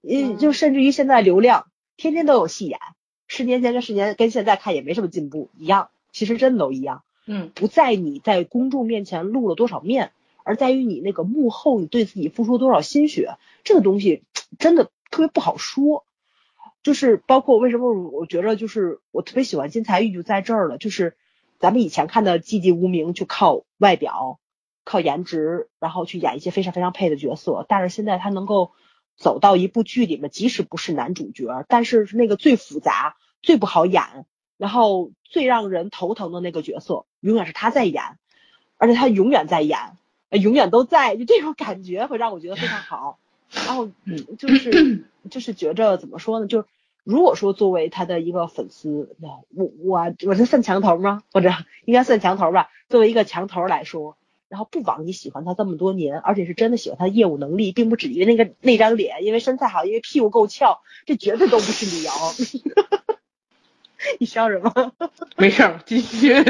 [0.08, 1.68] 嗯，就甚至于现在流量
[1.98, 2.80] 天天都有戏演，
[3.28, 7.04] 十年前跟十年跟现在看也没什么进步，一样，其实真的都一样。
[7.26, 10.12] 嗯，不在你在公众面前露了多少面，
[10.44, 14.24] 而在于你那个幕后你对自己付出多少心血，这个东西
[14.60, 16.06] 真的特别不好说。
[16.84, 21.16] 就是包括为什么我觉得就是我特别喜欢金财玉就在这儿了，就是
[21.58, 24.38] 咱们以前看的《寂寂无名》就靠外表、
[24.84, 28.72] 靠颜值，然后去演一些非常非常配的角色，但是现在他能够
[29.16, 34.26] 走到一部剧里面，即使不是男主角，但是那个最复杂、最不好演，
[34.58, 38.04] 然后最让人头疼的那个角色，永远是他在演，
[38.78, 39.98] 而且他永远在演，
[40.30, 43.20] 永远都在，就这种感觉会让我觉得非常好。
[43.54, 46.48] 然后，嗯，就是就是觉着怎么说呢？
[46.48, 46.66] 就
[47.04, 51.22] 如果说作为他的一个粉丝，我我我是算墙头吗？
[51.32, 51.52] 或者
[51.86, 52.70] 应该算墙头吧？
[52.90, 54.18] 作为一个墙头来说，
[54.54, 62.12] 然后不枉你喜欢他这么多年，而且是真的喜欢他业务能力，并不止于那个那张脸，因为身材好，因为屁股够翘，这绝对都不是理由。
[64.20, 64.94] 你笑什么？
[65.38, 66.32] 没事，继续。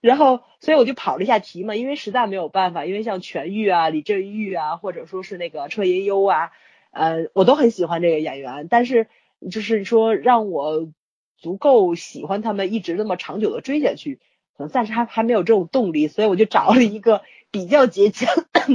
[0.00, 6.52] 然后，所以我就跑了一下题嘛，因为实在没有办法，因为像全玉啊、李振玉啊，或者说是那个车银优啊，
[6.92, 9.08] 呃，我都很喜欢这个演员，但是
[9.50, 10.88] 就是说让我
[11.36, 14.20] 足够喜欢他们，一直那么长久的追下去，
[14.56, 18.28] 可能暂时还还没有这种动力，所以我就找了一个比较接近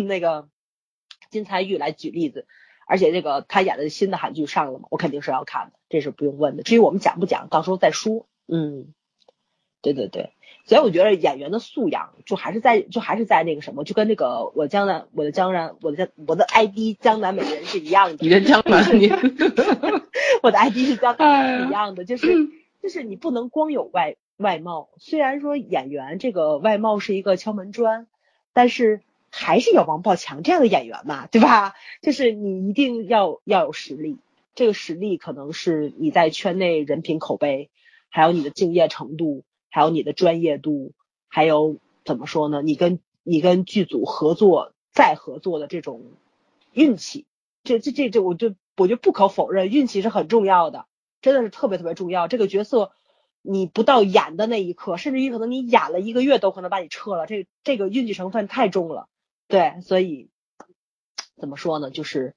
[0.07, 0.47] 那个
[1.31, 2.45] 金财玉来举例子，
[2.87, 6.63] 而且这个他演的新的韩剧上了嘛，我肯定是要看的，这是不用问的。
[6.63, 8.27] 至于我们讲不讲，到时候再说。
[8.47, 8.93] 嗯，
[9.81, 10.33] 对对对。
[10.65, 18.17] 所以我觉得演员的素养就还是在就还是在那个什么，就跟那个我江南我的江南我的江我的 ID 江南美人是一样的。
[18.19, 19.09] 你的江南， 你
[20.43, 22.27] 我的 ID 是江南一样的，就是
[22.83, 28.07] 就是你不能光有外外貌，虽然说演员这个外貌是一个敲门砖，
[28.53, 31.75] 但是还是有王宝强这样的演员嘛，对吧？
[32.01, 34.17] 就是你一定要要有实力，
[34.55, 37.69] 这个实力可能是你在圈内人品口碑，
[38.09, 39.43] 还有你的敬业程度。
[39.71, 40.93] 还有你的专业度，
[41.27, 42.63] 还有怎么说呢？
[42.63, 46.01] 你跟你跟剧组合作再合作的这种
[46.73, 47.27] 运气，
[47.63, 50.87] 这这这这，我就我就不可否认，运气是很重要的，
[51.21, 52.27] 真的是特别特别重要。
[52.27, 52.91] 这个角色
[53.41, 59.07] 你不到演的那一刻，甚至于可能你演了一个月都可能把你撤了，这这个运气成分太重了。
[59.47, 60.29] 对，所以
[61.37, 61.89] 怎么说呢？
[61.91, 62.35] 就是，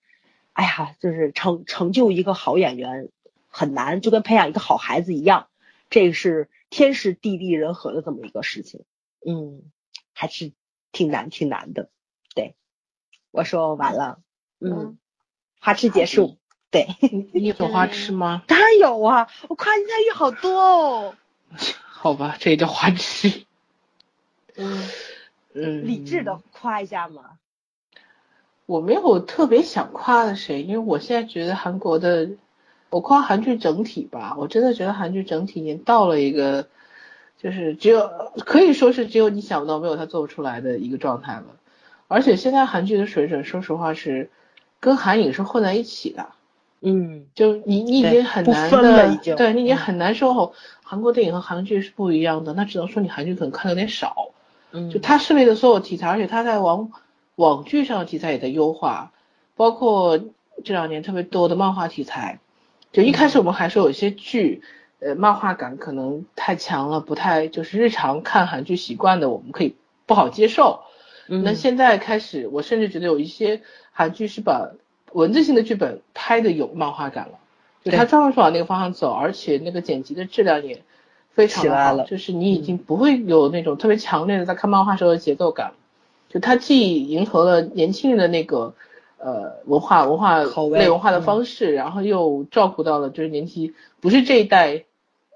[0.52, 3.10] 哎呀，就是成成就一个好演员
[3.48, 5.48] 很难，就跟培养一个好孩子一样，
[5.90, 6.48] 这是。
[6.74, 8.86] 天时地利人和的这么一个事情，
[9.28, 9.70] 嗯，
[10.14, 10.54] 还是
[10.90, 11.90] 挺难挺难的。
[12.34, 12.56] 对，
[13.30, 14.22] 我说完了，
[14.58, 14.96] 嗯，
[15.60, 16.38] 花痴结束。
[16.72, 16.88] 对，
[17.32, 18.42] 你有花痴吗？
[18.48, 21.14] 当然有啊，我夸金泰玉好多哦。
[21.86, 23.44] 好吧，这也叫花痴。
[24.56, 24.88] 嗯
[25.54, 27.38] 嗯，理智的夸一下嘛。
[28.66, 32.30] 我没有特别想夸的谁，因为我现在觉得韩国的。
[32.90, 36.68] 我夸韩剧整体吧，我真的觉得韩剧整体已经到了一个，
[37.38, 38.10] 就是只有
[38.44, 41.44] 可以说是只有你想不到，没有他做不出来的一个状态了。
[42.06, 44.30] 而且现在韩剧的水准，说实话是
[44.78, 46.32] 跟韩影是混在一起的。
[46.82, 50.52] 嗯，就你你已经很难的，对你已经很难说哦，
[50.82, 54.30] 韩国电影和韩剧是不一样的，那只能说你韩剧可能看的有点少。
[54.72, 56.90] 嗯，就它涉猎的所有题材，而且它在网
[57.36, 59.12] 网剧上的题材也在优化，
[59.54, 60.18] 包括
[60.64, 62.40] 这两年特别多的漫画题材。
[62.92, 64.62] 就一开始我们还说有一些剧，
[64.98, 70.80] 呃，漫画感可能太强了，不太就是日常看韩剧习惯的，我们可以不好接受。
[71.26, 74.72] 那现在开始，我甚至觉得有一些韩剧是把
[75.12, 77.38] 文字性的剧本拍的有漫画感了，
[77.84, 80.82] 就他专门是往那个方向走，而且那个剪辑的质量也
[81.30, 85.72] 非常的好，就是你已经不会有那种特别强烈的在看漫画时候的节奏感，
[86.28, 88.74] 就它既迎合了年轻人的那个。
[89.24, 94.82] 呃，文化文化内文化的方式，然后又照顾到了就是年纪不是这一代，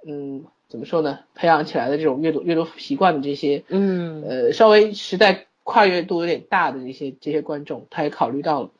[0.04, 1.20] 嗯，怎么说呢？
[1.36, 8.70] 培养起来的这种阅读阅读习惯的这些，嗯，呃，稍微时代跨越度有点大的这些这些观众，他也考虑到了，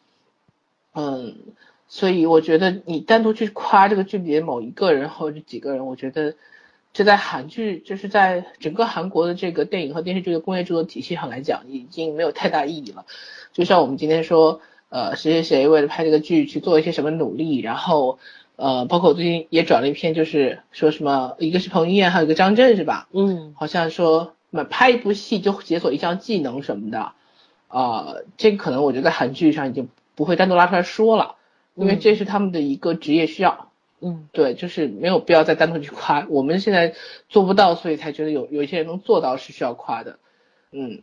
[0.97, 1.37] 嗯，
[1.87, 6.35] 所以我觉得你单独去夸这个剧里的某一个人或者几个人，我觉得
[6.93, 13.05] 这在韩剧就是在整个韩国的这个电影和电视剧的工业制作体系上来讲，已经没有太大意义了。
[13.53, 14.61] 就像我们今天说。
[14.89, 18.21] 呃，谁谁谁为了拍这个剧去做一些什么努力，然后
[18.55, 23.09] 呃，包括我最近也转了一篇，就是说什么，一个是彭于晏，还有一个张震，是吧？
[23.11, 27.13] 嗯，好像说，那拍一部戏就解锁一项技能什么的，
[27.67, 31.37] 啊，这个可能我觉得在韩剧上已经不会单独拉出来说了，
[31.77, 33.71] 因为这是他们的一个职业需要。
[34.01, 36.95] 嗯，对，就是没有必要再单独去夸，我们现在
[37.29, 40.19] 做不到，所以才觉得有有一些人能做到是需要夸的。
[40.73, 41.03] 嗯。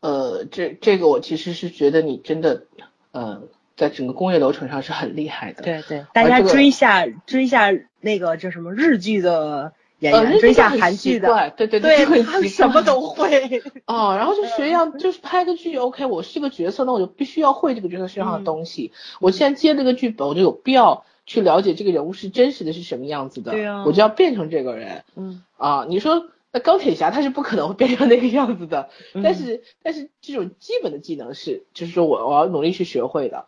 [0.00, 2.66] 呃，这这个我其实是觉得你真的，
[3.12, 3.44] 呃，
[3.74, 5.62] 在整个工业流程上是很厉害的。
[5.62, 9.72] 对对，大家追下追下那个叫什么日剧的
[10.04, 13.62] 演呃，员，追一下很韩剧的，对对对就很什么都会。
[13.86, 18.92] 哦，然后就学一 样，就是拍个剧，OK，我是个角色，那我就必须要会这个角色身上的嗯东西。
[19.20, 25.86] 我现在接这个剧本，我就有必要去了解这个人物是真实的是什么样子的，对啊我就要变成这个人嗯啊。
[25.88, 33.46] 你说那钢铁侠他是不可能会变成那个样子的，但嗯是但是这种基本的技能是，就是说我我要努力去学会的。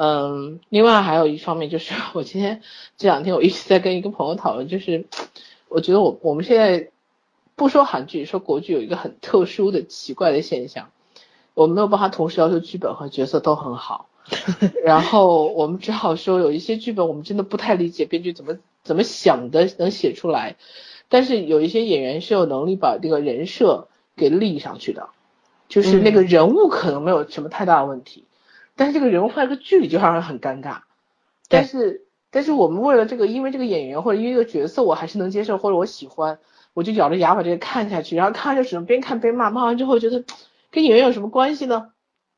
[0.00, 2.62] 嗯，另外还有一方面就是，我今天
[2.96, 5.06] 这两天我一直在跟一个朋友讨论，就是
[5.68, 6.90] 我觉得我我们现在
[7.56, 10.90] 不说韩剧，说国剧有一个很特殊的奇怪的现象，
[11.54, 14.08] 我们没有办法同时要求剧本和角色都很好，
[14.84, 20.56] 然后我们只好说有一些剧本我们真的不太理解编剧怎么怎么想的能写出来，
[21.08, 25.08] 但是有一些演员是有能力把这个人设给立上去的，
[25.68, 28.24] 就是那个人物可能没有什么太大的问题，
[28.76, 30.82] 但是这个人物放在个剧里就让人很尴尬，
[31.48, 36.38] 但是但是我们为了这个，因为这个演员或者因为这个角色我还是能接受或者我喜欢，
[36.74, 40.24] 我就咬着牙把这个看下去，然后看完就只能边看边骂，骂完之后觉得
[40.70, 41.90] 跟演员有什么关系呢？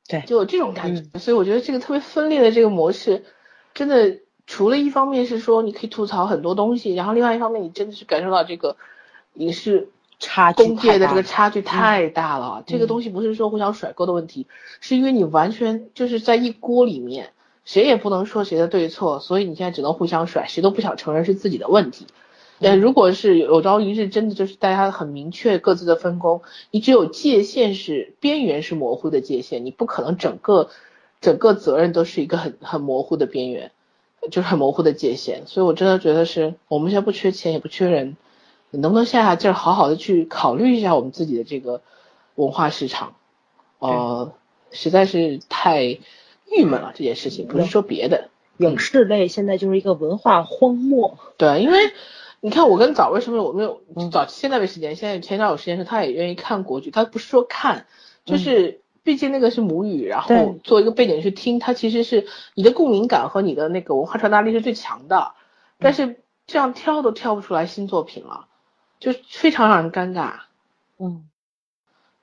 [0.07, 3.23] 对就有这种感觉，所以我觉得这个特别分裂的这个模式，
[3.73, 8.77] 真的除了一方面是说你可以吐槽很多东西，然后另外一方面你真的是感受到这个
[9.35, 9.89] 影视
[10.19, 12.63] 差距工业的这个差距太大了。
[12.65, 14.47] 这个东西不是说互相甩锅的问题，
[14.79, 17.31] 是因为你完全就是在一锅里面，
[17.71, 22.05] 谁也不能说谁的对错，所以你现在只能互相甩，谁都不想承认是自己的问题。
[22.59, 30.69] 但，如果是有朝一日真的就是大家很明确各自的分工，你只有界限是边缘是模糊的界限，你不可能整个
[31.21, 33.71] 整个责任都是一个很很模糊的边缘，
[34.31, 35.43] 就是很模糊的界限。
[35.47, 38.17] 所以我真的觉得是我们现在不缺钱也不缺人，
[38.69, 41.81] 你能不能下下劲儿，好好的去考虑一下我们自己的这个
[42.35, 43.13] 文化市场？
[43.79, 44.33] 呃，
[44.71, 45.99] 实在是太
[46.55, 48.29] 郁闷了这件事情，不是说别的。
[48.57, 51.17] 影视类现在就是一个文化荒漠。
[51.37, 51.79] 对，因为
[52.41, 54.11] 你看我跟早为什么我没有嗯。
[54.11, 57.87] 早现在没时间，现在前段有时间是他也愿意看国剧，他不是说看，
[58.23, 65.33] 就是毕竟那个是母语，然后做一个背景去听，它其实是你的共鸣感和你的那个文化传达力是最强的，
[65.79, 68.45] 但是这样挑都挑不出来新作品了，
[68.99, 70.41] 就非常让人尴尬。
[70.99, 71.27] 嗯，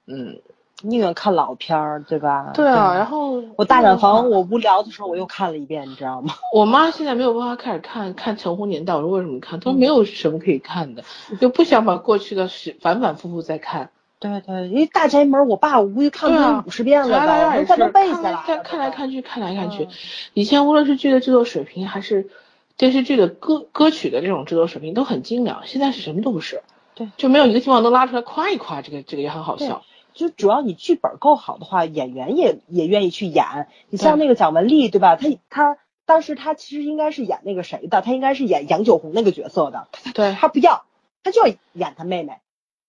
[0.06, 0.40] 嗯，
[0.82, 2.52] 宁愿看老片儿，对吧？
[2.54, 6.34] 对啊，然后我大染坊，我无聊的时候我又看了一遍，你知道吗？
[6.54, 9.58] 我妈现在没有办法开始看看《陈红年代》，我说为什么看？
[9.58, 11.02] 她说没有什么可以看的，
[11.40, 13.90] 就不想把过去的事反反复复再看。
[14.20, 18.42] 对对，因为大宅门，我爸我估计看对啊过五十遍了吧，来我都背下看来了。
[18.44, 19.88] 看看来看去，看来看去嗯。
[20.34, 22.28] 以前无论是剧的制作水平，还是
[22.76, 26.62] 电视剧的歌歌曲的这种制作水平都很精良，现在是什么都不是。
[26.94, 29.82] 对，就没有一个地方能拉出来夸一夸，这个这个也很好笑。
[30.18, 33.68] 就主要你剧本够好的话，演员也也愿意去演。
[33.88, 35.14] 你像那个蒋雯丽，对吧？
[35.14, 40.84] 她她当时她其实应该是演那个谁的，她应该是演杨九红那个角色的，对，她不要，
[41.22, 42.40] 她就要演她妹妹。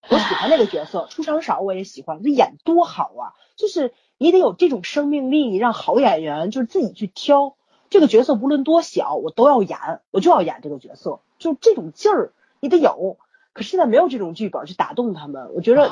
[0.09, 3.37] 我喜欢那个角色，出场少我也喜欢，这演多好啊！
[3.55, 7.55] 就是你得有这种生命力，你让好演员就是自己去挑
[7.91, 9.77] 这个角色，无论多小我都要演，
[10.09, 13.17] 我就要演这个角色，就这种劲儿你得有。
[13.51, 15.91] 可是现在没有这种剧本去打动他们，我觉得，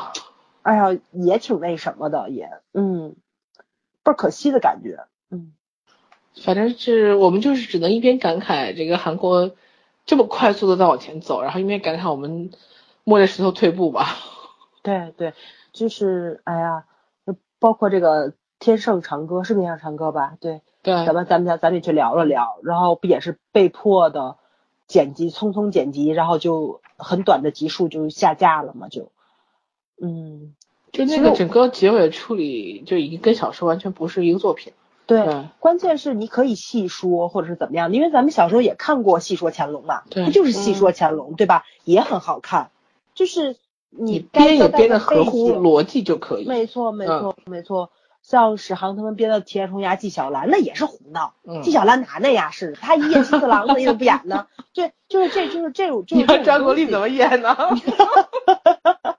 [0.67, 3.15] 哎呀，也挺那什么的，也嗯，
[4.03, 5.53] 倍儿可惜的感觉，嗯。
[6.43, 9.51] 反正是我们就是只能一边感慨这个韩国
[10.05, 12.51] 这么快速的在往前走，然后一边感慨我们
[13.05, 14.07] 摸着石头退步吧。
[14.83, 15.33] 对对，
[15.71, 16.83] 就是哎呀，
[17.25, 20.35] 就包括这个《天盛长歌》是《天盛长歌》吧？
[20.41, 24.35] 对，对，咱们咱们咱咱们也去聊了聊，然后不也是被迫的
[24.85, 29.11] 剪辑，匆匆剪辑，然后就很短的集数就下架了嘛，就，
[30.01, 30.53] 嗯，
[30.91, 34.73] 就那个整个结尾处理就已经跟小说完全不是一个作品。
[35.05, 41.63] 对，对关键是你可以细说或者是怎么样，因为咱们小时候也看过《戏说乾隆》嘛，对它就是戏说乾隆，对吧？
[41.85, 42.71] 也很好看，
[43.15, 43.55] 就是
[43.89, 46.45] 你编也编的合乎逻辑就可以。
[46.45, 47.89] 没错，没嗯错，没错。
[48.21, 51.33] 像史航他们编的《铁齿铜牙纪晓岚》，那也是胡闹。
[51.47, 52.73] 嗯纪晓岚哪那呀是？
[52.73, 54.47] 他一演七次郎呢，你怎么不演呢？
[54.73, 57.07] 对，就是这就是这种，就是你让张国立怎么？
[57.07, 57.55] 么演呢？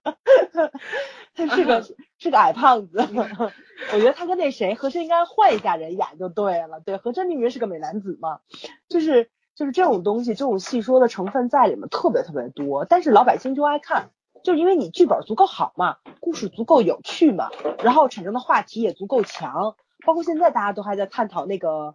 [1.34, 1.82] 他是个
[2.18, 2.98] 是个矮胖子，
[3.92, 6.80] 我觉得他跟那谁何珅应该换一下人演就对了。
[6.80, 8.40] 对，何珅明明是个美男子嘛，
[8.88, 14.10] 就是就是这种东西，这种戏说的成分在里面特别特别多，但是老百姓就爱看，
[14.42, 17.50] 就是因为你剧本足够好嘛，故事足够有趣嘛，
[17.82, 21.94] 然后产生的话题也足够强，包括现在大家都还在探讨那个，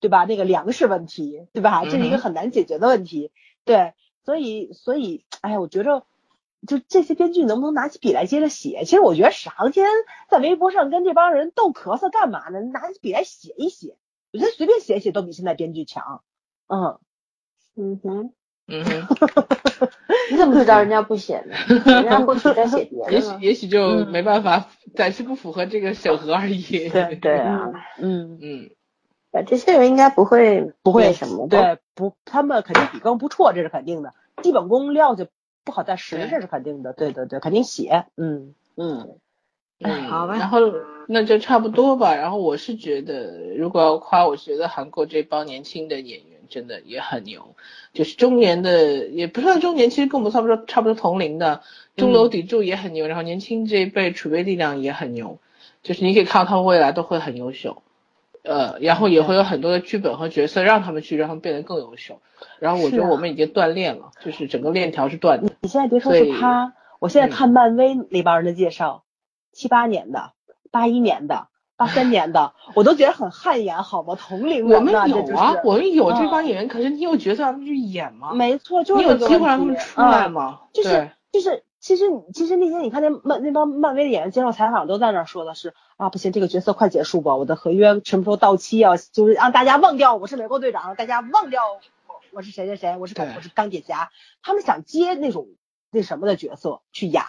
[0.00, 0.24] 对吧？
[0.24, 1.84] 那个粮食问题，对吧？
[1.84, 3.30] 这是一个很难解决的问题，
[3.64, 6.04] 对，所以所以，哎呀，我觉着。
[6.66, 8.84] 就这些编剧能不能拿起笔来接着写？
[8.84, 9.86] 其实我觉得史航天
[10.28, 12.60] 在微博上跟这帮人斗咳嗽干嘛呢？
[12.60, 13.96] 拿起笔来写一写，
[14.32, 16.22] 我觉得随便写一写都比现在编剧强。
[16.68, 16.98] 嗯，
[17.76, 18.32] 嗯哼，
[18.68, 19.08] 嗯哼，
[20.30, 21.54] 你怎么知道人家不写呢，
[21.84, 23.28] 人家或许在写别 的也许。
[23.40, 26.88] 也许就没办法，暂时不符合这个审核而已。
[26.90, 28.70] 对对啊，嗯，嗯，
[29.32, 31.48] 对这些人应该不会不会什么。
[31.48, 34.12] 对，不，他们肯定笔耕不辍，这是肯定的。
[34.42, 35.26] 基本功撂下
[35.64, 36.92] 不好再实，这是肯定的。
[36.92, 38.06] 对对对，肯定写。
[38.16, 39.16] 嗯嗯，
[39.80, 40.58] 嗯，好吧然后
[41.06, 42.14] 那就差不多吧。
[42.14, 47.54] 然后我是觉得，如果要夸，我觉得韩国这帮年轻的演员真的也很牛，
[47.92, 51.62] 就是中年的，也不算中年，其实跟我们差不多差不多同龄的，
[51.96, 55.38] 中流砥柱也很牛，然后年轻这一辈储备力量也很牛，
[55.82, 57.82] 就是你可以看到他们未来都会很优秀。
[58.42, 62.20] 呃，然后也会有很多的剧本和角色让他们去，让他们变得更优秀。
[62.58, 65.52] 然后我觉得我们已经锻炼了，就是整个链条是断的。
[65.60, 69.04] 你现在别说是他，我现在看漫威那帮人的介绍，
[69.52, 70.32] 七八年的、
[70.70, 74.16] 八一年的、八三年的，我都觉得很汗颜，好吗？
[74.18, 78.32] 同龄我们人呐，这就有啊，是我们有这嗯帮演员，可是你有角色让他们去演吗？
[78.32, 80.60] 没错，就是你有机会让他们出来嗯吗？
[80.72, 88.96] 就是就是，其实你其实那天你看那漫那帮漫威的演员接受采访都在那儿说的是啊，不行，这个角色快结束吧，我的合约什么时候到期啊？
[89.12, 91.62] 就是让大家忘掉我是美国队长，大家忘掉
[92.06, 94.10] 我我是谁谁谁，我是我是钢铁侠，
[94.42, 95.48] 他们想接那种
[95.90, 97.22] 那什么的角色去演，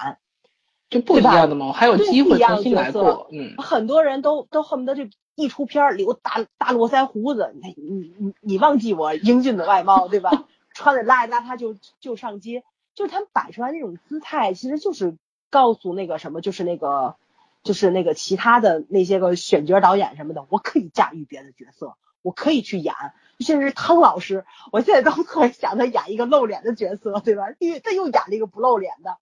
[0.90, 10.46] 就不一样的嘛，我还有机会重新来的角色过，嗯，很多人都都恨不得这一出片儿留大大络腮胡子，你你你你忘记我英俊的外貌对吧？
[10.74, 12.64] 穿的邋里邋遢就就上街，
[12.96, 15.16] 就是他们摆出来那种姿态，其实就是
[15.50, 17.16] 告诉那个什么，就是那个
[17.64, 22.94] 就是那个其他的那些个选角导演什么的，我可以驾驭别的角色，我可以去演，
[23.40, 27.46] 甚至是汤老师，我现在都 特别想他演一个露脸的角色，对吧？
[27.60, 29.18] 因为他又演了一个不露脸的，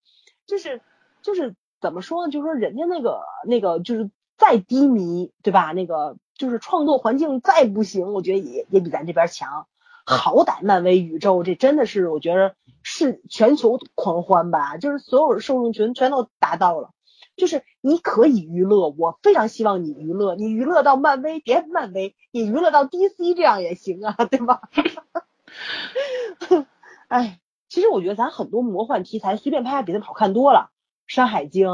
[0.45, 0.81] 就是
[1.21, 2.31] 就是怎么说呢？
[2.31, 5.71] 就是说人家那个那个就是再低迷，对吧？
[5.73, 9.67] 那个就是创作环境再不行，我觉得也也比咱这边强。
[10.05, 12.55] 好歹漫威宇宙这真的是我觉得
[12.91, 16.89] 是全球狂欢吧，就是所有受众群全都达到了。
[17.35, 24.61] 就是你可以娱乐，我非常希望你娱乐，你娱乐到漫威，别漫威，你娱乐到 DC 这样也行啊，对吧？
[27.07, 27.39] 哎，
[27.69, 30.71] 其实我觉得咱很多魔幻题材随便拍比他们好看多了，
[31.13, 31.67] 《山海经》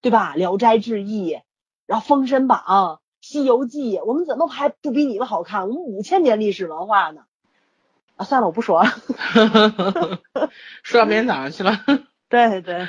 [0.00, 0.32] 对吧？
[0.36, 1.34] 《聊斋志异》，
[1.86, 2.58] 然后《封神榜》
[3.20, 5.68] 《西游记》，我们怎么拍不比你们好看？
[5.68, 7.24] 我们五千年历史文化呢。
[8.16, 8.90] 啊，算了，我不说了。
[10.82, 11.80] 说到明天早上去了，
[12.28, 12.86] 对对，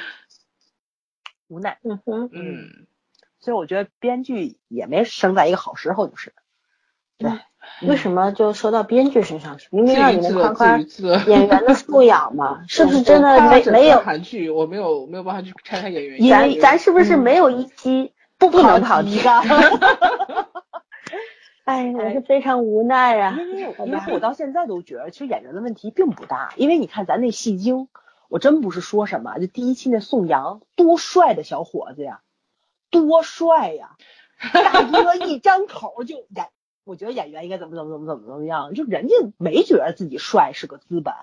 [1.47, 1.77] 无奈。
[1.83, 2.87] 嗯哼，嗯，
[3.39, 6.33] 所以我觉得编剧也没生在一个好时候，就是。
[7.17, 7.31] 对，
[7.87, 9.69] 为什么就说到编剧身上去？
[9.71, 10.77] 明明让你们夸夸。
[10.77, 13.99] 演员的素养嘛， 是不是真的没没有？
[14.01, 14.49] 韩剧？
[14.49, 19.11] 我没有没有办法去拆开演员，咱咱是不是没有一期不不能跑题？
[19.17, 20.44] 题的。
[21.65, 23.35] 哎，我是非常无奈啊。
[23.39, 26.53] 因为因为我到现在都觉得，其实演员的问题并不大。
[26.57, 27.87] 因为你看咱那戏精，
[28.29, 32.21] 我真不是说什么，就第一期那宋阳多帅的小伙子呀，
[32.91, 33.97] 多帅呀！
[34.53, 36.49] 大哥一张口就演，
[36.83, 41.15] 我觉得演员应该怎么怎么怎么怎么怎么样，就人家没觉得自己帅是个资本。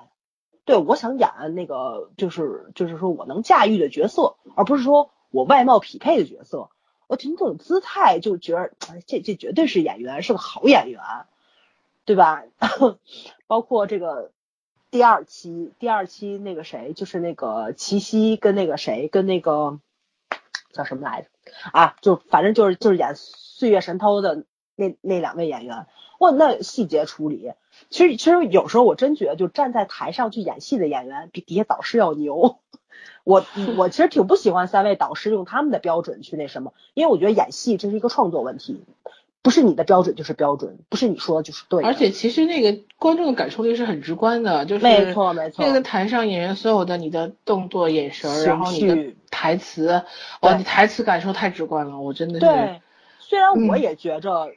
[0.65, 6.71] 对，我想演那个就是就是说我能驾驭的角色，而不是说我外貌匹配的角色。
[7.13, 8.73] 我听这种姿态就觉得，
[9.07, 11.03] 这这绝对是演员，是个好演员，
[12.07, 12.43] 对吧？
[13.47, 14.31] 包括这个
[14.91, 19.79] 第二期，第二期那个谁，就是那个齐溪跟那个谁，跟那个
[20.73, 21.29] 叫什么来着？
[21.73, 25.87] 啊，就反正就是就是演《岁月神偷》的那那两位演员，
[26.19, 27.53] 哇，那细节处理，
[27.91, 32.59] 其实其实有时候我真觉得，就站在台上去演戏的演员比底下导师要牛。
[33.25, 33.45] 我
[33.77, 38.83] 我其实挺不喜欢三位导师用他们的标准去那什么，因为我觉得演戏这是一个创作问题，
[39.43, 41.89] 不是你的标准就是标准，不是你说的就是对的。
[41.89, 50.03] 而且其实那个观众的感受力是很直观的，就是没错没错那个台上演员所有的你的动作、眼神儿，然后你的台词，
[50.41, 52.47] 哇，你台词感受太直观了，我真的是。
[52.47, 52.81] 对，
[53.19, 54.51] 虽然我嗯也觉着，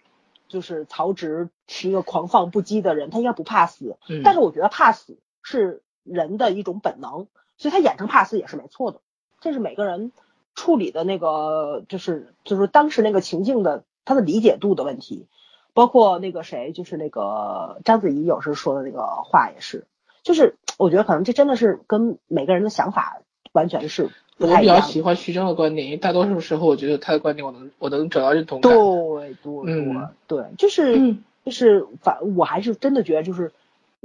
[0.48, 9.00] 就是曹植是一个狂放不羁的人，他应该不怕死，嗯但是我觉得怕死是人的一种本能，所以他演成帕斯也是没错的，
[9.42, 10.12] 这是每个人
[10.56, 15.28] 处理的那个，就是就是当时那个情境的他的理解度的问题，
[15.74, 19.86] 包括那个谁，就是那个章子怡有时候说的那个话也是，
[20.24, 23.22] 就是我觉得可能这真的是跟每个人的想法
[23.52, 24.82] 完全是我比较。
[24.82, 28.72] 喜欢徐峥的观点，因为大多数时候我觉得他的观点我能我能找到认同感。
[28.72, 33.54] 对对嗯对对，就是、嗯就是反，我还是真的觉得就是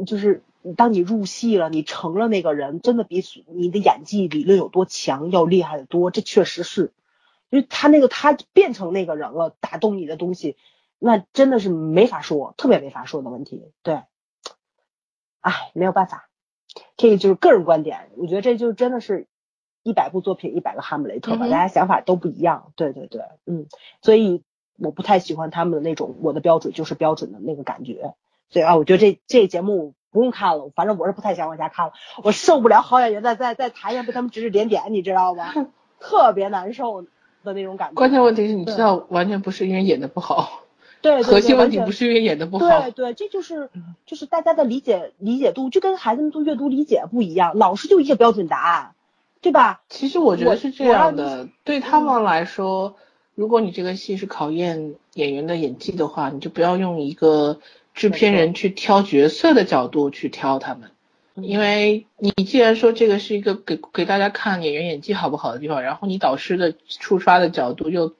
[0.05, 0.43] 就是，
[0.77, 6.93] 当你入戏了，你成了那个人，真的比你的演技理论有多强要厉害的多，这确实是，
[7.48, 10.56] 因为他那个他变成那个人了，打动你的东西，
[10.98, 14.02] 那真的是没法说，特别没法说的问题，对，
[15.40, 16.28] 哎，没有办法，
[16.97, 19.27] 这个就是个人观点，我觉得这就真的是
[19.82, 22.72] 一百部作品一百个哈姆雷特吧，嗯大家想法都不一样。
[22.77, 23.66] 对对对，嗯，
[24.02, 24.43] 所以
[24.78, 28.14] 我不太喜欢他们的那种我的标准就是标准的那个感觉。
[28.51, 35.52] 所以啊，我觉得这这节目不用看了，反正我是不太想往下看了，我受不了好演员在在在台上被他们指指点点，你知道吗？
[36.01, 37.02] 特别难受
[37.44, 37.94] 的那种感觉。
[37.94, 40.62] 关键问题是你知道，完全不是因为演的不好，
[41.02, 42.81] 对 对对核心问题不是因为演的不好。
[42.81, 43.70] 对对，这就是
[44.06, 48.94] 就是大家的理解理解度，就跟孩子们做阅读理解不一样，老师就一个标准答案，
[49.43, 49.82] 对吧？
[49.89, 52.97] 其实我觉得是这样的，对他们来说，
[53.35, 57.60] 如果你这个戏是考验演员的演技的话，你就不要用一个
[57.94, 60.90] 制片人去挑角色的角度去挑他们，
[61.34, 68.14] 因为你既然说这个是一个给给大家看演员演技好不好的地方，然后你导师的出发的角度又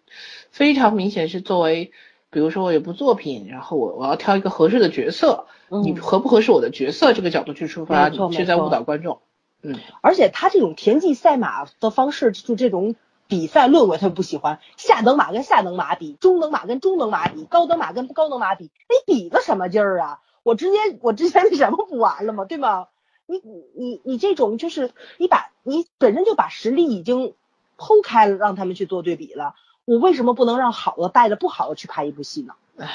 [0.51, 1.93] 非常明显是作为，
[2.31, 9.21] 比如说我有部作品，然后我我要挑一个合适的角色，你嗯合不合适我的角色这个角度去出发，是在误导观众。
[9.63, 12.95] 嗯，而且他这种田忌赛马的方式，就这种
[13.31, 14.59] 比赛论我他不喜欢。
[14.77, 20.21] 下等马跟下等马比，中等马跟中等马比，高等马跟高等马比，你比个什么劲儿啊？
[20.43, 22.45] 我直接我直接那什么不完了吗？
[22.45, 22.89] 对吗？
[23.27, 23.41] 你
[23.77, 27.35] 你你这种就是你把你本身就把实力已经
[27.79, 29.55] 剖开了，让他们去做对比了。
[29.85, 32.55] 我为什么不能让好的带着不好的去拍一部戏呢？
[32.77, 32.89] 唉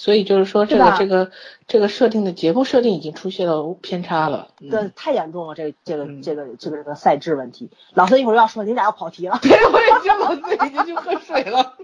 [0.00, 1.30] 所以就是说，这个这个
[1.66, 4.48] 这个设定的节目设定已经出现了偏差了。
[4.58, 7.70] 嗯这太严重了，这个这个嗯这个这个这个赛制问题。
[7.92, 9.38] 老师一会儿要说，你俩要跑题了。
[9.42, 11.74] 对，我也这么自己就去喝水了。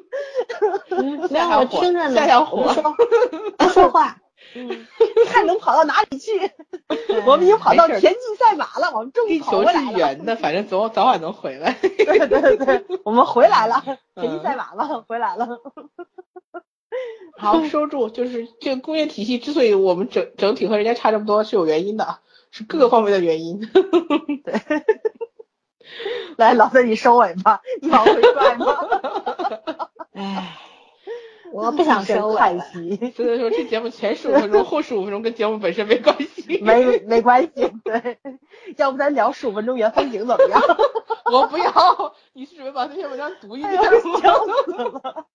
[1.29, 2.47] 没有，我听着呢，
[3.59, 4.17] 不说话。
[4.55, 4.87] 嗯，
[5.29, 6.31] 看能跑到哪里去？
[7.27, 9.99] 我们已经跑到田忌赛马了，我们终于地球是跑回来了。
[9.99, 11.77] 圆的，反正早早晚能回来。
[11.83, 13.83] 对对对，我们回来了，
[14.15, 15.61] 田忌嗯赛马了，回来了。
[17.39, 18.09] 好，收住。
[18.09, 22.19] 就是这个工业体系之所以我们整整体和人家差这么多，是有原因的，
[22.51, 23.61] 是各个方面的原因。
[24.45, 24.55] 对
[26.37, 29.91] 来，老孙你收尾吧，你往回拽吧。
[30.13, 30.57] 哎，
[31.53, 32.65] 我不想收尾叹了。
[32.73, 36.59] 息，所以说，这节目前十五分钟， 后十五分钟跟节目本身没关系。
[36.61, 38.19] 没没关系，对，
[38.77, 40.63] 要不咱聊十五分钟原风景怎么样？
[41.33, 42.15] 我不要。
[42.33, 43.91] 你是准备把这篇文章读一遍吗？
[44.21, 45.27] 笑死了。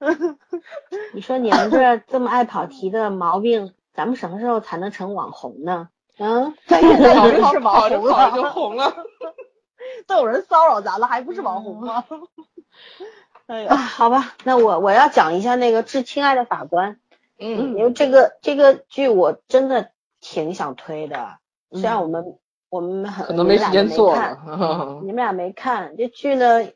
[1.14, 5.88] 你说你们这这么爱跑题的毛病，咱们什么时候才能成网红呢？
[6.18, 8.94] 嗯， 咱现在跑着跑已经是网红跑着就了，红了。
[10.06, 12.04] 都有人骚扰咱了，还不是网红吗？
[13.46, 16.94] 哎啊，呀，好吧，那我我要讲一下那个《致亲爱的法官》，
[17.38, 19.90] 嗯因为这个这个剧我真的
[20.20, 21.38] 挺想推的，
[21.70, 22.38] 虽然我们、
[22.70, 24.16] 我们很可能没时间做。
[25.02, 26.66] 你们俩没看这剧呢，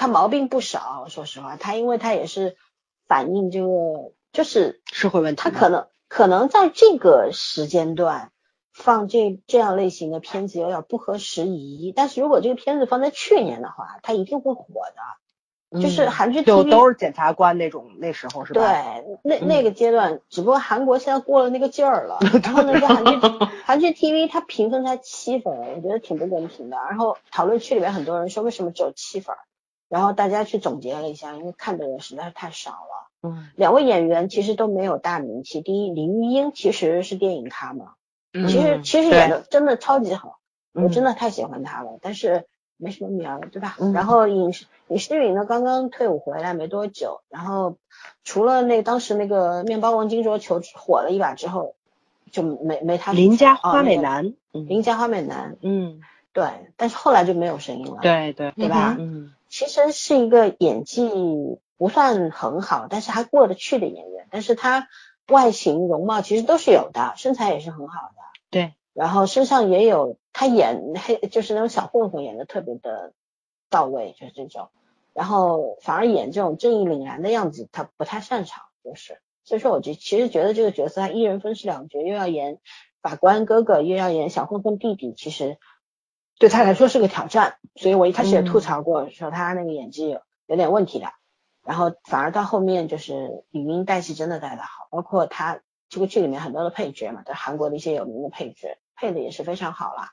[0.00, 2.56] 它毛病不少，说实话，他因为他也是
[3.06, 8.32] 反映这个，就是社会问题他可能可能在这个时间段
[8.72, 15.80] 放这这样类型的片子有点不合时宜，但是如果这个片子放在去年的话，它一定会火的。
[15.80, 18.60] 就是韩剧嗯就 TV 都是检察官那种，那时候是吧？
[18.62, 22.18] 对，那嗯那个阶段，只不过韩国现在过了那个劲儿了。
[22.42, 23.28] 然后那个韩剧
[23.66, 26.78] 韩剧 TV 它评分才七分，我觉得挺不公平的。
[26.88, 29.36] 然后讨论区里面很多人说为什么只有七分，
[29.90, 33.10] 然后大家去总结了一下，因为看的人实在是太少了。
[33.22, 35.60] 嗯两位演员其实都没有大名气。
[35.60, 37.92] 第一，林玉英其实是电影咖嘛，
[38.32, 40.38] 嗯其实其实演的真的超级好，
[40.72, 42.46] 我嗯真的太喜欢她了，但是
[42.78, 43.76] 没什么名儿，对吧？
[43.78, 47.76] 嗯然后尹诗尹诗允呢，刚刚退伍回来没多久，然后
[48.24, 51.74] 除了那当时那个面包王金卓球火了一把之后，
[52.30, 56.00] 就没没他邻家啊花美那个男，嗯邻家花美男，嗯，
[56.32, 56.44] 对，
[56.78, 58.96] 但是后来就没有声音了，对对对吧？
[58.98, 61.10] 嗯其实是一个演技
[61.76, 64.88] 不算很好，但是还过得去的演员，但是他
[65.28, 68.14] 外形容貌其实都是有的，身材也是很好的。
[68.48, 73.12] 对，然后身上也有他演黑，就是那种小混混演的特别的
[73.68, 74.70] 到位，就是这种。
[75.12, 79.20] 然后反而演这种正义凛然的样子，他不太擅长，就是。
[79.42, 82.60] 所以说，我就其实觉得这个角色他一人分饰两角，又要演
[83.02, 85.58] 法官哥哥，又要演小混混弟弟，其实
[86.40, 87.58] 对他来说是个挑战。
[87.76, 91.06] 所以我一开始也吐槽过，说他那个演技有有点问题的。
[91.62, 100.10] 然后反而到后面就是李英带戏真的带的好，包括他这个剧里面很多的配角嘛，都韩国的一些有名的配角，配的也是非常好啦。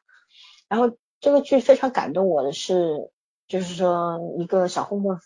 [0.67, 3.09] 然后这个剧非常感动我的是，
[3.47, 5.17] 就是说一个小混混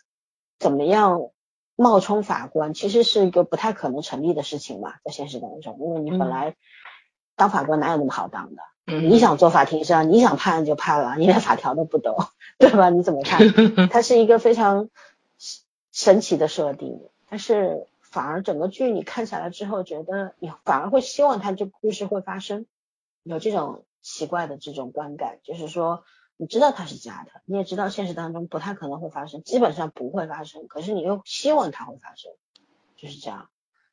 [0.60, 1.32] 怎么样
[1.76, 6.56] 冒充法官，其实是一个不太可能成立的事情嘛，在现实当中，因为你本来
[7.36, 8.62] 当法官哪有那么好当的？
[8.88, 12.18] 嗯你想做法庭上，你想判就判了，你连法条都不懂，
[12.58, 12.90] 对吧？
[12.90, 13.42] 你怎么判？
[13.90, 14.90] 它是一个非常
[15.92, 22.66] 神奇的设定，但是反而整个剧你看下来之后，觉得你反而会希望它这故事会发生，
[23.24, 26.04] 有这种奇怪的这种观感，就是说
[26.38, 32.32] 你知道它是假的，你也知道现实当中不太可能会发生，基本上不会发生，可是你又希望它会发生，
[32.98, 33.48] 就是这样。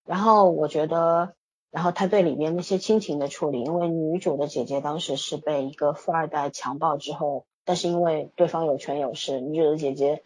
[0.06, 1.35] 然后我觉得，
[1.70, 10.23] 然后他对里面那些亲情的处理，因为女主的姐姐当时是被一个富二代强暴之后，但是因为对方有权有势，女主的姐姐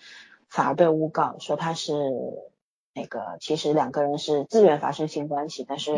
[0.49, 1.93] 反而被诬告说她是
[2.95, 5.97] 那个，其实两个人是自愿发生性关系，但是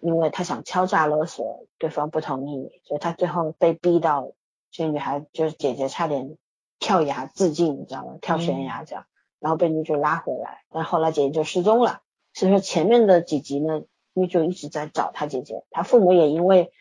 [0.00, 4.32] 因为她想敲诈勒索对方不同意，所以她最后被逼到，
[4.70, 6.36] 这女孩就是姐姐差点
[6.78, 8.18] 跳崖自尽，你知道吗？
[8.22, 9.04] 跳悬崖这样，
[9.38, 12.00] 然后被女主拉回来，但后来姐姐就失踪了。
[12.32, 13.82] 所以说前面的几集呢，
[14.14, 16.72] 女主一直在找她姐姐，她父母也因为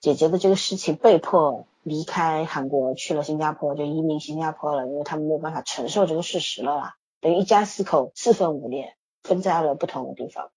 [0.00, 10.50] 姐姐的这个事情被迫离开韩国，去了新加坡，就移民新加坡了，因为他们没有办法承受这个事实了啦，等于一家四口四分五裂，分在了不同的地方。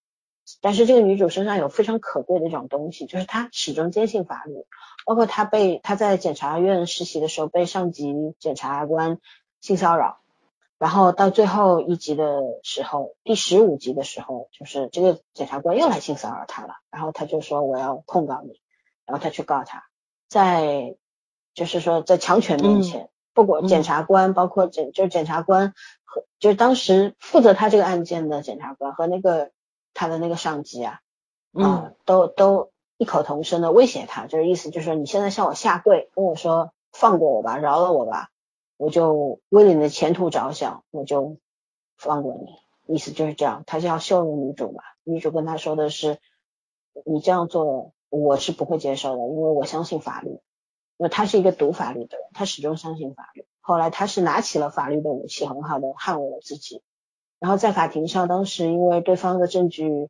[0.62, 4.66] 但是这个女主身上有非常可贵的一种东西，就是她始终坚信法律，
[5.06, 9.20] 包括她被她在检察院实习的时候被上级检察官
[9.60, 10.22] 性骚扰。
[10.80, 18.62] 然后到最后一集的时候，第十五集的时候，就是这个检察官又来性骚扰他了，然后他就说我要控告你，
[19.06, 19.86] 然后他去告他，
[20.30, 20.96] 在
[21.56, 25.74] 就是说在强权面前，不管检察官，包括检就是检察官
[26.04, 29.50] 和就是当时负责他这个案件的检察官和那个
[29.96, 31.00] 他的那个上级啊，
[31.54, 38.30] 啊都都异口同声的威胁他，就是意思就是说你现在向我下跪，跟我说放过我吧，饶了我吧。
[38.78, 41.38] 我就为了你的前途着想，我就
[41.98, 43.64] 放过你，意思就是这样。
[43.66, 44.84] 他是要羞辱女主嘛？
[45.04, 46.20] 女主跟他说的是，
[47.06, 50.40] 你这样做我是不会接受的，因为我相信法律。
[51.00, 53.46] 因为他是一个读法律的人，他始终相信法律。
[53.62, 56.82] 后来他是拿起了法律的武器，很好的捍卫了自己。
[57.40, 60.10] 然后在法庭上，当时因为对方的证据，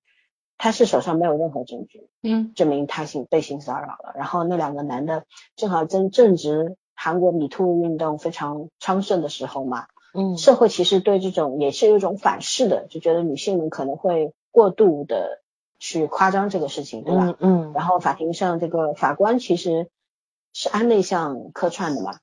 [0.57, 4.13] 他是手上没有任何证据，嗯，证明他性被性骚扰了。
[4.15, 5.25] 然后那两个男的
[5.55, 6.77] 正好正正值。
[6.99, 15.43] 韩国米兔运动非常昌盛的时候嘛，嗯，社会其实对这种也是有一种反噬的，就觉得女性们可能会过度的
[15.77, 17.37] 去夸张这个事情，对吧？
[17.39, 19.89] 嗯，然后法庭上这个法官其实
[20.53, 22.19] 是按内向客串的嘛，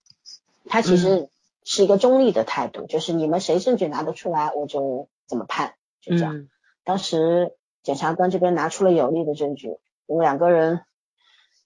[0.69, 1.29] 他其实
[1.63, 6.49] 是一个中立的态度，就是你们谁证据拿得出来，我就怎么判，就这样。
[6.83, 9.79] 当时检察官这边拿出了有力的证据，
[10.09, 10.81] 有两个人。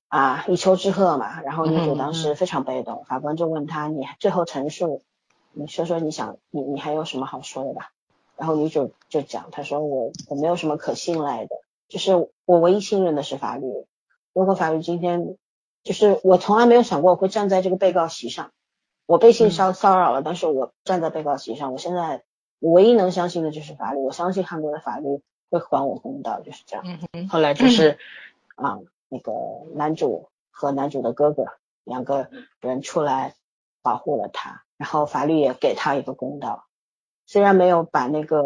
[0.08, 5.02] 啊，一丘之貉嘛，然后女主当时非常被动，法官就问他，你最后陈述，
[5.52, 7.90] 你说说你想，你你还有什么好说的吧？
[8.36, 11.56] 然后女主就讲，她说我我没有什么可信赖的，
[11.88, 13.66] 就是我唯一信任的是法律。
[14.32, 15.36] 如果法律今天，
[15.82, 18.52] 就是我从来没有想过我会站在这个被告席上，
[19.04, 22.22] 我被性骚骚扰了，但是我站在被告席上，我现在
[22.60, 25.20] 唯一能相信的就是法律，我相信韩国的法律
[25.50, 26.86] 会还我公道，就是这样。
[27.28, 27.98] 后来就是
[28.56, 28.78] 啊。
[29.08, 29.32] 那个
[29.74, 31.46] 男主和男主的哥哥
[31.84, 32.28] 两个
[32.60, 33.34] 人出来
[33.82, 36.66] 保护了他，然后法律也给他一个公道。
[37.26, 38.42] 虽然没有把那个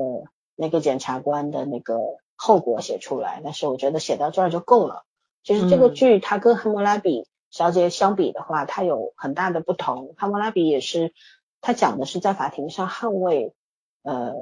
[0.55, 1.98] 那个检察官的那个
[2.36, 5.05] 后果写出来，但是我觉得写到这儿就够了。
[5.43, 10.09] 就是这个剧它跟《汉谟拉比小姐》相比的话，它有很大的不同。
[10.16, 11.12] 《汉谟拉比》也是
[11.60, 13.55] 它讲的是在法庭上捍卫
[14.02, 14.34] 呃。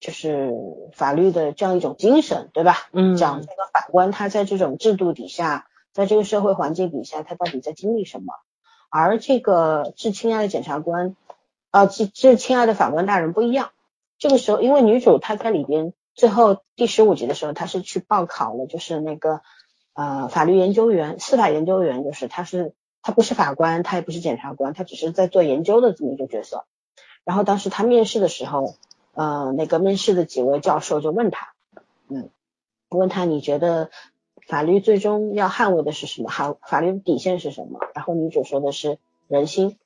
[0.00, 0.52] 就是
[0.92, 2.88] 法律的这样一种精神，对吧？
[2.92, 8.32] 嗯，讲这个法官他在这种制度底下，在这个社会环境底下，他到底在经历什么？
[8.90, 11.16] 而这个致亲爱的检察官，
[11.70, 13.70] 啊，致致亲爱的法官大人不一样。
[14.18, 19.40] 这个时候，因为女主她在里边最后第十五集的时候，她是去报考了，就是那个
[19.94, 22.72] 呃法律研究员、司法研究员，就是她是
[23.02, 26.66] 她不是法官，她也不是检察官，她只是在做研究的这么一个角色。
[27.24, 28.76] 然后当时她面试的时候。
[29.18, 31.48] 呃，那个面试的几位教授就问他，
[32.08, 32.30] 嗯，
[32.88, 33.90] 问他你觉得
[34.46, 36.30] 法律最终要捍卫的是什么？
[36.30, 37.80] 法法律的底线是什么？
[37.96, 39.76] 然后女主说的是人心。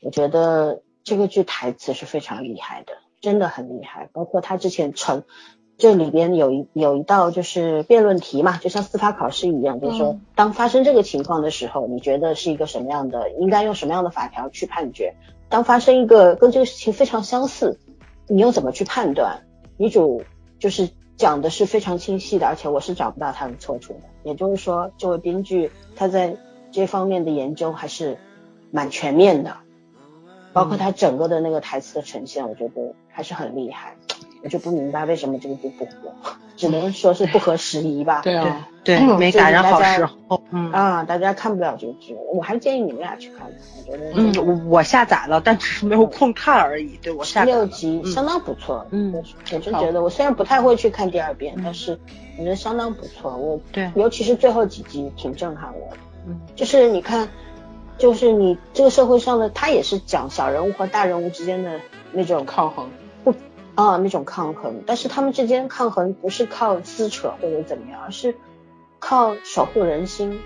[0.00, 4.08] 我觉得这个句台词是非常厉害的，真的很厉害。
[4.14, 5.24] 包括他之前成
[5.76, 13.30] 这里边有一有一道就是辩论题嘛，就像司法考试一样，就是说当发生这个情况的时候，你觉得是一个什么样的？
[13.32, 15.14] 应该用什么样的法条去判决？
[15.50, 17.78] 当发生一个跟这个事情非常相似。
[18.28, 19.42] 你又怎么去判断？
[19.76, 20.22] 女主
[20.58, 24.00] 就是讲的是非常清晰的，而且我是找不到她的错处的。
[24.24, 26.36] 也就是说，这位编剧他在
[26.70, 28.18] 这方面的研究还是
[28.70, 29.56] 蛮全面的，
[30.52, 33.96] 包括他整个的那个台词的呈现，我觉得还是很厉害。
[34.42, 35.90] 我就不明白为什么这个剧不火，
[36.56, 38.20] 只能说是不合时宜吧。
[38.22, 40.42] 对啊，对，没赶上好时候。
[40.50, 43.46] 嗯啊，大家看不了这个剧，我还建议你们俩去看。
[43.86, 46.98] 我觉得，嗯，我我下载了，但只是没有空看而已。
[47.02, 48.86] 对我下六集相当不错。
[48.90, 51.98] 嗯，我就觉得，我虽然不太会去看第二遍，但是
[52.38, 53.36] 我觉得相当不错。
[53.36, 55.96] 我对，尤其是最后几集挺震撼我。
[56.26, 57.28] 嗯，就是你看，
[57.98, 61.80] 就是你这个社会上的，他也是讲小人物和大人物之间的
[62.12, 63.07] 那种抗衡，不
[63.78, 68.34] 啊那种抗衡，但是他们之间抗衡不是靠撕扯或者怎么样，而是
[68.98, 70.40] 靠守护人心，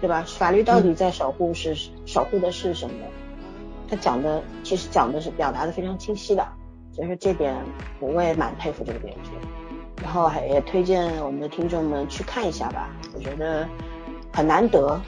[0.00, 0.24] 对吧？
[0.26, 2.94] 法律到底在守护是守护的是什么？
[3.88, 6.44] 他讲的其实讲的是表达的非常清晰的，
[6.92, 7.54] 所以说这点
[8.00, 9.30] 我也蛮佩服这个编剧。
[10.02, 13.68] 然后还也推荐我们的听众们去看一下吧，我觉得
[14.32, 15.00] 很难得。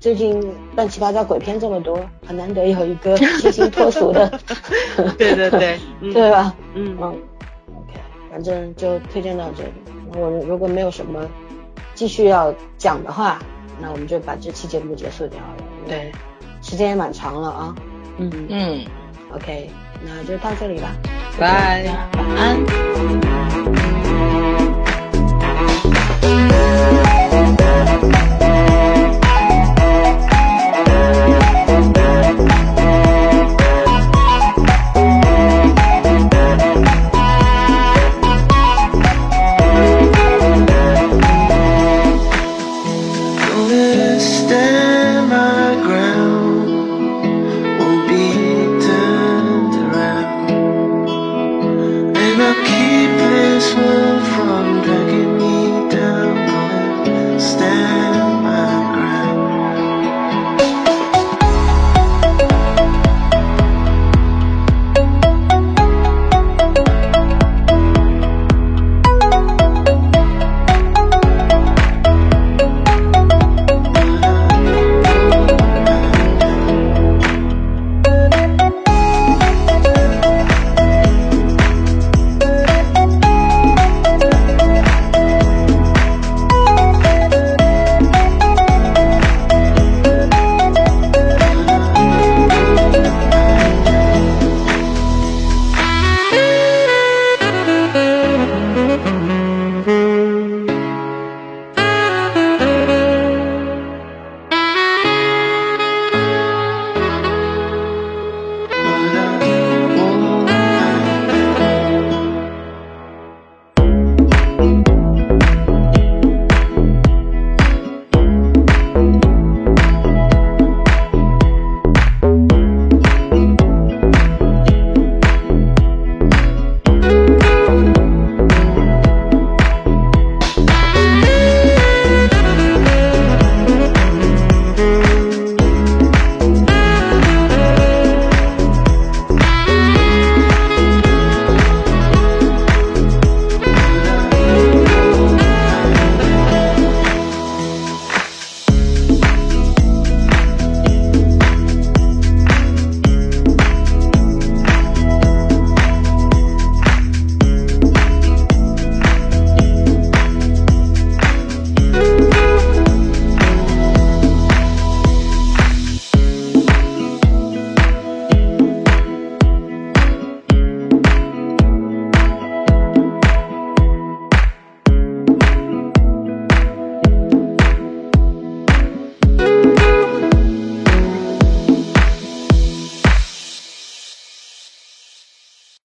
[0.00, 0.40] 最近
[0.76, 4.40] 乱七八糟鬼片这么多，很难得有一个清新脱俗的。
[5.18, 5.78] 对对对，
[6.14, 6.54] 对吧？
[6.74, 7.20] 嗯嗯
[7.74, 7.98] ，OK，
[8.30, 9.72] 反正就推荐到这里。
[10.14, 11.20] 我如果没有什么
[11.94, 13.40] 继续要讲的话，
[13.80, 15.56] 那我们就把这期节目结束掉了。
[15.88, 16.12] 对，
[16.62, 17.74] 时间也蛮长了啊。
[18.18, 18.84] 嗯嗯
[19.34, 19.68] ，OK，
[20.02, 20.94] 那就到这里吧。
[21.38, 21.84] 拜，
[22.16, 22.58] 晚安。